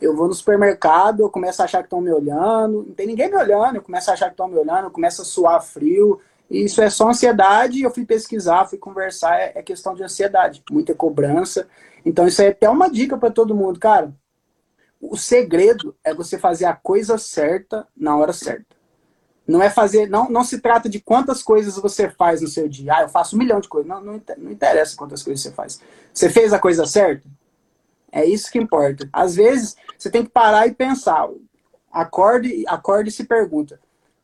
Eu 0.01 0.15
vou 0.15 0.29
no 0.29 0.35
supermercado, 0.35 1.21
eu 1.21 1.31
começo 1.31 1.63
a 1.63 1.65
achar 1.65 1.79
que 1.79 1.87
estão 1.87 2.01
me 2.01 2.13
olhando, 2.13 2.85
não 2.87 2.95
tem 2.95 3.07
ninguém 3.07 3.31
me 3.31 3.37
olhando, 3.37 3.77
eu 3.77 3.83
começo 3.83 4.11
a 4.11 4.15
achar 4.15 4.27
que 4.27 4.33
estão 4.33 4.49
me 4.49 4.57
olhando, 4.57 4.85
eu 4.85 4.91
começo 4.91 5.23
a 5.23 5.25
suar 5.25 5.63
frio, 5.63 6.21
e 6.51 6.65
isso 6.65 6.81
é 6.83 6.91
só 6.91 7.09
ansiedade, 7.09 7.83
eu 7.83 7.91
fui 7.91 8.05
pesquisar, 8.05 8.67
fui 8.67 8.79
conversar, 8.79 9.39
é, 9.39 9.53
é 9.55 9.63
questão 9.63 9.95
de 9.95 10.03
ansiedade, 10.03 10.63
muita 10.71 10.95
cobrança. 10.95 11.67
Então 12.05 12.27
isso 12.27 12.41
é 12.43 12.49
até 12.49 12.69
uma 12.69 12.91
dica 12.91 13.17
para 13.17 13.31
todo 13.31 13.55
mundo, 13.55 13.81
cara. 13.81 14.13
O 15.01 15.17
segredo 15.17 15.95
é 16.05 16.15
você 16.15 16.39
fazer 16.39 16.67
a 16.67 16.75
coisa 16.75 17.19
certa 17.19 17.87
na 17.97 18.17
hora 18.17 18.33
certa. 18.33 18.77
Não 19.47 19.63
é 19.63 19.71
fazer, 19.71 20.09
não, 20.09 20.29
não 20.29 20.43
se 20.43 20.61
trata 20.61 20.89
de 20.89 21.01
quantas 21.01 21.43
coisas 21.43 21.77
você 21.77 22.09
faz 22.09 22.41
no 22.41 22.49
seu 22.49 22.69
dia. 22.69 22.97
Ah, 22.97 23.03
eu 23.03 23.09
faço 23.09 23.37
um 23.37 23.39
milhão 23.39 23.61
de 23.61 23.69
coisas. 23.69 23.89
Não, 23.89 24.01
não, 24.01 24.21
não 24.39 24.51
interessa 24.51 24.97
quantas 24.97 25.23
coisas 25.23 25.43
você 25.43 25.53
faz. 25.53 25.81
Você 26.13 26.29
fez 26.29 26.53
a 26.53 26.59
coisa 26.59 26.85
certa? 26.85 27.29
É 28.17 28.25
isso 28.25 28.51
que 28.51 28.59
importa. 28.59 29.07
Às 29.13 29.37
vezes, 29.37 29.77
você 29.99 30.11
tem 30.11 30.25
que 30.25 30.31
parar 30.31 30.67
e 30.67 30.73
pensar. 30.73 31.29
Acorde, 31.93 32.65
acorde 32.67 33.11
e 33.11 33.13
se 33.13 33.25
pergunta: 33.25 33.79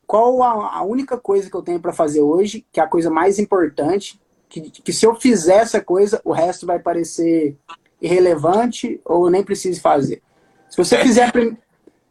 qual 0.07 0.41
a, 0.41 0.77
a 0.77 0.83
única 0.83 1.15
coisa 1.15 1.47
que 1.47 1.55
eu 1.55 1.61
tenho 1.61 1.79
para 1.79 1.93
fazer 1.93 2.21
hoje, 2.21 2.65
que 2.71 2.79
é 2.79 2.83
a 2.83 2.87
coisa 2.87 3.11
mais 3.11 3.37
importante, 3.37 4.19
que, 4.49 4.61
que 4.61 4.91
se 4.91 5.05
eu 5.05 5.13
fizer 5.13 5.57
essa 5.57 5.79
coisa, 5.79 6.19
o 6.25 6.31
resto 6.31 6.65
vai 6.65 6.79
parecer 6.79 7.55
irrelevante 8.01 8.99
ou 9.05 9.29
nem 9.29 9.43
preciso 9.43 9.79
fazer. 9.79 10.23
Se 10.71 10.75
você 10.75 10.97
fizer 10.97 11.25
a, 11.25 11.31
prim... 11.31 11.55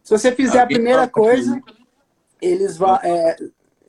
se 0.05 0.16
você 0.16 0.30
fizer 0.30 0.61
a 0.61 0.66
primeira 0.66 1.09
coisa, 1.09 1.61
eles 2.41 2.76
vão. 2.76 2.95
É, 3.03 3.37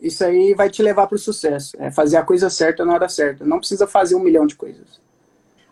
isso 0.01 0.25
aí 0.25 0.55
vai 0.55 0.67
te 0.67 0.81
levar 0.81 1.05
para 1.05 1.15
o 1.15 1.19
sucesso. 1.19 1.77
É 1.79 1.91
fazer 1.91 2.17
a 2.17 2.23
coisa 2.23 2.49
certa 2.49 2.83
na 2.83 2.93
hora 2.93 3.07
certa. 3.07 3.45
Não 3.45 3.59
precisa 3.59 3.85
fazer 3.85 4.15
um 4.15 4.19
milhão 4.19 4.47
de 4.47 4.55
coisas 4.55 5.02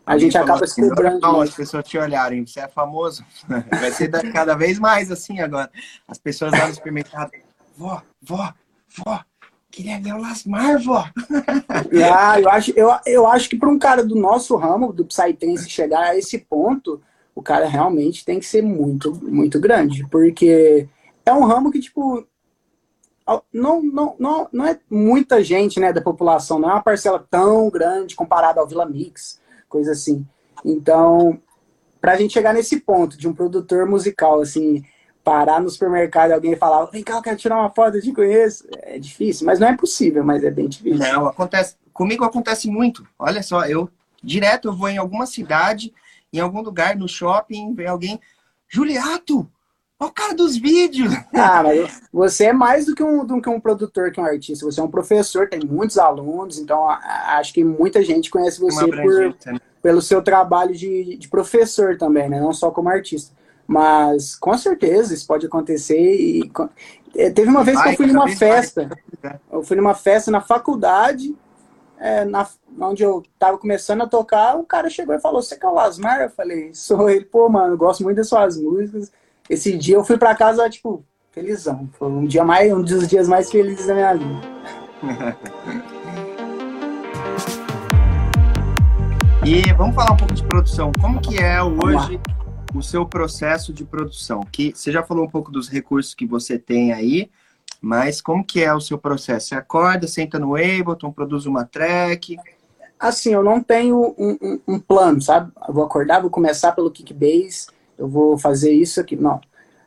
a 0.05 0.17
gente 0.17 0.37
acaba 0.37 0.65
se 0.65 0.81
cobrando. 0.81 1.19
Não, 1.19 1.41
as 1.41 1.53
pessoas 1.53 1.87
te 1.87 1.97
olharem, 1.97 2.45
você 2.45 2.59
é 2.59 2.67
famoso. 2.67 3.23
Vai 3.47 3.91
ser 3.91 4.09
cada 4.31 4.55
vez 4.55 4.79
mais 4.79 5.11
assim 5.11 5.39
agora. 5.39 5.71
As 6.07 6.17
pessoas 6.17 6.51
lá 6.51 6.67
no 6.67 6.73
supermercado, 6.73 7.31
vó, 7.77 8.01
vó, 8.21 8.53
vó, 8.97 9.21
queria 9.69 9.99
ver 9.99 10.13
o 10.13 10.21
Lasmar, 10.21 10.81
vó. 10.81 11.05
Ah, 12.13 12.39
eu 12.39 12.49
acho, 12.49 12.71
eu, 12.75 12.89
eu 13.05 13.27
acho 13.27 13.49
que 13.49 13.57
para 13.57 13.69
um 13.69 13.79
cara 13.79 14.03
do 14.03 14.15
nosso 14.15 14.55
ramo, 14.55 14.91
do 14.91 15.05
Psytrance, 15.05 15.69
chegar 15.69 16.01
a 16.01 16.17
esse 16.17 16.39
ponto, 16.39 17.01
o 17.35 17.41
cara 17.41 17.67
realmente 17.67 18.25
tem 18.25 18.39
que 18.39 18.45
ser 18.45 18.61
muito, 18.61 19.13
muito 19.23 19.59
grande. 19.59 20.05
Porque 20.09 20.87
é 21.25 21.33
um 21.33 21.45
ramo 21.45 21.71
que, 21.71 21.79
tipo, 21.79 22.27
não, 23.53 23.81
não, 23.81 24.15
não, 24.19 24.49
não 24.51 24.65
é 24.65 24.79
muita 24.89 25.43
gente 25.43 25.79
né, 25.79 25.93
da 25.93 26.01
população, 26.01 26.59
não 26.59 26.69
é 26.69 26.73
uma 26.73 26.83
parcela 26.83 27.25
tão 27.29 27.69
grande 27.69 28.15
comparada 28.15 28.59
ao 28.59 28.67
Vila 28.67 28.85
Mix 28.85 29.40
coisa 29.71 29.93
assim. 29.93 30.27
Então, 30.63 31.39
para 31.99 32.11
a 32.11 32.15
gente 32.17 32.33
chegar 32.33 32.53
nesse 32.53 32.81
ponto 32.81 33.17
de 33.17 33.27
um 33.27 33.33
produtor 33.33 33.87
musical, 33.87 34.41
assim, 34.41 34.83
parar 35.23 35.61
no 35.61 35.69
supermercado 35.69 36.31
e 36.31 36.33
alguém 36.33 36.55
falar, 36.55 36.85
vem 36.85 37.03
cá, 37.03 37.15
eu 37.15 37.21
quero 37.21 37.37
tirar 37.37 37.57
uma 37.57 37.69
foto, 37.69 37.97
eu 37.97 38.01
te 38.01 38.11
conheço, 38.11 38.67
é 38.81 38.99
difícil, 38.99 39.45
mas 39.45 39.59
não 39.59 39.67
é 39.67 39.77
possível, 39.77 40.23
mas 40.23 40.43
é 40.43 40.51
bem 40.51 40.67
difícil. 40.67 40.99
Não, 40.99 41.27
acontece, 41.27 41.75
comigo 41.93 42.23
acontece 42.23 42.69
muito. 42.69 43.07
Olha 43.17 43.41
só, 43.41 43.65
eu 43.65 43.89
direto 44.21 44.67
eu 44.67 44.75
vou 44.75 44.89
em 44.89 44.97
alguma 44.97 45.25
cidade, 45.25 45.93
em 46.33 46.39
algum 46.39 46.61
lugar, 46.61 46.95
no 46.95 47.07
shopping, 47.07 47.73
vem 47.73 47.87
alguém, 47.87 48.19
Juliato, 48.67 49.49
Olha 50.01 50.09
o 50.09 50.13
cara 50.13 50.33
dos 50.33 50.57
vídeos! 50.57 51.13
Ah, 51.31 51.61
mas 51.61 52.01
você 52.11 52.45
é 52.45 52.53
mais 52.53 52.87
do 52.87 52.95
que, 52.95 53.03
um, 53.03 53.23
do 53.23 53.39
que 53.39 53.47
um 53.47 53.59
produtor, 53.59 54.11
que 54.11 54.19
um 54.19 54.25
artista. 54.25 54.65
Você 54.65 54.79
é 54.79 54.83
um 54.83 54.89
professor, 54.89 55.47
tem 55.47 55.59
muitos 55.63 55.99
alunos, 55.99 56.57
então 56.57 56.89
acho 56.89 57.53
que 57.53 57.63
muita 57.63 58.01
gente 58.03 58.31
conhece 58.31 58.59
você 58.59 58.87
por, 58.87 59.35
né? 59.45 59.59
pelo 59.79 60.01
seu 60.01 60.23
trabalho 60.23 60.73
de, 60.73 61.17
de 61.17 61.29
professor 61.29 61.99
também, 61.99 62.27
né? 62.27 62.39
Não 62.39 62.51
só 62.51 62.71
como 62.71 62.89
artista. 62.89 63.31
Mas 63.67 64.35
com 64.35 64.57
certeza 64.57 65.13
isso 65.13 65.27
pode 65.27 65.45
acontecer. 65.45 65.99
E, 65.99 66.51
é, 67.15 67.29
teve 67.29 67.49
uma 67.51 67.63
vez 67.63 67.79
que 67.79 67.89
eu 67.89 67.95
fui 67.95 68.07
numa 68.07 68.27
festa. 68.29 68.89
Eu 69.51 69.61
fui 69.61 69.77
numa 69.77 69.93
festa 69.93 70.31
na 70.31 70.41
faculdade, 70.41 71.35
é, 71.99 72.25
na, 72.25 72.47
onde 72.79 73.03
eu 73.03 73.21
tava 73.37 73.59
começando 73.59 74.01
a 74.01 74.07
tocar, 74.07 74.57
o 74.57 74.63
cara 74.63 74.89
chegou 74.89 75.13
e 75.13 75.21
falou: 75.21 75.43
Você 75.43 75.55
quer 75.55 75.67
o 75.67 75.75
Lasmar? 75.75 76.21
Eu 76.21 76.29
falei: 76.31 76.73
Sou 76.73 77.07
ele, 77.07 77.25
pô, 77.25 77.47
mano, 77.47 77.77
gosto 77.77 78.03
muito 78.03 78.17
das 78.17 78.27
suas 78.27 78.57
músicas 78.57 79.11
esse 79.51 79.77
dia 79.77 79.95
eu 79.95 80.03
fui 80.05 80.17
para 80.17 80.33
casa, 80.33 80.69
tipo, 80.69 81.05
felizão. 81.31 81.89
Foi 81.99 82.07
um 82.07 82.25
dia 82.25 82.45
mais, 82.45 82.71
um 82.71 82.81
dos 82.81 83.05
dias 83.05 83.27
mais 83.27 83.51
felizes 83.51 83.85
da 83.85 83.93
minha 83.93 84.13
vida. 84.13 84.41
e 89.45 89.61
vamos 89.73 89.93
falar 89.93 90.13
um 90.13 90.17
pouco 90.17 90.33
de 90.33 90.43
produção. 90.43 90.93
Como 91.01 91.19
que 91.19 91.37
é 91.37 91.61
hoje 91.61 92.17
o 92.73 92.81
seu 92.81 93.05
processo 93.05 93.73
de 93.73 93.83
produção? 93.83 94.39
Que 94.49 94.71
você 94.73 94.89
já 94.89 95.03
falou 95.03 95.25
um 95.25 95.29
pouco 95.29 95.51
dos 95.51 95.67
recursos 95.67 96.15
que 96.15 96.25
você 96.25 96.57
tem 96.57 96.93
aí, 96.93 97.29
mas 97.81 98.21
como 98.21 98.45
que 98.45 98.63
é 98.63 98.73
o 98.73 98.79
seu 98.79 98.97
processo? 98.97 99.49
Você 99.49 99.55
acorda, 99.55 100.07
senta 100.07 100.39
no 100.39 100.55
Ableton, 100.55 101.11
produz 101.11 101.45
uma 101.45 101.65
track? 101.65 102.37
Assim, 102.97 103.33
eu 103.33 103.43
não 103.43 103.61
tenho 103.61 104.15
um, 104.17 104.37
um, 104.41 104.61
um 104.65 104.79
plano, 104.79 105.21
sabe? 105.21 105.51
Eu 105.67 105.73
vou 105.73 105.83
acordar, 105.83 106.21
vou 106.21 106.29
começar 106.29 106.71
pelo 106.71 106.89
Kickbase, 106.89 107.67
eu 108.01 108.07
vou 108.07 108.35
fazer 108.35 108.71
isso 108.71 108.99
aqui. 108.99 109.15
Não. 109.15 109.39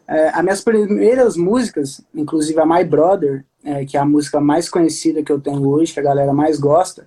É, 0.06 0.28
as 0.28 0.42
minhas 0.42 0.60
primeiras 0.60 1.36
músicas, 1.36 2.00
inclusive 2.14 2.60
a 2.60 2.66
My 2.66 2.84
Brother, 2.84 3.44
é, 3.64 3.84
que 3.84 3.96
é 3.96 4.00
a 4.00 4.04
música 4.04 4.40
mais 4.40 4.68
conhecida 4.68 5.22
que 5.22 5.32
eu 5.32 5.40
tenho 5.40 5.66
hoje, 5.68 5.92
que 5.92 6.00
a 6.00 6.04
galera 6.04 6.32
mais 6.32 6.60
gosta, 6.60 7.06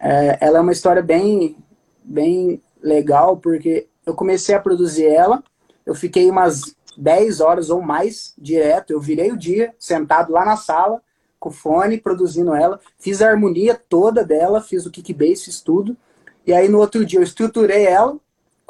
é, 0.00 0.38
ela 0.40 0.58
é 0.58 0.60
uma 0.60 0.72
história 0.72 1.00
bem, 1.00 1.56
bem 2.02 2.60
legal, 2.82 3.36
porque 3.36 3.86
eu 4.04 4.14
comecei 4.14 4.54
a 4.54 4.60
produzir 4.60 5.06
ela, 5.06 5.44
eu 5.86 5.94
fiquei 5.94 6.28
umas 6.28 6.74
10 6.96 7.40
horas 7.40 7.70
ou 7.70 7.80
mais 7.80 8.34
direto, 8.36 8.92
eu 8.92 9.00
virei 9.00 9.30
o 9.30 9.36
dia 9.36 9.72
sentado 9.78 10.32
lá 10.32 10.44
na 10.44 10.56
sala, 10.56 11.00
com 11.38 11.50
o 11.50 11.52
fone, 11.52 11.98
produzindo 11.98 12.54
ela, 12.54 12.80
fiz 12.98 13.22
a 13.22 13.28
harmonia 13.28 13.80
toda 13.88 14.24
dela, 14.24 14.60
fiz 14.60 14.86
o 14.86 14.90
kick 14.90 15.12
bass, 15.12 15.44
fiz 15.44 15.60
tudo, 15.60 15.96
e 16.44 16.52
aí 16.52 16.68
no 16.68 16.78
outro 16.78 17.04
dia 17.04 17.20
eu 17.20 17.24
estruturei 17.24 17.84
ela, 17.86 18.16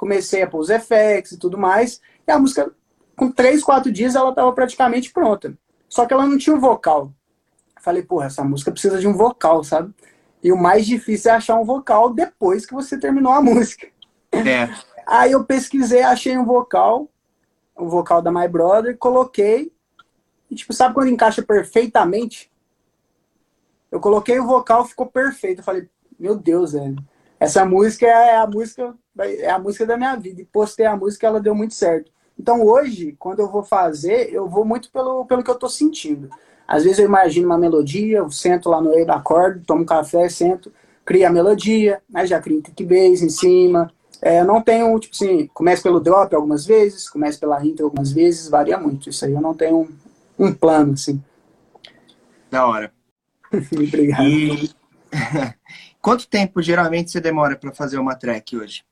comecei 0.02 0.42
a 0.42 0.48
pôr 0.48 0.58
os 0.58 0.68
effects 0.68 1.30
e 1.30 1.38
tudo 1.38 1.56
mais. 1.56 2.00
E 2.26 2.32
a 2.32 2.36
música, 2.36 2.74
com 3.14 3.30
três, 3.30 3.62
quatro 3.62 3.92
dias, 3.92 4.16
ela 4.16 4.30
estava 4.30 4.52
praticamente 4.52 5.12
pronta. 5.12 5.56
Só 5.88 6.04
que 6.04 6.12
ela 6.12 6.26
não 6.26 6.36
tinha 6.36 6.56
um 6.56 6.58
vocal. 6.58 7.12
Falei, 7.80 8.02
porra, 8.02 8.26
essa 8.26 8.42
música 8.42 8.72
precisa 8.72 8.98
de 8.98 9.06
um 9.06 9.12
vocal, 9.12 9.62
sabe? 9.62 9.94
E 10.42 10.50
o 10.50 10.56
mais 10.56 10.86
difícil 10.86 11.30
é 11.30 11.34
achar 11.34 11.54
um 11.54 11.64
vocal 11.64 12.12
depois 12.12 12.66
que 12.66 12.74
você 12.74 12.98
terminou 12.98 13.32
a 13.32 13.40
música. 13.42 13.86
É. 14.32 14.68
Aí 15.06 15.30
eu 15.30 15.44
pesquisei, 15.44 16.02
achei 16.02 16.36
um 16.36 16.44
vocal, 16.44 17.08
o 17.76 17.84
um 17.84 17.88
vocal 17.88 18.20
da 18.20 18.32
My 18.32 18.48
Brother, 18.48 18.98
coloquei. 18.98 19.72
E, 20.50 20.56
tipo, 20.56 20.72
sabe 20.72 20.94
quando 20.94 21.10
encaixa 21.10 21.42
perfeitamente? 21.42 22.50
Eu 23.88 24.00
coloquei 24.00 24.40
o 24.40 24.46
vocal, 24.46 24.84
ficou 24.84 25.06
perfeito. 25.06 25.60
Eu 25.60 25.64
falei, 25.64 25.88
meu 26.18 26.34
Deus, 26.34 26.72
velho. 26.72 26.96
Essa 27.42 27.64
música 27.64 28.06
é 28.06 28.36
a 28.36 28.46
música 28.46 28.94
é 29.18 29.50
a 29.50 29.58
música 29.58 29.84
da 29.84 29.96
minha 29.96 30.14
vida. 30.14 30.40
E 30.40 30.44
postei 30.44 30.86
a 30.86 30.96
música 30.96 31.26
ela 31.26 31.40
deu 31.40 31.56
muito 31.56 31.74
certo. 31.74 32.08
Então 32.38 32.62
hoje, 32.64 33.16
quando 33.18 33.40
eu 33.40 33.50
vou 33.50 33.64
fazer, 33.64 34.32
eu 34.32 34.48
vou 34.48 34.64
muito 34.64 34.92
pelo, 34.92 35.24
pelo 35.26 35.42
que 35.42 35.50
eu 35.50 35.56
tô 35.56 35.68
sentindo. 35.68 36.30
Às 36.68 36.84
vezes 36.84 37.00
eu 37.00 37.06
imagino 37.06 37.46
uma 37.46 37.58
melodia, 37.58 38.18
eu 38.18 38.30
sento 38.30 38.68
lá 38.68 38.80
no 38.80 38.90
meio 38.90 39.04
do 39.04 39.10
acorde, 39.10 39.64
tomo 39.66 39.82
um 39.82 39.84
café, 39.84 40.28
sento, 40.28 40.72
crio 41.04 41.26
a 41.26 41.30
melodia, 41.30 42.00
aí 42.14 42.28
já 42.28 42.40
crio 42.40 42.58
um 42.58 42.62
kick 42.62 42.84
bass 42.84 43.22
em 43.22 43.28
cima. 43.28 43.92
É, 44.22 44.38
eu 44.38 44.44
não 44.44 44.62
tenho, 44.62 44.96
tipo 45.00 45.12
assim, 45.12 45.48
começo 45.48 45.82
pelo 45.82 45.98
drop 45.98 46.32
algumas 46.36 46.64
vezes, 46.64 47.10
começo 47.10 47.40
pela 47.40 47.66
intro 47.66 47.86
algumas 47.86 48.12
vezes, 48.12 48.48
varia 48.48 48.78
muito. 48.78 49.10
Isso 49.10 49.24
aí 49.24 49.32
eu 49.32 49.40
não 49.40 49.52
tenho 49.52 49.80
um, 50.38 50.46
um 50.46 50.54
plano, 50.54 50.92
assim. 50.92 51.20
Da 52.48 52.68
hora. 52.68 52.92
Obrigado. 53.74 54.22
E... 54.28 54.70
Quanto 56.02 56.26
tempo 56.26 56.60
geralmente 56.60 57.12
você 57.12 57.20
demora 57.20 57.56
para 57.56 57.72
fazer 57.72 57.96
uma 57.96 58.16
track 58.16 58.56
hoje? 58.56 58.84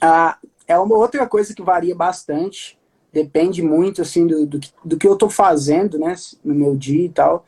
Ah, 0.00 0.36
é 0.68 0.78
uma 0.78 0.94
outra 0.94 1.26
coisa 1.26 1.54
que 1.54 1.62
varia 1.62 1.94
bastante. 1.94 2.78
Depende 3.10 3.62
muito, 3.62 4.02
assim, 4.02 4.26
do, 4.26 4.44
do, 4.44 4.60
do 4.84 4.98
que 4.98 5.08
eu 5.08 5.14
estou 5.14 5.30
fazendo, 5.30 5.98
né? 5.98 6.14
No 6.44 6.54
meu 6.54 6.76
dia 6.76 7.06
e 7.06 7.08
tal. 7.08 7.46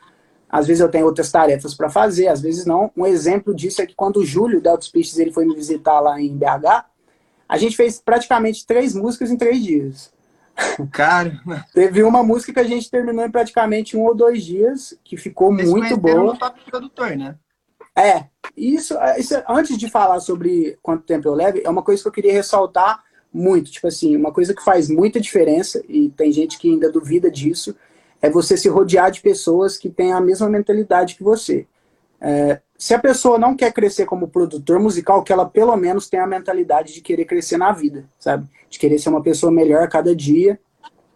Às 0.49 0.66
vezes 0.66 0.80
eu 0.80 0.89
tenho 0.89 1.05
outras 1.05 1.30
tarefas 1.30 1.74
para 1.74 1.91
fazer, 1.91 2.28
às 2.28 2.41
vezes 2.41 2.64
não. 2.64 2.91
Um 2.97 3.05
exemplo 3.05 3.55
disso 3.55 3.82
é 3.82 3.86
que 3.86 3.95
quando 3.95 4.16
o 4.16 4.24
Júlio 4.24 4.62
da 4.62 4.80
Speeches 4.80 5.18
ele 5.18 5.30
foi 5.30 5.45
me 5.45 5.55
visitar 5.55 6.01
lá 6.01 6.18
em 6.18 6.34
BH, 6.34 6.86
a 7.47 7.59
gente 7.59 7.76
fez 7.76 8.01
praticamente 8.01 8.66
três 8.66 8.95
músicas 8.95 9.30
em 9.30 9.36
três 9.36 9.62
dias. 9.62 10.11
Cara, 10.91 11.39
teve 11.74 12.03
uma 12.03 12.22
música 12.22 12.55
que 12.55 12.61
a 12.61 12.64
gente 12.64 12.91
terminou 12.91 13.26
em 13.26 13.30
praticamente 13.30 13.95
um 13.95 14.05
ou 14.05 14.14
dois 14.14 14.43
dias, 14.43 14.99
que 15.05 15.18
ficou 15.18 15.55
Esse 15.55 15.70
muito 15.70 15.95
boa. 15.99 16.32
Um 16.32 16.36
top 16.39 16.61
produtor, 16.70 17.14
né? 17.14 17.36
É, 17.95 18.26
isso, 18.59 18.94
isso, 19.18 19.34
antes 19.48 19.76
de 19.76 19.88
falar 19.90 20.20
sobre 20.20 20.78
quanto 20.82 21.04
tempo 21.04 21.28
eu 21.28 21.34
levo, 21.34 21.61
é 21.62 21.68
uma 21.68 21.82
coisa 21.82 22.02
que 22.02 22.09
eu 22.09 22.12
queria 22.12 22.32
ressaltar 22.32 23.02
muito. 23.32 23.70
Tipo 23.70 23.86
assim, 23.86 24.16
uma 24.16 24.32
coisa 24.32 24.54
que 24.54 24.62
faz 24.62 24.88
muita 24.88 25.20
diferença, 25.20 25.82
e 25.88 26.09
tem 26.11 26.32
gente 26.32 26.59
que 26.59 26.70
ainda 26.70 26.90
duvida 26.90 27.30
disso, 27.30 27.74
é 28.20 28.28
você 28.28 28.56
se 28.56 28.68
rodear 28.68 29.11
de 29.11 29.20
pessoas 29.20 29.76
que 29.76 29.88
têm 29.88 30.12
a 30.12 30.20
mesma 30.20 30.48
mentalidade 30.48 31.14
que 31.14 31.22
você. 31.22 31.66
É, 32.20 32.61
se 32.76 32.94
a 32.94 32.98
pessoa 32.98 33.38
não 33.38 33.56
quer 33.56 33.72
crescer 33.72 34.04
como 34.04 34.28
produtor 34.28 34.80
musical, 34.80 35.22
que 35.22 35.32
ela 35.32 35.46
pelo 35.46 35.76
menos 35.76 36.09
tenha 36.09 36.24
a 36.24 36.26
mentalidade 36.26 36.92
de 36.92 37.00
querer 37.00 37.24
crescer 37.24 37.56
na 37.56 37.72
vida, 37.72 38.09
sabe? 38.18 38.48
De 38.68 38.78
querer 38.78 38.98
ser 38.98 39.09
uma 39.09 39.22
pessoa 39.22 39.52
melhor 39.52 39.82
a 39.82 39.88
cada 39.88 40.14
dia, 40.14 40.59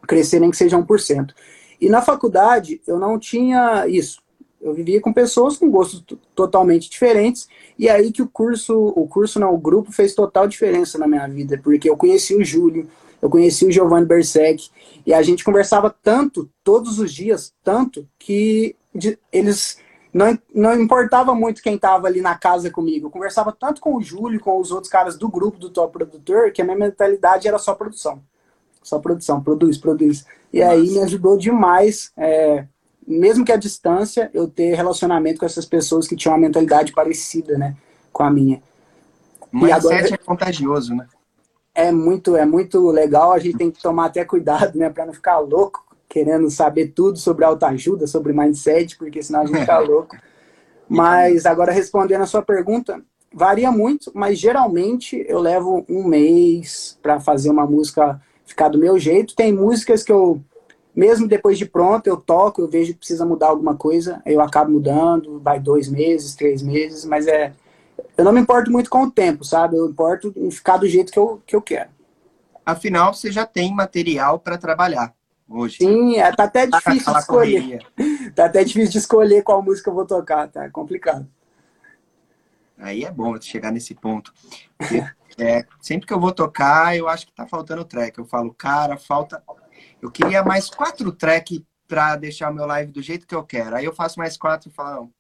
crescer 0.07 0.41
nem 0.41 0.51
que 0.51 0.57
seja 0.57 0.79
1%. 0.79 1.33
E 1.81 1.89
na 1.89 2.01
faculdade 2.01 2.81
eu 2.87 2.99
não 2.99 3.19
tinha 3.19 3.87
isso. 3.89 4.22
Eu 4.63 4.73
vivia 4.73 5.01
com 5.01 5.13
pessoas 5.13 5.57
com 5.57 5.71
gostos 5.71 6.05
totalmente 6.35 6.89
diferentes, 6.89 7.49
e 7.79 7.89
aí 7.89 8.13
que 8.13 8.23
o 8.23 8.29
curso, 8.29 8.75
o 8.97 9.09
curso 9.09 9.41
não, 9.41 9.53
o 9.53 9.59
grupo 9.59 9.91
fez 9.91 10.15
total 10.15 10.47
diferença 10.47 10.97
na 10.99 11.09
minha 11.09 11.27
vida, 11.27 11.61
porque 11.63 11.91
eu 11.91 11.97
conheci 11.97 12.35
o 12.35 12.45
Júlio, 12.45 12.89
eu 13.21 13.29
conheci 13.29 13.67
o 13.67 13.73
Giovanni 13.73 14.07
Bersec, 14.07 14.71
e 15.05 15.13
a 15.13 15.21
gente 15.21 15.43
conversava 15.43 15.95
tanto, 16.03 16.49
todos 16.63 16.99
os 17.01 17.13
dias, 17.13 17.53
tanto, 17.65 18.07
que 18.19 18.77
eles 19.33 19.79
não, 20.13 20.39
não 20.55 20.81
importava 20.81 21.35
muito 21.35 21.63
quem 21.63 21.77
estava 21.77 22.07
ali 22.07 22.21
na 22.21 22.37
casa 22.37 22.71
comigo. 22.71 23.07
Eu 23.07 23.11
conversava 23.11 23.51
tanto 23.51 23.81
com 23.81 23.97
o 23.97 24.03
Júlio, 24.03 24.39
com 24.39 24.61
os 24.61 24.71
outros 24.71 24.93
caras 24.93 25.17
do 25.17 25.29
grupo 25.29 25.59
do 25.59 25.71
Top 25.71 25.93
Produtor, 25.93 26.53
que 26.53 26.61
a 26.61 26.65
minha 26.65 26.77
mentalidade 26.77 27.49
era 27.49 27.59
só 27.59 27.75
produção. 27.75 28.23
Só 28.83 28.99
produção, 28.99 29.43
produz, 29.43 29.79
produz. 29.79 30.27
E 30.53 30.61
Nossa. 30.61 30.73
aí 30.73 30.91
me 30.91 30.99
ajudou 31.01 31.39
demais 31.39 32.13
é, 32.17 32.67
mesmo 33.07 33.45
que 33.45 33.53
a 33.53 33.57
distância, 33.57 34.31
eu 34.33 34.49
ter 34.49 34.75
relacionamento 34.75 35.41
com 35.41 35.47
essas 35.47 35.67
pessoas 35.67 36.07
que 36.07 36.17
tinham 36.17 36.35
uma 36.35 36.41
mentalidade 36.41 36.93
parecida, 36.93 37.59
né, 37.59 37.77
com 38.13 38.23
a 38.23 38.31
minha. 38.31 38.63
O 39.53 39.67
e 39.67 39.73
agora, 39.73 40.09
é 40.09 40.17
contagioso, 40.17 40.95
né? 40.95 41.07
É 41.75 41.91
muito, 41.91 42.37
é 42.37 42.45
muito 42.45 42.91
legal, 42.91 43.33
a 43.33 43.39
gente 43.39 43.57
tem 43.57 43.71
que 43.71 43.83
tomar 43.83 44.07
até 44.07 44.25
cuidado, 44.25 44.79
né, 44.79 44.91
para 44.91 45.07
não 45.07 45.13
ficar 45.13 45.39
louco, 45.39 45.85
querendo 46.09 46.51
saber 46.51 46.89
tudo 46.89 47.19
sobre 47.19 47.45
autoajuda, 47.45 48.07
sobre 48.07 48.33
mindset, 48.33 48.97
porque 48.97 49.23
senão 49.23 49.41
a 49.41 49.47
gente 49.47 49.61
fica 49.61 49.79
louco. 49.81 50.17
Mas 50.89 51.47
agora 51.47 51.73
respondendo 51.73 52.23
a 52.23 52.27
sua 52.27 52.43
pergunta, 52.43 53.03
varia 53.33 53.73
muito, 53.73 54.13
mas 54.15 54.39
geralmente 54.39 55.25
eu 55.27 55.41
levo 55.41 55.85
um 55.89 56.05
mês 56.05 56.99
para 57.03 57.19
fazer 57.19 57.51
uma 57.51 57.67
música 57.67 58.21
ficar 58.45 58.69
do 58.69 58.79
meu 58.79 58.99
jeito. 58.99 59.35
Tem 59.35 59.53
músicas 59.53 60.03
que 60.03 60.13
eu 60.13 60.43
mesmo 60.95 61.27
depois 61.27 61.59
de 61.59 61.65
pronto, 61.65 62.07
eu 62.07 62.17
toco, 62.17 62.61
eu 62.61 62.69
vejo 62.69 62.93
que 62.93 62.99
precisa 62.99 63.25
mudar 63.25 63.49
alguma 63.49 63.75
coisa, 63.77 64.21
eu 64.27 64.41
acabo 64.41 64.71
mudando, 64.71 65.41
vai 65.41 65.59
dois 65.59 65.89
meses, 65.89 66.35
três 66.35 66.63
meses, 66.63 67.05
mas 67.05 67.27
é. 67.27 67.53
Eu 68.17 68.25
não 68.25 68.33
me 68.33 68.41
importo 68.41 68.71
muito 68.71 68.91
com 68.91 69.05
o 69.05 69.11
tempo, 69.11 69.43
sabe? 69.45 69.77
Eu 69.77 69.89
importo 69.89 70.33
em 70.37 70.51
ficar 70.51 70.77
do 70.77 70.87
jeito 70.87 71.11
que 71.11 71.19
eu, 71.19 71.43
que 71.47 71.57
eu 71.57 71.63
quero. 71.63 71.89
Afinal, 72.65 73.15
você 73.15 73.33
já 73.33 73.47
tem 73.47 73.75
material 73.75 74.39
para 74.39 74.59
trabalhar 74.59 75.15
hoje. 75.49 75.79
Sim, 75.79 76.17
é, 76.17 76.31
tá 76.31 76.45
até 76.45 76.67
difícil 76.67 77.13
de 77.13 77.19
escolher. 77.19 77.87
Tá 78.35 78.47
até 78.47 78.65
difícil 78.65 78.93
de 78.93 78.99
escolher 78.99 79.43
qual 79.43 79.63
música 79.63 79.91
eu 79.91 79.95
vou 79.95 80.07
tocar, 80.07 80.49
tá? 80.49 80.65
É 80.65 80.71
complicado. 80.71 81.27
Aí 82.79 83.05
é 83.05 83.11
bom 83.11 83.39
chegar 83.41 83.71
nesse 83.71 83.95
ponto. 83.95 84.33
Porque, 84.79 85.05
é, 85.39 85.65
sempre 85.81 86.07
que 86.07 86.15
eu 86.15 86.21
vou 86.21 86.33
tocar, 86.33 86.97
eu 86.97 87.09
acho 87.09 87.27
que 87.27 87.33
tá 87.33 87.47
faltando 87.47 87.85
track. 87.85 88.19
Eu 88.19 88.25
falo, 88.25 88.55
cara, 88.55 88.97
falta 88.97 89.43
eu 90.03 90.11
queria 90.11 90.43
mais 90.43 90.69
quatro 90.69 91.13
tracks 91.13 91.61
para 91.87 92.17
deixar 92.17 92.51
o 92.51 92.55
meu 92.55 92.67
live 92.67 92.91
do 92.91 93.01
jeito 93.01 93.27
que 93.27 93.35
eu 93.35 93.45
quero. 93.45 93.77
Aí 93.77 93.85
eu 93.85 93.95
faço 93.95 94.19
mais 94.19 94.37
quatro 94.37 94.69
e 94.69 94.73
falo, 94.73 94.97
não. 94.97 95.11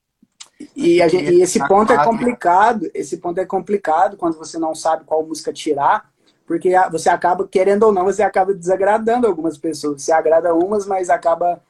E, 0.77 1.09
gente, 1.09 1.33
e 1.33 1.43
esse 1.43 1.59
ponto 1.61 1.93
é 1.93 1.97
quatro. 1.97 2.03
é 2.03 2.05
complicado. 2.05 2.91
Esse 2.93 3.17
ponto 3.19 3.39
é 3.39 3.47
complicado 3.47 4.17
quando 4.17 4.37
você 4.37 4.59
não 4.59 4.75
sabe 4.75 5.05
qual 5.05 5.25
música 5.25 5.53
tirar, 5.53 6.11
porque 6.47 6.73
você 6.91 7.09
acaba, 7.09 7.47
querendo 7.47 7.85
ou 7.85 7.93
não, 7.93 8.05
você 8.05 8.23
acaba 8.23 8.53
desagradando 8.53 9.27
algumas 9.27 9.57
pessoas. 9.57 10.03
Você 10.03 10.13
agrada 10.13 10.55
umas, 10.55 10.87
mas 10.87 11.11
acaba 11.11 11.61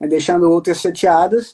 né, 0.00 0.08
deixando 0.08 0.50
outras 0.50 0.80
chateadas. 0.80 1.52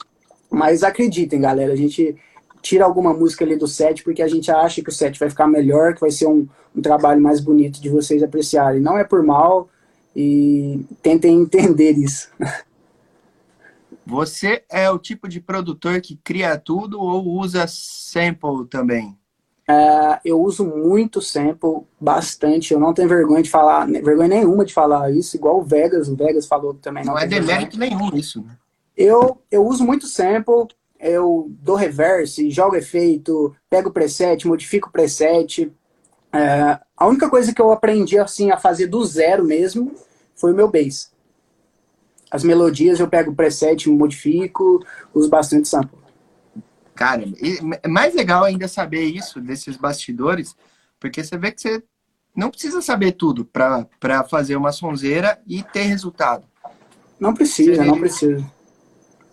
Mas 0.50 0.82
acreditem, 0.82 1.40
galera, 1.40 1.72
a 1.72 1.76
gente 1.76 2.16
tira 2.62 2.84
alguma 2.84 3.12
música 3.12 3.44
ali 3.44 3.56
do 3.56 3.66
set 3.66 4.02
porque 4.02 4.22
a 4.22 4.28
gente 4.28 4.50
acha 4.50 4.82
que 4.82 4.88
o 4.88 4.92
set 4.92 5.18
vai 5.18 5.30
ficar 5.30 5.46
melhor, 5.46 5.94
que 5.94 6.00
vai 6.00 6.10
ser 6.10 6.26
um, 6.26 6.46
um 6.74 6.82
trabalho 6.82 7.20
mais 7.20 7.40
bonito 7.40 7.80
de 7.80 7.88
vocês 7.88 8.22
apreciarem. 8.22 8.80
Não 8.80 8.98
é 8.98 9.04
por 9.04 9.22
mal, 9.22 9.68
e 10.20 10.84
tentem 11.00 11.40
entender 11.42 11.92
isso. 11.92 12.28
Você 14.04 14.64
é 14.68 14.90
o 14.90 14.98
tipo 14.98 15.28
de 15.28 15.40
produtor 15.40 16.00
que 16.00 16.16
cria 16.24 16.58
tudo 16.58 17.00
ou 17.00 17.24
usa 17.24 17.66
sample 17.68 18.66
também? 18.68 19.16
Uh, 19.70 20.18
eu 20.24 20.40
uso 20.40 20.64
muito 20.64 21.22
sample, 21.22 21.86
bastante. 22.00 22.72
Eu 22.72 22.80
não 22.80 22.92
tenho 22.92 23.08
vergonha 23.08 23.42
de 23.44 23.50
falar, 23.50 23.86
vergonha 23.86 24.28
nenhuma 24.28 24.64
de 24.64 24.74
falar 24.74 25.12
isso, 25.12 25.36
igual 25.36 25.60
o 25.60 25.62
Vegas. 25.62 26.08
O 26.08 26.16
Vegas 26.16 26.46
falou 26.46 26.74
também. 26.74 27.04
Não, 27.04 27.12
não 27.12 27.20
é 27.20 27.26
demérito 27.26 27.78
nenhum 27.78 28.08
isso. 28.16 28.42
Né? 28.42 28.56
Eu, 28.96 29.40
eu 29.52 29.64
uso 29.64 29.84
muito 29.84 30.08
sample, 30.08 30.66
eu 30.98 31.48
dou 31.60 31.76
reverse, 31.76 32.50
jogo 32.50 32.74
efeito, 32.74 33.54
pego 33.70 33.92
preset, 33.92 34.48
modifico 34.48 34.90
preset. 34.90 35.66
Uh, 35.66 36.80
a 36.96 37.06
única 37.06 37.30
coisa 37.30 37.54
que 37.54 37.62
eu 37.62 37.70
aprendi 37.70 38.18
assim 38.18 38.50
a 38.50 38.56
fazer 38.56 38.88
do 38.88 39.04
zero 39.04 39.44
mesmo 39.44 39.94
foi 40.38 40.52
o 40.52 40.56
meu 40.56 40.70
bass. 40.70 41.12
As 42.30 42.44
melodias 42.44 43.00
eu 43.00 43.08
pego 43.08 43.32
o 43.32 43.34
preset, 43.34 43.88
modifico, 43.90 44.84
uso 45.14 45.28
bastante 45.28 45.68
sample. 45.68 45.98
Cara, 46.94 47.24
é 47.82 47.88
mais 47.88 48.14
legal 48.14 48.44
ainda 48.44 48.66
saber 48.66 49.04
isso 49.04 49.40
desses 49.40 49.76
bastidores, 49.76 50.56
porque 50.98 51.22
você 51.22 51.38
vê 51.38 51.52
que 51.52 51.60
você 51.60 51.82
não 52.34 52.50
precisa 52.50 52.82
saber 52.82 53.12
tudo 53.12 53.44
para 53.44 54.24
fazer 54.28 54.56
uma 54.56 54.72
sonzeira 54.72 55.40
e 55.46 55.62
ter 55.62 55.82
resultado. 55.82 56.44
Não 57.18 57.34
precisa, 57.34 57.84
não 57.84 57.98
precisa. 57.98 58.44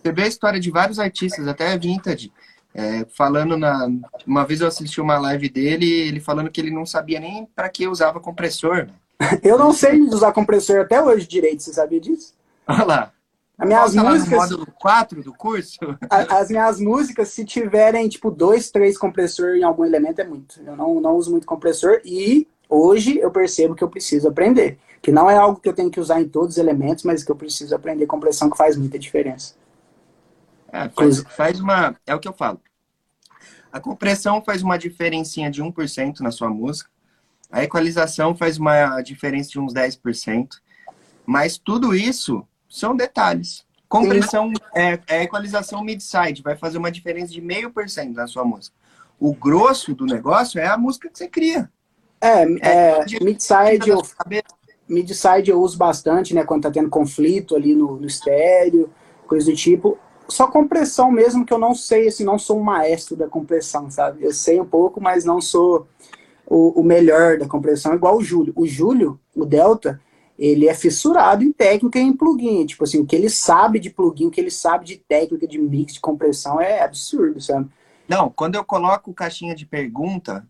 Você 0.01 0.12
vê 0.12 0.24
a 0.24 0.28
história 0.28 0.60
de 0.60 0.70
vários 0.70 0.99
artistas, 0.99 1.47
até 1.47 1.78
vintage, 1.78 2.32
é, 2.74 3.06
falando 3.16 3.58
na. 3.58 3.88
Uma 4.26 4.45
vez 4.45 4.62
eu 4.62 4.68
assisti 4.68 5.01
uma 5.01 5.18
live 5.18 5.49
dele, 5.49 5.89
ele 5.89 6.20
falando 6.20 6.51
que 6.51 6.62
ele 6.62 6.72
não 6.72 6.86
sabia 6.86 7.20
nem 7.20 7.45
para 7.56 7.70
que 7.70 7.88
usava 7.88 8.20
compressor. 8.20 8.88
Eu 9.43 9.57
não 9.57 9.71
sei 9.71 10.01
usar 10.01 10.32
compressor 10.32 10.82
até 10.82 11.01
hoje 11.01 11.28
direito, 11.28 11.63
você 11.63 11.73
sabia 11.73 11.99
disso? 11.99 12.34
Olha 12.67 12.84
lá. 12.84 13.11
As 13.57 13.67
minhas 13.67 13.93
Volta 13.93 14.09
músicas. 14.09 14.38
Lá 14.38 14.45
no 14.47 14.57
módulo 14.57 14.67
4 14.80 15.23
do 15.23 15.34
curso? 15.34 15.80
As 16.09 16.49
minhas 16.49 16.80
músicas, 16.80 17.30
se 17.30 17.45
tiverem, 17.45 18.07
tipo, 18.09 18.30
dois, 18.30 18.69
três 18.69 18.97
compressor 18.97 19.55
em 19.55 19.63
algum 19.63 19.86
elemento, 19.86 20.19
é 20.19 20.26
muito. 20.26 20.61
Eu 20.61 20.76
não, 20.76 20.99
não 20.99 21.15
uso 21.15 21.32
muito 21.32 21.47
compressor 21.47 22.01
e 22.03 22.47
hoje 22.69 23.17
eu 23.17 23.32
percebo 23.32 23.76
que 23.76 23.84
eu 23.84 23.89
preciso 23.89 24.28
aprender. 24.28 24.78
Que 25.01 25.11
não 25.11 25.30
é 25.30 25.38
algo 25.38 25.59
que 25.59 25.69
eu 25.69 25.73
tenho 25.73 25.89
que 25.89 25.99
usar 25.99 26.19
em 26.19 26.28
todos 26.28 26.55
os 26.55 26.57
elementos, 26.57 27.03
mas 27.03 27.23
que 27.23 27.32
eu 27.32 27.36
preciso 27.36 27.73
aprender 27.73 28.07
compressão, 28.07 28.49
que 28.49 28.57
faz 28.57 28.76
muita 28.76 28.99
diferença. 28.99 29.53
É, 30.71 30.89
faz, 30.89 31.19
faz 31.30 31.59
uma. 31.59 31.95
É 32.05 32.13
o 32.13 32.19
que 32.19 32.28
eu 32.28 32.34
falo. 32.34 32.59
A 33.71 33.80
compressão 33.80 34.41
faz 34.41 34.63
uma 34.63 34.78
diferencinha 34.78 35.49
de 35.49 35.63
1% 35.63 36.19
na 36.19 36.32
sua 36.32 36.49
música. 36.49 36.89
A 37.52 37.64
equalização 37.64 38.36
faz 38.36 38.58
uma 38.58 39.02
diferença 39.02 39.50
de 39.50 39.60
uns 39.60 39.74
10%, 39.74 40.50
mas 41.26 41.58
tudo 41.58 41.96
isso 41.96 42.46
são 42.70 42.96
detalhes. 42.96 43.66
Compressão, 43.88 44.52
é, 44.76 45.00
é 45.08 45.24
equalização 45.24 45.84
mid-side, 45.84 46.41
vai 46.41 46.56
fazer 46.58 46.78
uma 46.78 46.91
diferença 46.91 47.32
de 47.32 47.39
meio 47.39 47.72
por 47.72 47.88
cento 47.88 48.16
na 48.16 48.28
sua 48.28 48.43
música. 48.43 48.76
O 49.20 49.34
grosso 49.34 49.93
do 49.93 50.06
negócio 50.06 50.60
é 50.60 50.68
a 50.68 50.78
música 50.78 51.10
que 51.10 51.18
você 51.18 51.28
cria. 51.28 51.72
É, 52.20 52.43
é, 52.43 53.00
é 53.00 53.06
mid-side 53.22 53.89
eu, 53.89 54.02
mid 54.89 55.12
eu 55.48 55.62
uso 55.62 55.78
bastante, 55.78 56.34
né, 56.34 56.43
quando 56.43 56.64
tá 56.64 56.72
tendo 56.72 56.89
conflito 56.89 57.56
ali 57.56 57.76
no, 57.76 57.98
no 57.98 58.08
estéreo, 58.08 58.89
coisa 59.28 59.50
do 59.50 59.56
tipo. 59.56 59.98
Só 60.28 60.48
compressão 60.48 61.12
mesmo, 61.12 61.46
que 61.46 61.54
eu 61.54 61.60
não 61.60 61.76
sei, 61.76 62.08
assim, 62.08 62.24
não 62.24 62.39
sou 62.39 62.60
um 62.60 62.64
maestro 62.64 63.16
da 63.16 63.28
compressão, 63.28 63.91
sabe? 63.91 64.24
Eu 64.24 64.34
sei 64.34 64.60
um 64.60 64.66
pouco, 64.66 65.00
mas 65.00 65.24
não 65.24 65.39
sou 65.39 65.88
o, 66.48 66.80
o 66.80 66.84
melhor 66.84 67.38
da 67.38 67.48
compressão, 67.48 67.93
igual 67.93 68.18
o 68.18 68.24
Júlio. 68.24 68.54
O 68.56 68.66
Júlio, 68.68 69.20
o 69.36 69.46
Delta, 69.46 70.00
ele 70.38 70.68
é 70.68 70.74
fissurado 70.74 71.43
em 71.43 71.52
técnica 71.52 72.00
e 72.00 72.04
em 72.04 72.14
plugin. 72.14 72.66
Tipo 72.66 72.84
assim, 72.84 73.00
o 73.00 73.06
que 73.06 73.16
ele 73.16 73.30
sabe 73.30 73.80
de 73.80 73.89
plugin, 73.89 74.28
o 74.28 74.32
que 74.32 74.39
ele 74.39 74.52
sabe 74.52 74.86
de 74.86 74.98
técnica, 74.98 75.48
de 75.48 75.58
mix, 75.58 75.93
de 75.93 76.00
compressão 76.00 76.60
é 76.62 76.82
absurdo, 76.82 77.41
sabe? 77.41 77.70
Não, 78.08 78.30
quando 78.30 78.56
eu 78.56 78.64
coloco 78.64 79.14
caixinha 79.14 79.56
de 79.56 79.66
pergunta, 79.66 80.46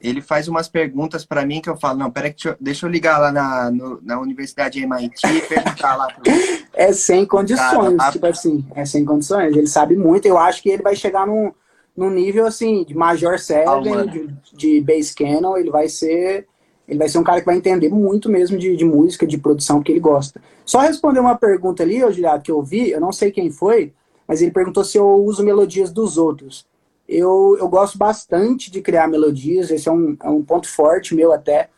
ele 0.00 0.22
faz 0.22 0.48
umas 0.48 0.66
perguntas 0.66 1.26
para 1.26 1.44
mim 1.44 1.60
que 1.60 1.68
eu 1.68 1.76
falo, 1.76 1.98
não, 1.98 2.10
peraí, 2.10 2.34
deixa, 2.58 2.86
eu 2.86 2.90
ligar 2.90 3.18
lá 3.18 3.30
na, 3.30 3.70
no, 3.70 4.00
na 4.02 4.18
Universidade 4.18 4.82
MIT 4.82 5.26
e 5.26 5.40
perguntar 5.42 5.96
lá. 5.96 6.06
Pro... 6.12 6.22
É 6.72 6.92
sem 6.92 7.26
condições, 7.26 7.96
cara, 7.96 8.12
tipo 8.12 8.26
assim, 8.26 8.64
é 8.74 8.84
sem 8.86 9.04
condições. 9.04 9.54
Ele 9.54 9.66
sabe 9.66 9.96
muito, 9.96 10.24
eu 10.26 10.38
acho 10.38 10.62
que 10.62 10.70
ele 10.70 10.82
vai 10.82 10.94
chegar 10.94 11.26
num, 11.26 11.52
num 12.00 12.10
nível, 12.10 12.46
assim, 12.46 12.84
de 12.84 12.94
Major 12.94 13.38
7, 13.38 13.66
de, 14.10 14.34
de 14.56 14.80
Bass 14.80 15.14
Canon, 15.14 15.56
ele 15.56 15.70
vai 15.70 15.88
ser... 15.88 16.46
Ele 16.88 16.98
vai 16.98 17.08
ser 17.08 17.18
um 17.18 17.22
cara 17.22 17.38
que 17.38 17.46
vai 17.46 17.56
entender 17.56 17.88
muito 17.88 18.28
mesmo 18.28 18.58
de, 18.58 18.74
de 18.74 18.84
música, 18.84 19.24
de 19.24 19.38
produção, 19.38 19.80
que 19.80 19.92
ele 19.92 20.00
gosta. 20.00 20.42
Só 20.66 20.80
responder 20.80 21.20
uma 21.20 21.38
pergunta 21.38 21.84
ali, 21.84 22.00
Giliado, 22.12 22.42
que 22.42 22.50
eu 22.50 22.60
vi, 22.64 22.90
eu 22.90 23.00
não 23.00 23.12
sei 23.12 23.30
quem 23.30 23.48
foi, 23.48 23.92
mas 24.26 24.42
ele 24.42 24.50
perguntou 24.50 24.82
se 24.82 24.98
eu 24.98 25.06
uso 25.06 25.44
melodias 25.44 25.92
dos 25.92 26.18
outros 26.18 26.66
eu, 27.10 27.56
eu 27.58 27.68
gosto 27.68 27.98
bastante 27.98 28.70
de 28.70 28.80
criar 28.80 29.08
melodias, 29.08 29.70
esse 29.70 29.88
é 29.88 29.92
um, 29.92 30.16
é 30.22 30.30
um 30.30 30.44
ponto 30.44 30.68
forte 30.68 31.14
meu 31.14 31.32
até. 31.32 31.68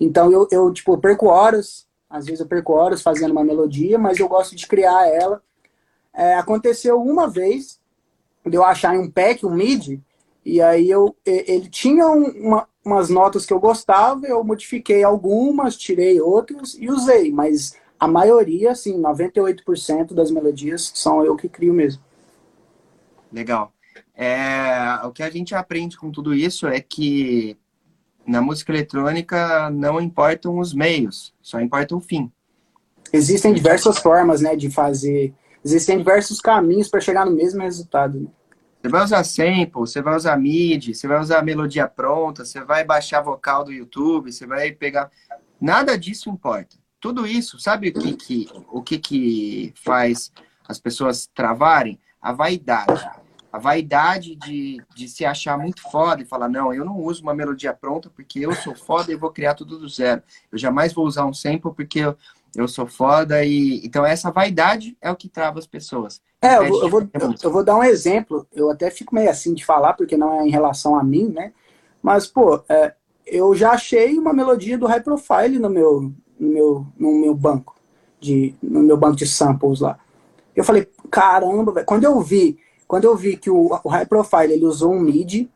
Então 0.00 0.32
eu, 0.32 0.48
eu, 0.50 0.72
tipo, 0.72 0.94
eu 0.94 0.98
perco 0.98 1.26
horas, 1.26 1.86
às 2.08 2.24
vezes 2.24 2.40
eu 2.40 2.46
perco 2.46 2.72
horas 2.72 3.02
fazendo 3.02 3.32
uma 3.32 3.44
melodia, 3.44 3.98
mas 3.98 4.18
eu 4.18 4.26
gosto 4.26 4.56
de 4.56 4.66
criar 4.66 5.06
ela. 5.06 5.42
É, 6.14 6.34
aconteceu 6.36 7.00
uma 7.00 7.28
vez 7.28 7.77
de 8.48 8.56
eu 8.56 8.64
achar 8.64 8.94
em 8.94 8.98
um 8.98 9.10
pack, 9.10 9.44
um 9.44 9.54
MIDI, 9.54 10.02
e 10.44 10.60
aí 10.60 10.88
eu, 10.88 11.14
ele 11.26 11.68
tinha 11.68 12.06
uma, 12.06 12.66
umas 12.84 13.10
notas 13.10 13.44
que 13.44 13.52
eu 13.52 13.60
gostava, 13.60 14.26
eu 14.26 14.42
modifiquei 14.42 15.04
algumas, 15.04 15.76
tirei 15.76 16.20
outras 16.20 16.74
e 16.78 16.90
usei, 16.90 17.30
mas 17.30 17.76
a 18.00 18.08
maioria, 18.08 18.70
assim, 18.70 18.98
98% 19.00 20.14
das 20.14 20.30
melodias 20.30 20.90
são 20.94 21.24
eu 21.24 21.36
que 21.36 21.48
crio 21.48 21.74
mesmo. 21.74 22.02
Legal. 23.32 23.72
É, 24.14 25.00
o 25.04 25.10
que 25.10 25.22
a 25.22 25.30
gente 25.30 25.54
aprende 25.54 25.98
com 25.98 26.10
tudo 26.10 26.34
isso 26.34 26.66
é 26.66 26.80
que 26.80 27.56
na 28.26 28.40
música 28.40 28.72
eletrônica 28.72 29.70
não 29.70 30.00
importam 30.00 30.58
os 30.58 30.72
meios, 30.72 31.34
só 31.42 31.60
importa 31.60 31.94
o 31.96 32.00
fim. 32.00 32.30
Existem 33.12 33.52
diversas 33.52 33.98
formas 33.98 34.40
né, 34.40 34.54
de 34.54 34.70
fazer, 34.70 35.34
existem 35.64 35.98
diversos 35.98 36.40
caminhos 36.40 36.88
para 36.88 37.00
chegar 37.00 37.26
no 37.26 37.32
mesmo 37.32 37.62
resultado. 37.62 38.20
Né? 38.20 38.28
Você 38.88 38.92
vai 38.92 39.04
usar 39.04 39.24
sample, 39.24 39.72
você 39.74 40.00
vai 40.00 40.16
usar 40.16 40.36
MIDI, 40.38 40.94
você 40.94 41.06
vai 41.06 41.20
usar 41.20 41.42
melodia 41.42 41.86
pronta, 41.86 42.44
você 42.44 42.64
vai 42.64 42.84
baixar 42.84 43.20
vocal 43.20 43.62
do 43.64 43.72
YouTube, 43.72 44.32
você 44.32 44.46
vai 44.46 44.72
pegar. 44.72 45.10
Nada 45.60 45.98
disso 45.98 46.30
importa. 46.30 46.76
Tudo 46.98 47.26
isso, 47.26 47.60
sabe 47.60 47.90
o 47.90 47.92
que, 47.92 48.16
que, 48.16 48.48
o 48.72 48.82
que, 48.82 48.98
que 48.98 49.74
faz 49.76 50.32
as 50.66 50.80
pessoas 50.80 51.28
travarem? 51.34 52.00
A 52.20 52.32
vaidade 52.32 53.08
a 53.50 53.58
vaidade 53.58 54.36
de, 54.36 54.82
de 54.94 55.08
se 55.08 55.24
achar 55.24 55.58
muito 55.58 55.82
foda 55.82 56.22
e 56.22 56.26
falar, 56.26 56.48
não, 56.48 56.72
eu 56.72 56.84
não 56.84 56.98
uso 56.98 57.22
uma 57.22 57.34
melodia 57.34 57.72
pronta 57.72 58.10
porque 58.10 58.40
eu 58.40 58.54
sou 58.54 58.74
foda 58.74 59.10
e 59.10 59.16
vou 59.16 59.30
criar 59.30 59.54
tudo 59.54 59.78
do 59.78 59.88
zero. 59.88 60.22
Eu 60.52 60.58
jamais 60.58 60.92
vou 60.92 61.06
usar 61.06 61.24
um 61.24 61.32
sample 61.32 61.72
porque 61.74 62.00
eu, 62.00 62.16
eu 62.56 62.68
sou 62.68 62.86
foda 62.86 63.44
e... 63.44 63.84
Então 63.84 64.04
essa 64.04 64.30
vaidade 64.30 64.96
é 65.00 65.10
o 65.10 65.16
que 65.16 65.28
trava 65.28 65.58
as 65.58 65.66
pessoas. 65.66 66.20
É, 66.40 66.56
eu, 66.56 66.82
eu, 66.82 66.88
vou, 66.88 67.00
eu, 67.00 67.34
eu, 67.42 67.50
vou 67.50 67.64
dar 67.64 67.76
um 67.76 67.84
exemplo. 67.84 68.46
Eu 68.52 68.70
até 68.70 68.90
fico 68.90 69.14
meio 69.14 69.30
assim 69.30 69.54
de 69.54 69.64
falar 69.64 69.94
porque 69.94 70.16
não 70.16 70.40
é 70.40 70.46
em 70.46 70.50
relação 70.50 70.96
a 70.96 71.02
mim, 71.02 71.28
né? 71.28 71.52
Mas, 72.02 72.26
pô, 72.26 72.62
é, 72.68 72.94
eu 73.26 73.54
já 73.54 73.72
achei 73.72 74.18
uma 74.18 74.32
melodia 74.32 74.78
do 74.78 74.86
High 74.86 75.02
Profile 75.02 75.58
no 75.58 75.68
meu, 75.68 76.12
no 76.38 76.48
meu, 76.48 76.86
no 76.96 77.14
meu 77.20 77.34
banco. 77.34 77.76
De, 78.20 78.54
no 78.60 78.80
meu 78.82 78.96
banco 78.96 79.16
de 79.16 79.26
samples 79.26 79.80
lá. 79.80 79.96
Eu 80.56 80.64
falei, 80.64 80.88
caramba, 81.08 81.72
velho. 81.72 81.86
Quando 81.86 82.02
eu 82.02 82.20
vi 82.20 82.58
quando 82.88 83.04
eu 83.04 83.14
vi 83.14 83.36
que 83.36 83.50
o, 83.50 83.78
o 83.84 83.88
High 83.88 84.06
Profile 84.06 84.54
ele 84.54 84.64
usou 84.64 84.94
um 84.94 84.98
MIDI, 85.00 85.50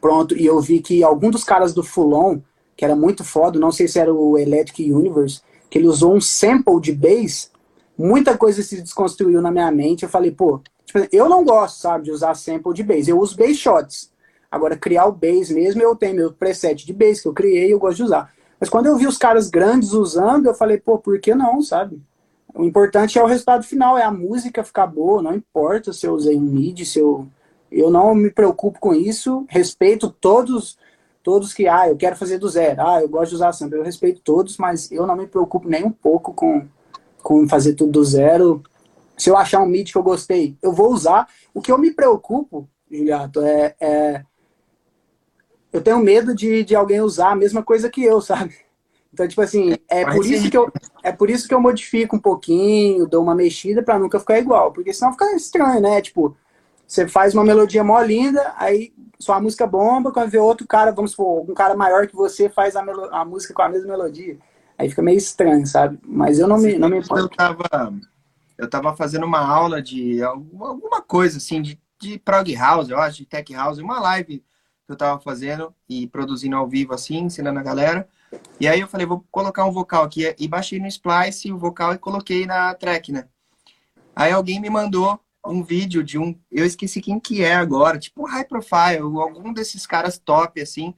pronto, 0.00 0.34
e 0.34 0.46
eu 0.46 0.58
vi 0.58 0.80
que 0.80 1.04
algum 1.04 1.30
dos 1.30 1.44
caras 1.44 1.74
do 1.74 1.84
Fulon, 1.84 2.40
que 2.74 2.82
era 2.82 2.96
muito 2.96 3.22
foda, 3.22 3.60
não 3.60 3.70
sei 3.70 3.86
se 3.86 3.98
era 3.98 4.12
o 4.12 4.38
Electric 4.38 4.90
Universe, 4.90 5.42
que 5.72 5.78
ele 5.78 5.88
usou 5.88 6.14
um 6.14 6.20
sample 6.20 6.78
de 6.82 6.92
bass, 6.92 7.50
muita 7.96 8.36
coisa 8.36 8.62
se 8.62 8.82
desconstruiu 8.82 9.40
na 9.40 9.50
minha 9.50 9.70
mente. 9.70 10.02
Eu 10.02 10.08
falei, 10.10 10.30
pô, 10.30 10.60
tipo, 10.84 10.98
eu 11.10 11.30
não 11.30 11.42
gosto, 11.42 11.80
sabe, 11.80 12.04
de 12.04 12.10
usar 12.10 12.34
sample 12.34 12.74
de 12.74 12.82
bass. 12.82 13.08
Eu 13.08 13.18
uso 13.18 13.34
bass 13.38 13.56
shots. 13.56 14.12
Agora, 14.50 14.76
criar 14.76 15.06
o 15.06 15.12
bass 15.12 15.48
mesmo, 15.48 15.80
eu 15.80 15.96
tenho 15.96 16.14
meu 16.14 16.30
preset 16.30 16.84
de 16.84 16.92
bass 16.92 17.22
que 17.22 17.26
eu 17.28 17.32
criei 17.32 17.72
eu 17.72 17.78
gosto 17.78 17.96
de 17.96 18.02
usar. 18.02 18.34
Mas 18.60 18.68
quando 18.68 18.84
eu 18.84 18.98
vi 18.98 19.06
os 19.06 19.16
caras 19.16 19.48
grandes 19.48 19.94
usando, 19.94 20.44
eu 20.44 20.54
falei, 20.54 20.76
pô, 20.76 20.98
por 20.98 21.18
que 21.18 21.34
não, 21.34 21.62
sabe? 21.62 22.02
O 22.54 22.64
importante 22.64 23.18
é 23.18 23.22
o 23.22 23.26
resultado 23.26 23.64
final, 23.64 23.96
é 23.96 24.02
a 24.02 24.12
música 24.12 24.62
ficar 24.62 24.86
boa, 24.86 25.22
não 25.22 25.34
importa 25.34 25.90
se 25.90 26.06
eu 26.06 26.12
usei 26.12 26.36
um 26.36 26.42
MIDI, 26.42 26.84
se 26.84 26.98
eu. 26.98 27.26
Eu 27.70 27.90
não 27.90 28.14
me 28.14 28.30
preocupo 28.30 28.78
com 28.78 28.92
isso, 28.92 29.46
respeito 29.48 30.10
todos 30.10 30.76
todos 31.22 31.54
que, 31.54 31.68
ah, 31.68 31.88
eu 31.88 31.96
quero 31.96 32.16
fazer 32.16 32.38
do 32.38 32.48
zero, 32.48 32.80
ah, 32.80 33.00
eu 33.00 33.08
gosto 33.08 33.30
de 33.30 33.36
usar 33.36 33.52
sample, 33.52 33.78
eu 33.78 33.84
respeito 33.84 34.20
todos, 34.20 34.56
mas 34.58 34.90
eu 34.90 35.06
não 35.06 35.16
me 35.16 35.26
preocupo 35.26 35.68
nem 35.68 35.84
um 35.84 35.90
pouco 35.90 36.34
com, 36.34 36.66
com 37.22 37.48
fazer 37.48 37.74
tudo 37.74 37.92
do 37.92 38.04
zero. 38.04 38.62
Se 39.16 39.30
eu 39.30 39.36
achar 39.36 39.62
um 39.62 39.66
MIDI 39.66 39.92
que 39.92 39.98
eu 39.98 40.02
gostei, 40.02 40.56
eu 40.60 40.72
vou 40.72 40.92
usar. 40.92 41.28
O 41.54 41.60
que 41.60 41.70
eu 41.70 41.78
me 41.78 41.92
preocupo, 41.92 42.68
Juliato, 42.90 43.40
é, 43.40 43.74
é 43.80 44.24
eu 45.72 45.80
tenho 45.80 45.98
medo 45.98 46.34
de, 46.34 46.64
de 46.64 46.74
alguém 46.74 47.00
usar 47.00 47.30
a 47.30 47.36
mesma 47.36 47.62
coisa 47.62 47.88
que 47.88 48.02
eu, 48.04 48.20
sabe? 48.20 48.54
Então, 49.12 49.28
tipo 49.28 49.42
assim, 49.42 49.76
é 49.88 50.04
por, 50.04 50.24
isso 50.24 50.50
que 50.50 50.56
eu, 50.56 50.72
é 51.02 51.12
por 51.12 51.28
isso 51.28 51.46
que 51.46 51.52
eu 51.52 51.60
modifico 51.60 52.16
um 52.16 52.20
pouquinho, 52.20 53.06
dou 53.06 53.22
uma 53.22 53.34
mexida 53.34 53.82
para 53.82 53.98
nunca 53.98 54.18
ficar 54.18 54.38
igual. 54.38 54.72
Porque 54.72 54.92
senão 54.92 55.12
fica 55.12 55.36
estranho, 55.36 55.80
né? 55.80 56.00
Tipo, 56.00 56.34
você 56.86 57.06
faz 57.06 57.34
uma 57.34 57.44
melodia 57.44 57.84
mó 57.84 58.00
linda, 58.00 58.54
aí 58.56 58.92
sua 59.22 59.40
música 59.40 59.66
bomba, 59.68 60.10
quando 60.10 60.30
vê 60.30 60.38
outro 60.38 60.66
cara, 60.66 60.90
vamos 60.90 61.12
supor, 61.12 61.48
um 61.48 61.54
cara 61.54 61.76
maior 61.76 62.08
que 62.08 62.16
você 62.16 62.48
faz 62.48 62.74
a, 62.74 62.82
a 63.12 63.24
música 63.24 63.54
com 63.54 63.62
a 63.62 63.68
mesma 63.68 63.92
melodia. 63.92 64.36
Aí 64.76 64.88
fica 64.88 65.00
meio 65.00 65.16
estranho, 65.16 65.64
sabe? 65.64 65.96
Mas 66.04 66.40
eu 66.40 66.48
não 66.48 66.58
me, 66.58 66.76
não 66.76 66.88
me 66.88 66.98
importo. 66.98 67.22
Eu 67.22 67.28
tava, 67.28 67.94
eu 68.58 68.68
tava 68.68 68.96
fazendo 68.96 69.24
uma 69.24 69.38
aula 69.38 69.80
de 69.80 70.20
alguma 70.24 71.00
coisa, 71.00 71.38
assim, 71.38 71.62
de, 71.62 71.80
de 72.00 72.18
prog 72.18 72.52
house, 72.56 72.88
eu 72.88 72.98
acho, 72.98 73.18
de 73.18 73.26
tech 73.26 73.52
house, 73.54 73.78
uma 73.78 74.00
live 74.00 74.38
que 74.84 74.92
eu 74.92 74.96
tava 74.96 75.20
fazendo 75.20 75.72
e 75.88 76.08
produzindo 76.08 76.56
ao 76.56 76.66
vivo, 76.66 76.92
assim, 76.92 77.18
ensinando 77.18 77.60
a 77.60 77.62
galera. 77.62 78.08
E 78.58 78.66
aí 78.66 78.80
eu 78.80 78.88
falei, 78.88 79.06
vou 79.06 79.24
colocar 79.30 79.64
um 79.64 79.70
vocal 79.70 80.02
aqui. 80.02 80.34
E 80.36 80.48
baixei 80.48 80.80
no 80.80 80.88
Splice 80.88 81.52
o 81.52 81.58
vocal 81.58 81.94
e 81.94 81.98
coloquei 81.98 82.44
na 82.44 82.74
track, 82.74 83.12
né? 83.12 83.28
Aí 84.16 84.32
alguém 84.32 84.60
me 84.60 84.68
mandou 84.68 85.20
um 85.44 85.62
vídeo 85.62 86.02
de 86.02 86.18
um. 86.18 86.38
Eu 86.50 86.64
esqueci 86.64 87.00
quem 87.00 87.18
que 87.18 87.42
é 87.42 87.54
agora, 87.54 87.98
tipo 87.98 88.26
high 88.26 88.44
profile, 88.44 88.98
algum 88.98 89.52
desses 89.52 89.86
caras 89.86 90.18
top, 90.18 90.60
assim. 90.60 90.94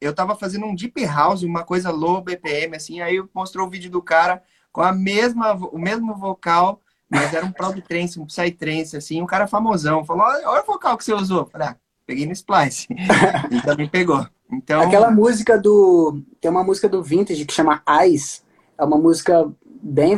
Eu 0.00 0.14
tava 0.14 0.36
fazendo 0.36 0.66
um 0.66 0.74
deep 0.74 1.04
house, 1.06 1.42
uma 1.42 1.64
coisa 1.64 1.90
low 1.90 2.20
BPM, 2.20 2.76
assim. 2.76 3.00
Aí 3.00 3.22
mostrou 3.34 3.66
o 3.66 3.70
vídeo 3.70 3.90
do 3.90 4.02
cara 4.02 4.42
com 4.72 4.82
a 4.82 4.92
mesma, 4.92 5.54
o 5.54 5.78
mesmo 5.78 6.14
vocal, 6.14 6.80
mas 7.08 7.32
era 7.32 7.46
um 7.46 7.52
prog 7.52 7.80
trance, 7.80 8.20
um 8.20 8.26
psytrance, 8.26 8.96
assim. 8.96 9.22
Um 9.22 9.26
cara 9.26 9.46
famosão. 9.46 10.04
Falou: 10.04 10.24
olha 10.24 10.62
o 10.62 10.66
vocal 10.66 10.96
que 10.96 11.04
você 11.04 11.14
usou. 11.14 11.46
Falei, 11.46 11.68
ah, 11.68 11.76
peguei 12.06 12.26
no 12.26 12.32
Splice. 12.32 12.86
e 13.50 13.62
também 13.62 13.88
pegou. 13.88 14.26
Então... 14.50 14.82
Aquela 14.82 15.10
música 15.10 15.58
do. 15.58 16.20
Tem 16.40 16.50
uma 16.50 16.64
música 16.64 16.88
do 16.88 17.02
Vintage 17.02 17.44
que 17.44 17.54
chama 17.54 17.82
Ice. 18.06 18.42
É 18.76 18.84
uma 18.84 18.98
música 18.98 19.50
bem. 19.84 20.16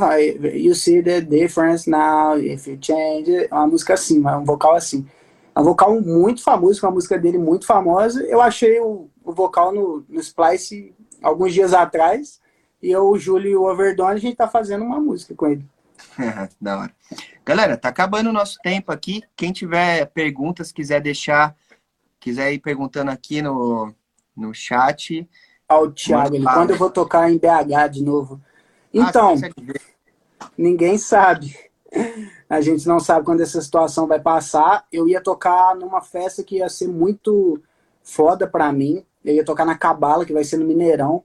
You 0.55 0.75
see 0.75 1.03
the 1.03 1.21
difference 1.21 1.91
now, 1.91 2.39
if 2.39 2.67
you 2.67 2.79
change. 2.81 3.31
É 3.31 3.49
uma 3.53 3.67
música 3.67 3.95
assim, 3.95 4.25
um 4.25 4.45
vocal 4.45 4.75
assim. 4.77 5.07
É 5.55 5.61
um 5.61 5.65
vocal 5.65 6.01
muito 6.01 6.43
famoso, 6.43 6.87
uma 6.87 6.93
música 6.93 7.19
dele 7.19 7.39
muito 7.39 7.67
famosa. 7.67 8.23
Eu 8.25 8.41
achei 8.41 8.79
o, 8.79 9.11
o 9.25 9.33
vocal 9.33 9.73
no, 9.75 10.05
no 10.09 10.21
Splice 10.21 10.95
alguns 11.23 11.53
dias 11.53 11.75
atrás. 11.75 12.41
E 12.83 12.91
eu, 12.91 13.09
o 13.09 13.19
Júlio 13.19 13.51
e 13.51 13.57
o 13.57 13.65
Overdone, 13.65 14.15
a 14.15 14.21
gente 14.21 14.37
tá 14.37 14.47
fazendo 14.47 14.85
uma 14.85 15.01
música 15.01 15.35
com 15.35 15.47
ele. 15.47 15.65
da 16.61 16.79
hora. 16.79 16.95
Galera, 17.45 17.77
tá 17.77 17.89
acabando 17.89 18.31
o 18.31 18.33
nosso 18.33 18.59
tempo 18.63 18.93
aqui. 18.93 19.23
Quem 19.35 19.53
tiver 19.53 20.07
perguntas, 20.07 20.71
quiser 20.71 21.01
deixar, 21.01 21.57
quiser 22.21 22.53
ir 22.53 22.59
perguntando 22.59 23.11
aqui 23.11 23.41
no, 23.41 23.93
no 24.37 24.53
chat. 24.55 25.29
Ao 25.69 25.91
Thiago, 25.91 26.37
ele, 26.37 26.45
quando 26.45 26.71
eu 26.71 26.77
vou 26.77 26.91
tocar 26.91 27.31
em 27.31 27.39
BH 27.39 27.89
de 27.91 28.05
novo. 28.05 28.41
Ah, 28.99 29.09
então, 29.09 29.35
ah, 30.41 30.51
ninguém 30.57 30.99
sabe. 30.99 31.57
A 32.49 32.61
gente 32.61 32.87
não 32.87 33.01
sabe 33.01 33.25
quando 33.25 33.41
essa 33.41 33.61
situação 33.61 34.07
vai 34.07 34.21
passar. 34.21 34.87
Eu 34.93 35.09
ia 35.09 35.21
tocar 35.21 35.75
numa 35.75 36.01
festa 36.01 36.43
que 36.43 36.57
ia 36.57 36.69
ser 36.69 36.89
muito 36.89 37.61
foda 38.03 38.47
para 38.47 38.73
mim. 38.73 39.05
Eu 39.25 39.35
ia 39.35 39.45
tocar 39.45 39.65
na 39.65 39.77
Cabala, 39.77 40.25
que 40.25 40.33
vai 40.33 40.45
ser 40.45 40.57
no 40.57 40.67
Mineirão. 40.67 41.25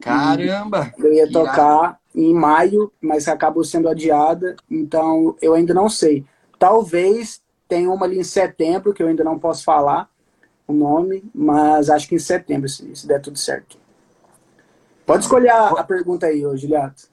Caramba! 0.00 0.92
Eu 0.98 1.12
ia 1.12 1.30
tocar 1.30 2.00
em 2.14 2.34
maio, 2.34 2.92
mas 3.00 3.28
acabou 3.28 3.62
sendo 3.62 3.88
adiada. 3.88 4.56
Então, 4.70 5.36
eu 5.40 5.54
ainda 5.54 5.74
não 5.74 5.88
sei. 5.88 6.24
Talvez 6.58 7.42
tenha 7.68 7.90
uma 7.90 8.06
ali 8.06 8.18
em 8.18 8.24
setembro, 8.24 8.92
que 8.92 9.02
eu 9.02 9.06
ainda 9.06 9.22
não 9.22 9.38
posso 9.38 9.62
falar 9.62 10.10
o 10.66 10.72
nome, 10.72 11.22
mas 11.34 11.90
acho 11.90 12.08
que 12.08 12.14
em 12.14 12.18
setembro, 12.18 12.68
se, 12.68 12.94
se 12.94 13.06
der 13.06 13.20
tudo 13.20 13.38
certo. 13.38 13.78
Pode 15.10 15.24
escolher 15.24 15.50
a, 15.50 15.82
pergunta 15.82 16.26
aí, 16.26 16.46
ô, 16.46 16.56
Giliato. 16.56 17.08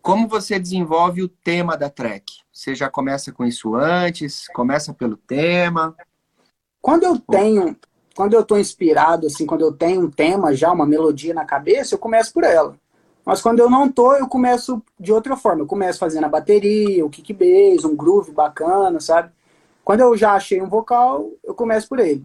Como 0.00 0.28
você 0.28 0.60
desenvolve 0.60 1.24
o 1.24 1.28
tema 1.28 1.76
da 1.76 1.90
track? 1.90 2.34
Você 2.52 2.72
já 2.72 2.88
começa 2.88 3.32
com 3.32 3.44
isso 3.44 3.74
antes? 3.74 4.46
Começa 4.54 4.94
pelo 4.94 5.16
tema? 5.16 5.96
Quando 6.80 7.02
eu 7.02 7.18
tenho, 7.18 7.76
quando 8.14 8.34
eu 8.34 8.44
tô 8.44 8.56
inspirado, 8.56 9.26
assim, 9.26 9.44
quando 9.44 9.62
eu 9.62 9.72
tenho 9.72 10.02
um 10.02 10.08
tema 10.08 10.54
já, 10.54 10.70
uma 10.70 10.86
melodia 10.86 11.34
na 11.34 11.44
cabeça, 11.44 11.96
eu 11.96 11.98
começo 11.98 12.32
por 12.32 12.44
ela. 12.44 12.76
Mas 13.24 13.42
quando 13.42 13.58
eu 13.58 13.68
não 13.68 13.90
tô, 13.90 14.14
eu 14.14 14.28
começo 14.28 14.80
de 14.96 15.12
outra 15.12 15.36
forma. 15.36 15.62
Eu 15.62 15.66
começo 15.66 15.98
fazendo 15.98 16.26
a 16.26 16.28
bateria, 16.28 17.04
o 17.04 17.10
kick 17.10 17.32
bass, 17.32 17.84
um 17.84 17.96
groove 17.96 18.30
bacana, 18.30 19.00
sabe? 19.00 19.32
Quando 19.84 19.98
eu 19.98 20.16
já 20.16 20.34
achei 20.34 20.62
um 20.62 20.68
vocal, 20.68 21.28
eu 21.42 21.56
começo 21.56 21.88
por 21.88 21.98
ele. 21.98 22.24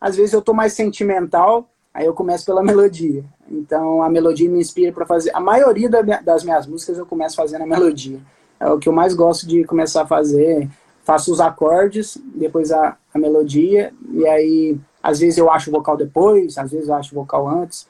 Às 0.00 0.16
vezes 0.16 0.32
eu 0.32 0.42
tô 0.42 0.52
mais 0.52 0.72
sentimental, 0.72 1.70
aí 1.96 2.04
eu 2.04 2.12
começo 2.12 2.44
pela 2.44 2.62
melodia. 2.62 3.24
Então 3.50 4.02
a 4.02 4.10
melodia 4.10 4.48
me 4.48 4.60
inspira 4.60 4.92
para 4.92 5.06
fazer. 5.06 5.34
A 5.34 5.40
maioria 5.40 5.88
das 6.22 6.44
minhas 6.44 6.66
músicas 6.66 6.98
eu 6.98 7.06
começo 7.06 7.34
fazendo 7.34 7.62
a 7.62 7.66
melodia. 7.66 8.20
É 8.60 8.68
o 8.68 8.78
que 8.78 8.88
eu 8.88 8.92
mais 8.92 9.14
gosto 9.14 9.46
de 9.46 9.64
começar 9.64 10.02
a 10.02 10.06
fazer. 10.06 10.68
Faço 11.02 11.32
os 11.32 11.40
acordes, 11.40 12.18
depois 12.34 12.72
a, 12.72 12.96
a 13.14 13.18
melodia, 13.18 13.94
e 14.10 14.26
aí 14.26 14.76
às 15.00 15.20
vezes 15.20 15.38
eu 15.38 15.48
acho 15.50 15.70
o 15.70 15.72
vocal 15.72 15.96
depois, 15.96 16.58
às 16.58 16.72
vezes 16.72 16.88
eu 16.88 16.94
acho 16.94 17.12
o 17.12 17.20
vocal 17.20 17.48
antes. 17.48 17.86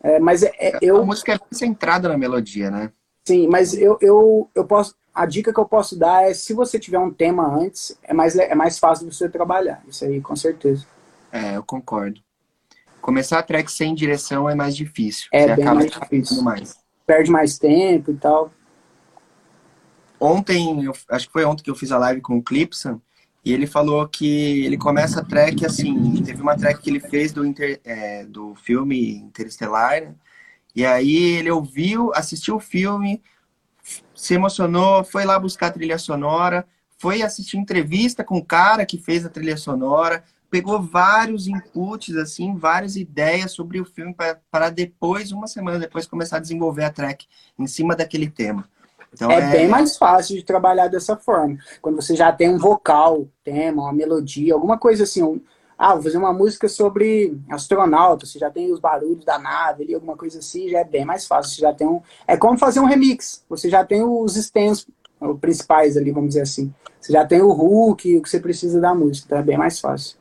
É, 0.00 0.20
mas 0.20 0.44
é, 0.44 0.52
é, 0.58 0.78
eu... 0.80 0.98
A 0.98 1.04
música 1.04 1.34
é 1.34 1.38
centrada 1.50 2.08
na 2.08 2.16
melodia, 2.16 2.70
né? 2.70 2.92
Sim, 3.24 3.48
mas 3.48 3.74
eu, 3.74 3.98
eu, 4.00 4.48
eu 4.54 4.64
posso. 4.64 4.94
A 5.14 5.26
dica 5.26 5.52
que 5.52 5.60
eu 5.60 5.66
posso 5.66 5.98
dar 5.98 6.22
é 6.22 6.34
se 6.34 6.54
você 6.54 6.78
tiver 6.78 6.98
um 6.98 7.12
tema 7.12 7.46
antes, 7.46 7.96
é 8.02 8.14
mais, 8.14 8.34
é 8.36 8.54
mais 8.54 8.78
fácil 8.78 9.10
você 9.10 9.28
trabalhar. 9.28 9.82
Isso 9.86 10.04
aí, 10.04 10.20
com 10.20 10.34
certeza. 10.34 10.86
É, 11.30 11.56
eu 11.56 11.62
concordo. 11.62 12.20
Começar 13.02 13.40
a 13.40 13.42
track 13.42 13.70
sem 13.70 13.94
direção 13.94 14.48
é 14.48 14.54
mais 14.54 14.76
difícil. 14.76 15.28
É 15.32 15.48
você 15.48 15.56
bem 15.56 15.64
mais 15.64 15.90
difícil. 15.90 16.42
Mais. 16.42 16.76
Perde 17.04 17.30
mais 17.32 17.58
tempo 17.58 18.12
e 18.12 18.14
tal. 18.14 18.50
Ontem, 20.20 20.84
eu, 20.84 20.92
acho 21.10 21.26
que 21.26 21.32
foi 21.32 21.44
ontem 21.44 21.64
que 21.64 21.70
eu 21.70 21.74
fiz 21.74 21.90
a 21.90 21.98
live 21.98 22.20
com 22.20 22.38
o 22.38 22.42
Clipson, 22.42 23.00
e 23.44 23.52
ele 23.52 23.66
falou 23.66 24.06
que 24.06 24.64
ele 24.64 24.78
começa 24.78 25.18
a 25.18 25.24
track 25.24 25.66
assim. 25.66 26.22
Teve 26.22 26.40
uma 26.40 26.56
track 26.56 26.80
que 26.80 26.88
ele 26.88 27.00
fez 27.00 27.32
do, 27.32 27.44
inter, 27.44 27.80
é, 27.84 28.24
do 28.24 28.54
filme 28.54 29.16
Interestelar. 29.16 30.14
E 30.74 30.86
aí 30.86 31.16
ele 31.16 31.50
ouviu, 31.50 32.12
assistiu 32.14 32.54
o 32.54 32.60
filme, 32.60 33.20
se 34.14 34.34
emocionou, 34.34 35.02
foi 35.02 35.24
lá 35.24 35.40
buscar 35.40 35.66
a 35.66 35.72
trilha 35.72 35.98
sonora, 35.98 36.64
foi 36.96 37.20
assistir 37.20 37.56
entrevista 37.56 38.22
com 38.22 38.38
o 38.38 38.44
cara 38.44 38.86
que 38.86 38.96
fez 38.96 39.26
a 39.26 39.28
trilha 39.28 39.56
sonora, 39.56 40.22
pegou 40.52 40.82
vários 40.82 41.48
inputs, 41.48 42.14
assim, 42.14 42.54
várias 42.54 42.94
ideias 42.94 43.52
sobre 43.52 43.80
o 43.80 43.86
filme 43.86 44.14
para 44.50 44.68
depois, 44.68 45.32
uma 45.32 45.46
semana 45.46 45.78
depois, 45.78 46.06
começar 46.06 46.36
a 46.36 46.40
desenvolver 46.40 46.84
a 46.84 46.90
track 46.90 47.26
em 47.58 47.66
cima 47.66 47.96
daquele 47.96 48.28
tema. 48.28 48.68
Então, 49.14 49.30
é, 49.30 49.38
é, 49.38 49.50
bem 49.50 49.68
mais 49.68 49.96
fácil 49.96 50.36
de 50.36 50.44
trabalhar 50.44 50.88
dessa 50.88 51.16
forma. 51.16 51.56
Quando 51.80 51.96
você 51.96 52.14
já 52.14 52.30
tem 52.30 52.50
um 52.50 52.58
vocal, 52.58 53.26
tema, 53.42 53.84
uma 53.84 53.94
melodia, 53.94 54.52
alguma 54.52 54.76
coisa 54.76 55.04
assim. 55.04 55.22
Um, 55.22 55.40
ah, 55.78 55.94
vou 55.94 56.02
fazer 56.02 56.18
uma 56.18 56.34
música 56.34 56.68
sobre 56.68 57.34
astronauta, 57.48 58.26
você 58.26 58.38
já 58.38 58.50
tem 58.50 58.70
os 58.70 58.78
barulhos 58.78 59.24
da 59.24 59.38
nave 59.38 59.84
ali, 59.84 59.94
alguma 59.94 60.18
coisa 60.18 60.38
assim, 60.38 60.68
já 60.68 60.80
é 60.80 60.84
bem 60.84 61.06
mais 61.06 61.26
fácil. 61.26 61.54
Você 61.54 61.62
já 61.62 61.72
tem 61.72 61.86
um. 61.86 62.02
É 62.26 62.36
como 62.36 62.58
fazer 62.58 62.80
um 62.80 62.84
remix. 62.84 63.42
Você 63.48 63.70
já 63.70 63.86
tem 63.86 64.02
os 64.02 64.34
stems 64.34 64.86
principais 65.40 65.96
ali, 65.96 66.12
vamos 66.12 66.28
dizer 66.28 66.42
assim. 66.42 66.72
Você 67.00 67.10
já 67.10 67.24
tem 67.24 67.40
o 67.40 67.48
hook, 67.48 68.18
o 68.18 68.22
que 68.22 68.28
você 68.28 68.38
precisa 68.38 68.78
da 68.82 68.94
música, 68.94 69.26
então 69.26 69.38
é 69.38 69.42
bem 69.42 69.56
mais 69.56 69.80
fácil. 69.80 70.20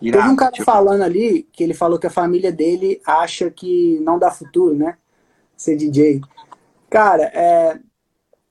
Irado. 0.00 0.22
Teve 0.22 0.32
um 0.32 0.36
cara 0.36 0.64
falando 0.64 1.02
ali 1.02 1.46
que 1.52 1.62
ele 1.62 1.74
falou 1.74 1.98
que 1.98 2.06
a 2.06 2.10
família 2.10 2.50
dele 2.50 3.00
acha 3.06 3.50
que 3.50 4.00
não 4.00 4.18
dá 4.18 4.30
futuro, 4.30 4.74
né? 4.74 4.96
Ser 5.56 5.76
DJ. 5.76 6.20
Cara, 6.88 7.24
é, 7.34 7.78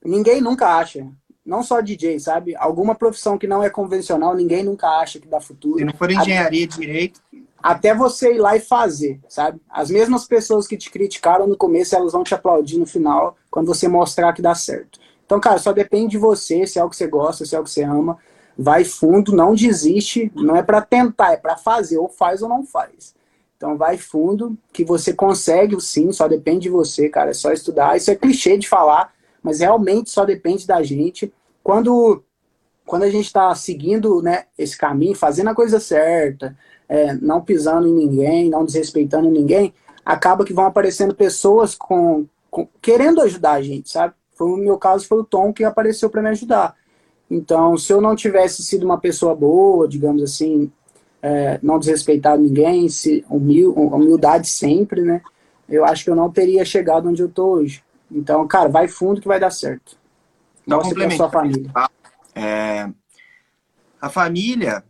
ninguém 0.05 0.41
nunca 0.41 0.77
acha. 0.77 1.07
Não 1.45 1.63
só 1.63 1.81
DJ, 1.81 2.19
sabe? 2.19 2.55
Alguma 2.55 2.93
profissão 2.93 3.37
que 3.37 3.47
não 3.47 3.63
é 3.63 3.69
convencional, 3.69 4.35
ninguém 4.35 4.63
nunca 4.63 4.87
acha 4.99 5.19
que 5.19 5.27
dá 5.27 5.41
futuro. 5.41 5.79
Se 5.79 5.85
não 5.85 5.93
for 5.93 6.11
engenharia, 6.11 6.65
até, 6.65 6.77
direito. 6.77 7.21
Até 7.61 7.95
você 7.95 8.35
ir 8.35 8.37
lá 8.37 8.55
e 8.55 8.59
fazer, 8.59 9.19
sabe? 9.27 9.59
As 9.67 9.89
mesmas 9.89 10.27
pessoas 10.27 10.67
que 10.67 10.77
te 10.77 10.91
criticaram 10.91 11.47
no 11.47 11.57
começo, 11.57 11.95
elas 11.95 12.13
vão 12.13 12.23
te 12.23 12.35
aplaudir 12.35 12.77
no 12.77 12.85
final, 12.85 13.35
quando 13.49 13.65
você 13.65 13.87
mostrar 13.87 14.31
que 14.33 14.43
dá 14.43 14.53
certo. 14.53 14.99
Então, 15.25 15.39
cara, 15.39 15.57
só 15.57 15.73
depende 15.73 16.11
de 16.11 16.17
você, 16.19 16.67
se 16.67 16.77
é 16.77 16.83
o 16.83 16.89
que 16.89 16.95
você 16.95 17.07
gosta, 17.07 17.45
se 17.45 17.55
é 17.55 17.59
o 17.59 17.63
que 17.63 17.71
você 17.71 17.83
ama. 17.83 18.17
Vai 18.61 18.83
fundo, 18.83 19.33
não 19.33 19.55
desiste. 19.55 20.29
Não 20.35 20.53
é 20.53 20.61
para 20.61 20.81
tentar, 20.81 21.31
é 21.31 21.37
para 21.37 21.55
fazer. 21.55 21.97
Ou 21.97 22.09
faz 22.09 22.41
ou 22.41 22.49
não 22.49 22.65
faz. 22.65 23.15
Então 23.55 23.77
vai 23.77 23.97
fundo, 23.97 24.57
que 24.71 24.85
você 24.85 25.13
consegue 25.13 25.79
sim, 25.81 26.11
só 26.13 26.27
depende 26.27 26.61
de 26.61 26.69
você, 26.69 27.07
cara. 27.07 27.31
É 27.31 27.33
só 27.33 27.53
estudar. 27.53 27.95
Isso 27.95 28.11
é 28.11 28.15
clichê 28.15 28.57
de 28.57 28.67
falar, 28.67 29.13
mas 29.41 29.59
realmente 29.59 30.09
só 30.09 30.25
depende 30.25 30.67
da 30.67 30.83
gente. 30.83 31.31
Quando, 31.63 32.21
quando 32.85 33.03
a 33.03 33.09
gente 33.09 33.25
está 33.25 33.53
seguindo 33.55 34.21
né, 34.21 34.45
esse 34.57 34.77
caminho, 34.77 35.15
fazendo 35.15 35.49
a 35.49 35.55
coisa 35.55 35.79
certa, 35.79 36.57
é, 36.87 37.13
não 37.13 37.41
pisando 37.41 37.87
em 37.87 37.93
ninguém, 37.93 38.49
não 38.49 38.65
desrespeitando 38.65 39.29
ninguém, 39.29 39.73
acaba 40.05 40.43
que 40.43 40.53
vão 40.53 40.65
aparecendo 40.65 41.13
pessoas 41.13 41.75
com, 41.75 42.25
com 42.49 42.67
querendo 42.81 43.21
ajudar 43.21 43.53
a 43.53 43.61
gente, 43.61 43.89
sabe? 43.89 44.13
Foi 44.33 44.49
o 44.49 44.57
meu 44.57 44.77
caso, 44.77 45.05
foi 45.05 45.19
o 45.19 45.23
Tom 45.23 45.53
que 45.53 45.63
apareceu 45.63 46.09
para 46.09 46.21
me 46.21 46.29
ajudar. 46.29 46.75
Então, 47.29 47.77
se 47.77 47.93
eu 47.93 48.01
não 48.01 48.15
tivesse 48.15 48.63
sido 48.63 48.83
uma 48.85 48.97
pessoa 48.97 49.35
boa, 49.35 49.87
digamos 49.87 50.23
assim, 50.23 50.71
é, 51.21 51.59
não 51.61 51.77
desrespeitar 51.77 52.37
ninguém, 52.37 52.89
se 52.89 53.23
humil, 53.29 53.73
humildade 53.73 54.47
sempre, 54.47 55.01
né? 55.01 55.21
Eu 55.67 55.85
acho 55.85 56.03
que 56.03 56.09
eu 56.09 56.15
não 56.15 56.31
teria 56.31 56.65
chegado 56.65 57.07
onde 57.09 57.21
eu 57.21 57.29
tô 57.29 57.51
hoje. 57.51 57.83
Então, 58.11 58.47
cara, 58.47 58.69
vai 58.69 58.87
fundo 58.87 59.21
que 59.21 59.27
vai 59.27 59.39
dar 59.39 59.51
certo. 59.51 59.97
Não 60.65 60.81
complementa. 60.81 61.17
Sua 61.17 61.29
família. 61.29 61.71
É, 62.33 62.89
a 64.01 64.09
família, 64.09 64.83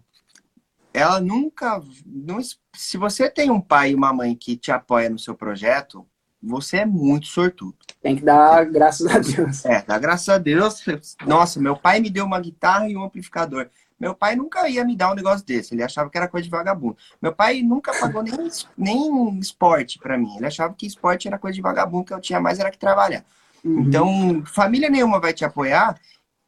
ela 0.93 1.19
nunca. 1.19 1.81
Não, 2.05 2.39
se 2.73 2.97
você 2.97 3.29
tem 3.29 3.49
um 3.49 3.59
pai 3.59 3.91
e 3.91 3.95
uma 3.95 4.13
mãe 4.13 4.35
que 4.35 4.55
te 4.55 4.71
apoia 4.71 5.09
no 5.09 5.19
seu 5.19 5.35
projeto, 5.35 6.05
você 6.41 6.77
é 6.77 6.85
muito 6.85 7.27
sortudo. 7.27 7.75
Tem 8.01 8.15
que 8.15 8.23
dar 8.23 8.65
graças 8.65 9.07
a 9.07 9.19
Deus. 9.19 9.65
É, 9.65 9.83
dá 9.85 9.97
graças 9.99 10.29
a 10.29 10.37
Deus. 10.37 10.83
Nossa, 11.25 11.59
meu 11.59 11.75
pai 11.75 11.99
me 11.99 12.09
deu 12.09 12.25
uma 12.25 12.39
guitarra 12.39 12.87
e 12.87 12.95
um 12.95 13.03
amplificador. 13.03 13.69
Meu 13.99 14.15
pai 14.15 14.35
nunca 14.35 14.69
ia 14.69 14.85
me 14.85 14.95
dar 14.95 15.11
um 15.11 15.15
negócio 15.15 15.45
desse. 15.45 15.73
Ele 15.73 15.83
achava 15.83 16.09
que 16.09 16.17
era 16.17 16.27
coisa 16.27 16.45
de 16.45 16.49
vagabundo. 16.49 16.97
Meu 17.21 17.33
pai 17.33 17.61
nunca 17.61 17.91
pagou 17.99 18.23
nem, 18.23 18.49
nem 18.77 19.39
esporte 19.39 19.99
para 19.99 20.17
mim. 20.17 20.33
Ele 20.37 20.45
achava 20.45 20.73
que 20.73 20.87
esporte 20.87 21.27
era 21.27 21.37
coisa 21.37 21.55
de 21.55 21.61
vagabundo, 21.61 22.05
que 22.05 22.13
eu 22.13 22.21
tinha 22.21 22.39
mais 22.39 22.59
era 22.59 22.71
que 22.71 22.77
trabalhar. 22.77 23.25
Uhum. 23.63 23.81
Então, 23.81 24.43
família 24.45 24.89
nenhuma 24.89 25.19
vai 25.19 25.33
te 25.33 25.43
apoiar 25.43 25.99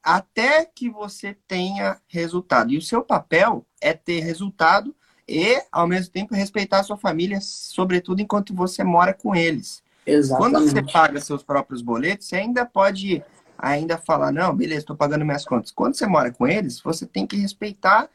até 0.02 0.66
que 0.66 0.90
você 0.90 1.36
tenha 1.46 1.98
resultado. 2.08 2.72
E 2.72 2.78
o 2.78 2.82
seu 2.82 3.04
papel 3.04 3.66
é 3.82 3.94
ter 3.94 4.22
resultado 4.22 4.96
e, 5.32 5.64
ao 5.72 5.88
mesmo 5.88 6.12
tempo, 6.12 6.36
respeitar 6.36 6.80
a 6.80 6.84
sua 6.84 6.98
família, 6.98 7.40
sobretudo 7.42 8.22
enquanto 8.22 8.54
você 8.54 8.84
mora 8.84 9.14
com 9.14 9.34
eles. 9.34 9.82
Exatamente. 10.06 10.52
Quando 10.52 10.70
você 10.70 10.84
paga 10.84 11.22
seus 11.22 11.42
próprios 11.42 11.82
boletos, 11.82 12.28
você 12.28 12.36
ainda 12.36 12.66
pode 12.66 13.24
ainda 13.58 13.98
falar, 13.98 14.32
não, 14.34 14.54
beleza, 14.54 14.82
estou 14.82 14.96
pagando 14.96 15.24
minhas 15.24 15.46
contas. 15.46 15.72
Quando 15.72 15.96
você 15.96 16.06
mora 16.06 16.32
com 16.32 16.46
eles, 16.48 16.82
você 16.82 17.06
tem 17.06 17.26
que 17.26 17.38
respeitar, 17.38 18.10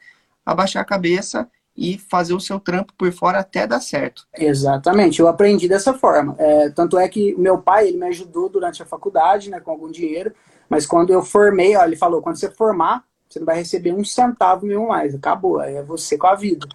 abaixar 0.45 0.81
a 0.81 0.85
cabeça 0.85 1.49
e 1.75 1.97
fazer 1.97 2.33
o 2.33 2.39
seu 2.39 2.59
trampo 2.59 2.93
por 2.95 3.11
fora 3.11 3.39
até 3.39 3.65
dar 3.65 3.79
certo. 3.79 4.27
Exatamente, 4.37 5.19
eu 5.19 5.27
aprendi 5.27 5.67
dessa 5.67 5.93
forma. 5.93 6.35
É, 6.37 6.69
tanto 6.69 6.99
é 6.99 7.07
que 7.07 7.33
meu 7.35 7.57
pai, 7.59 7.87
ele 7.87 7.97
me 7.97 8.07
ajudou 8.07 8.49
durante 8.49 8.83
a 8.83 8.85
faculdade, 8.85 9.49
né, 9.49 9.59
com 9.59 9.71
algum 9.71 9.89
dinheiro, 9.89 10.33
mas 10.69 10.85
quando 10.85 11.11
eu 11.11 11.23
formei, 11.23 11.75
ó, 11.77 11.83
ele 11.83 11.95
falou, 11.95 12.21
quando 12.21 12.35
você 12.35 12.51
formar, 12.51 13.03
você 13.29 13.39
não 13.39 13.45
vai 13.45 13.55
receber 13.55 13.93
um 13.93 14.03
centavo 14.03 14.67
nenhum 14.67 14.87
mais, 14.87 15.15
acabou, 15.15 15.59
aí 15.59 15.75
é 15.75 15.83
você 15.83 16.17
com 16.17 16.27
a 16.27 16.35
vida. 16.35 16.67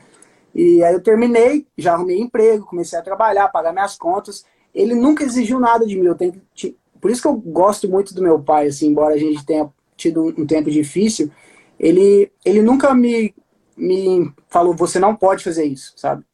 E 0.55 0.83
aí 0.83 0.93
eu 0.93 1.03
terminei, 1.03 1.67
já 1.77 1.95
arrumei 1.95 2.21
emprego, 2.21 2.67
comecei 2.67 2.99
a 2.99 3.03
trabalhar, 3.03 3.49
pagar 3.49 3.73
minhas 3.73 3.97
contas. 3.97 4.45
Ele 4.75 4.95
nunca 4.95 5.25
exigiu 5.25 5.59
nada 5.59 5.87
de 5.87 5.99
mim, 5.99 6.07
eu 6.07 6.15
tenho 6.15 6.41
que 6.55 6.77
por 7.03 7.11
isso 7.11 7.21
que 7.21 7.27
eu 7.27 7.35
gosto 7.35 7.89
muito 7.89 8.15
do 8.15 8.23
meu 8.23 8.41
pai, 8.41 8.69
assim, 8.69 8.87
embora 8.87 9.17
a 9.17 9.19
gente 9.19 9.45
tenha 9.45 9.69
tido 9.97 10.23
um, 10.23 10.47
tempo 10.47 10.71
difícil, 10.71 11.33
ele, 11.77 12.31
ele 12.45 12.63
nunca 12.63 12.95
me, 12.95 13.35
me 13.77 14.33
falou, 14.49 14.73
você 14.73 15.01
não 15.01 15.17
pode 15.17 15.43
fazer 15.43 15.65
isso, 15.65 15.93
sabe? 15.97 16.25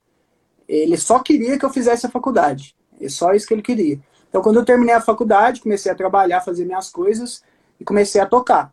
Ele 0.69 0.99
só 0.99 1.21
queria 1.21 1.59
que 1.59 1.65
eu 1.65 1.71
fizesse 1.71 2.05
a 2.05 2.11
faculdade. 2.11 2.77
É 3.01 3.09
só 3.09 3.33
isso 3.33 3.47
que 3.49 3.55
ele 3.55 3.63
queria. 3.63 3.99
Então, 4.29 4.43
quando 4.43 4.57
eu 4.57 4.65
terminei 4.65 4.95
a 4.95 5.01
faculdade, 5.01 5.63
comecei 5.63 5.91
a 5.91 5.95
trabalhar, 5.95 6.43
fazer 6.43 6.67
minhas 6.67 6.91
coisas 6.91 7.43
e 7.81 7.85
comecei 7.85 8.21
a 8.21 8.27
tocar. 8.27 8.71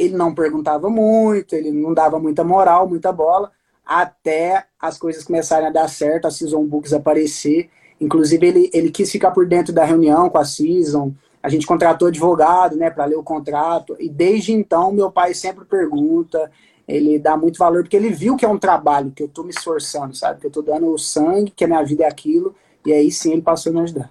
Ele 0.00 0.16
não 0.16 0.34
perguntava 0.34 0.90
muito, 0.90 1.54
ele 1.54 1.70
não 1.70 1.94
dava 1.94 2.18
muita 2.18 2.42
moral, 2.42 2.88
muita 2.88 3.12
bola, 3.12 3.52
até 3.84 4.64
as 4.80 4.98
coisas 4.98 5.24
começarem 5.24 5.68
a 5.68 5.72
dar 5.72 5.88
certo, 5.88 6.26
a 6.26 6.30
Season 6.30 6.64
Books 6.64 6.92
aparecer 6.92 7.70
Inclusive, 8.02 8.44
ele, 8.44 8.70
ele 8.74 8.90
quis 8.90 9.12
ficar 9.12 9.30
por 9.30 9.46
dentro 9.46 9.72
da 9.72 9.84
reunião 9.84 10.28
com 10.28 10.36
a 10.36 10.44
Season. 10.44 11.14
A 11.40 11.48
gente 11.48 11.64
contratou 11.64 12.08
advogado, 12.08 12.76
né, 12.76 12.90
para 12.90 13.04
ler 13.04 13.14
o 13.14 13.22
contrato. 13.22 13.96
E 14.00 14.08
desde 14.08 14.52
então, 14.52 14.92
meu 14.92 15.10
pai 15.10 15.32
sempre 15.34 15.64
pergunta. 15.64 16.50
Ele 16.86 17.16
dá 17.16 17.36
muito 17.36 17.58
valor, 17.58 17.84
porque 17.84 17.96
ele 17.96 18.10
viu 18.10 18.36
que 18.36 18.44
é 18.44 18.48
um 18.48 18.58
trabalho, 18.58 19.12
que 19.12 19.22
eu 19.22 19.28
estou 19.28 19.44
me 19.44 19.50
esforçando, 19.50 20.16
sabe? 20.16 20.40
Que 20.40 20.46
eu 20.46 20.48
estou 20.48 20.64
dando 20.64 20.92
o 20.92 20.98
sangue, 20.98 21.52
que 21.52 21.64
a 21.64 21.68
minha 21.68 21.82
vida 21.84 22.02
é 22.02 22.08
aquilo. 22.08 22.56
E 22.84 22.92
aí 22.92 23.08
sim 23.12 23.32
ele 23.32 23.42
passou 23.42 23.70
a 23.70 23.74
me 23.74 23.80
ajudar. 23.82 24.10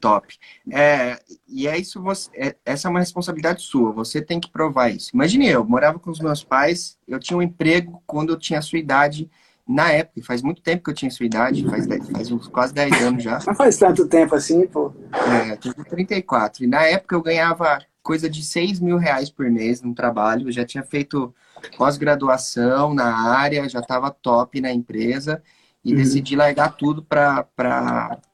Top. 0.00 0.34
É, 0.72 1.20
e 1.46 1.68
é 1.68 1.78
isso, 1.78 2.00
você, 2.00 2.30
é, 2.34 2.56
essa 2.64 2.88
é 2.88 2.90
uma 2.90 3.00
responsabilidade 3.00 3.62
sua, 3.62 3.92
você 3.92 4.22
tem 4.22 4.40
que 4.40 4.50
provar 4.50 4.88
isso. 4.88 5.10
Imagine 5.12 5.46
eu, 5.46 5.64
morava 5.64 5.98
com 5.98 6.10
os 6.10 6.20
meus 6.20 6.42
pais, 6.42 6.98
eu 7.06 7.20
tinha 7.20 7.36
um 7.36 7.42
emprego 7.42 8.02
quando 8.06 8.30
eu 8.30 8.38
tinha 8.38 8.60
a 8.60 8.62
sua 8.62 8.78
idade, 8.78 9.30
na 9.70 9.92
época, 9.92 10.20
faz 10.24 10.42
muito 10.42 10.60
tempo 10.62 10.82
que 10.82 10.90
eu 10.90 10.94
tinha 10.94 11.10
sua 11.12 11.26
idade, 11.26 11.64
faz, 11.68 11.86
faz 11.86 12.32
uns 12.32 12.48
quase 12.48 12.74
10 12.74 13.02
anos 13.02 13.22
já. 13.22 13.38
Não 13.46 13.54
faz 13.54 13.76
tanto 13.76 14.08
tempo 14.08 14.34
assim, 14.34 14.66
pô. 14.66 14.92
É, 15.12 15.52
eu 15.52 15.56
tenho 15.58 15.74
34. 15.74 16.64
E 16.64 16.66
na 16.66 16.82
época 16.82 17.14
eu 17.14 17.22
ganhava 17.22 17.78
coisa 18.02 18.28
de 18.28 18.42
6 18.42 18.80
mil 18.80 18.96
reais 18.96 19.30
por 19.30 19.48
mês 19.48 19.80
no 19.80 19.94
trabalho. 19.94 20.48
Eu 20.48 20.52
já 20.52 20.64
tinha 20.64 20.82
feito 20.82 21.32
pós-graduação 21.76 22.94
na 22.94 23.14
área, 23.30 23.68
já 23.68 23.78
estava 23.78 24.10
top 24.10 24.60
na 24.60 24.72
empresa 24.72 25.40
e 25.84 25.92
uhum. 25.92 25.98
decidi 25.98 26.34
largar 26.34 26.76
tudo 26.76 27.04
para 27.04 28.26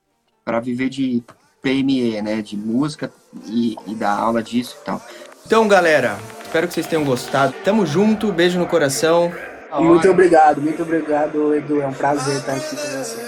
viver 0.62 0.88
de 0.88 1.22
PME, 1.66 2.22
né? 2.22 2.40
De 2.40 2.56
música 2.56 3.10
e, 3.46 3.76
e 3.86 3.94
dar 3.94 4.12
aula 4.12 4.42
disso 4.42 4.76
e 4.80 4.84
tal. 4.84 5.02
Então, 5.44 5.66
galera, 5.66 6.16
espero 6.44 6.68
que 6.68 6.74
vocês 6.74 6.86
tenham 6.86 7.04
gostado. 7.04 7.52
Tamo 7.64 7.84
junto, 7.84 8.32
beijo 8.32 8.58
no 8.58 8.66
coração. 8.66 9.32
Muito 9.80 10.08
obrigado, 10.08 10.62
muito 10.62 10.82
obrigado, 10.82 11.54
Edu. 11.54 11.82
É 11.82 11.86
um 11.86 11.92
prazer 11.92 12.36
estar 12.36 12.52
aqui 12.52 12.76
com 12.76 12.98
você. 12.98 13.25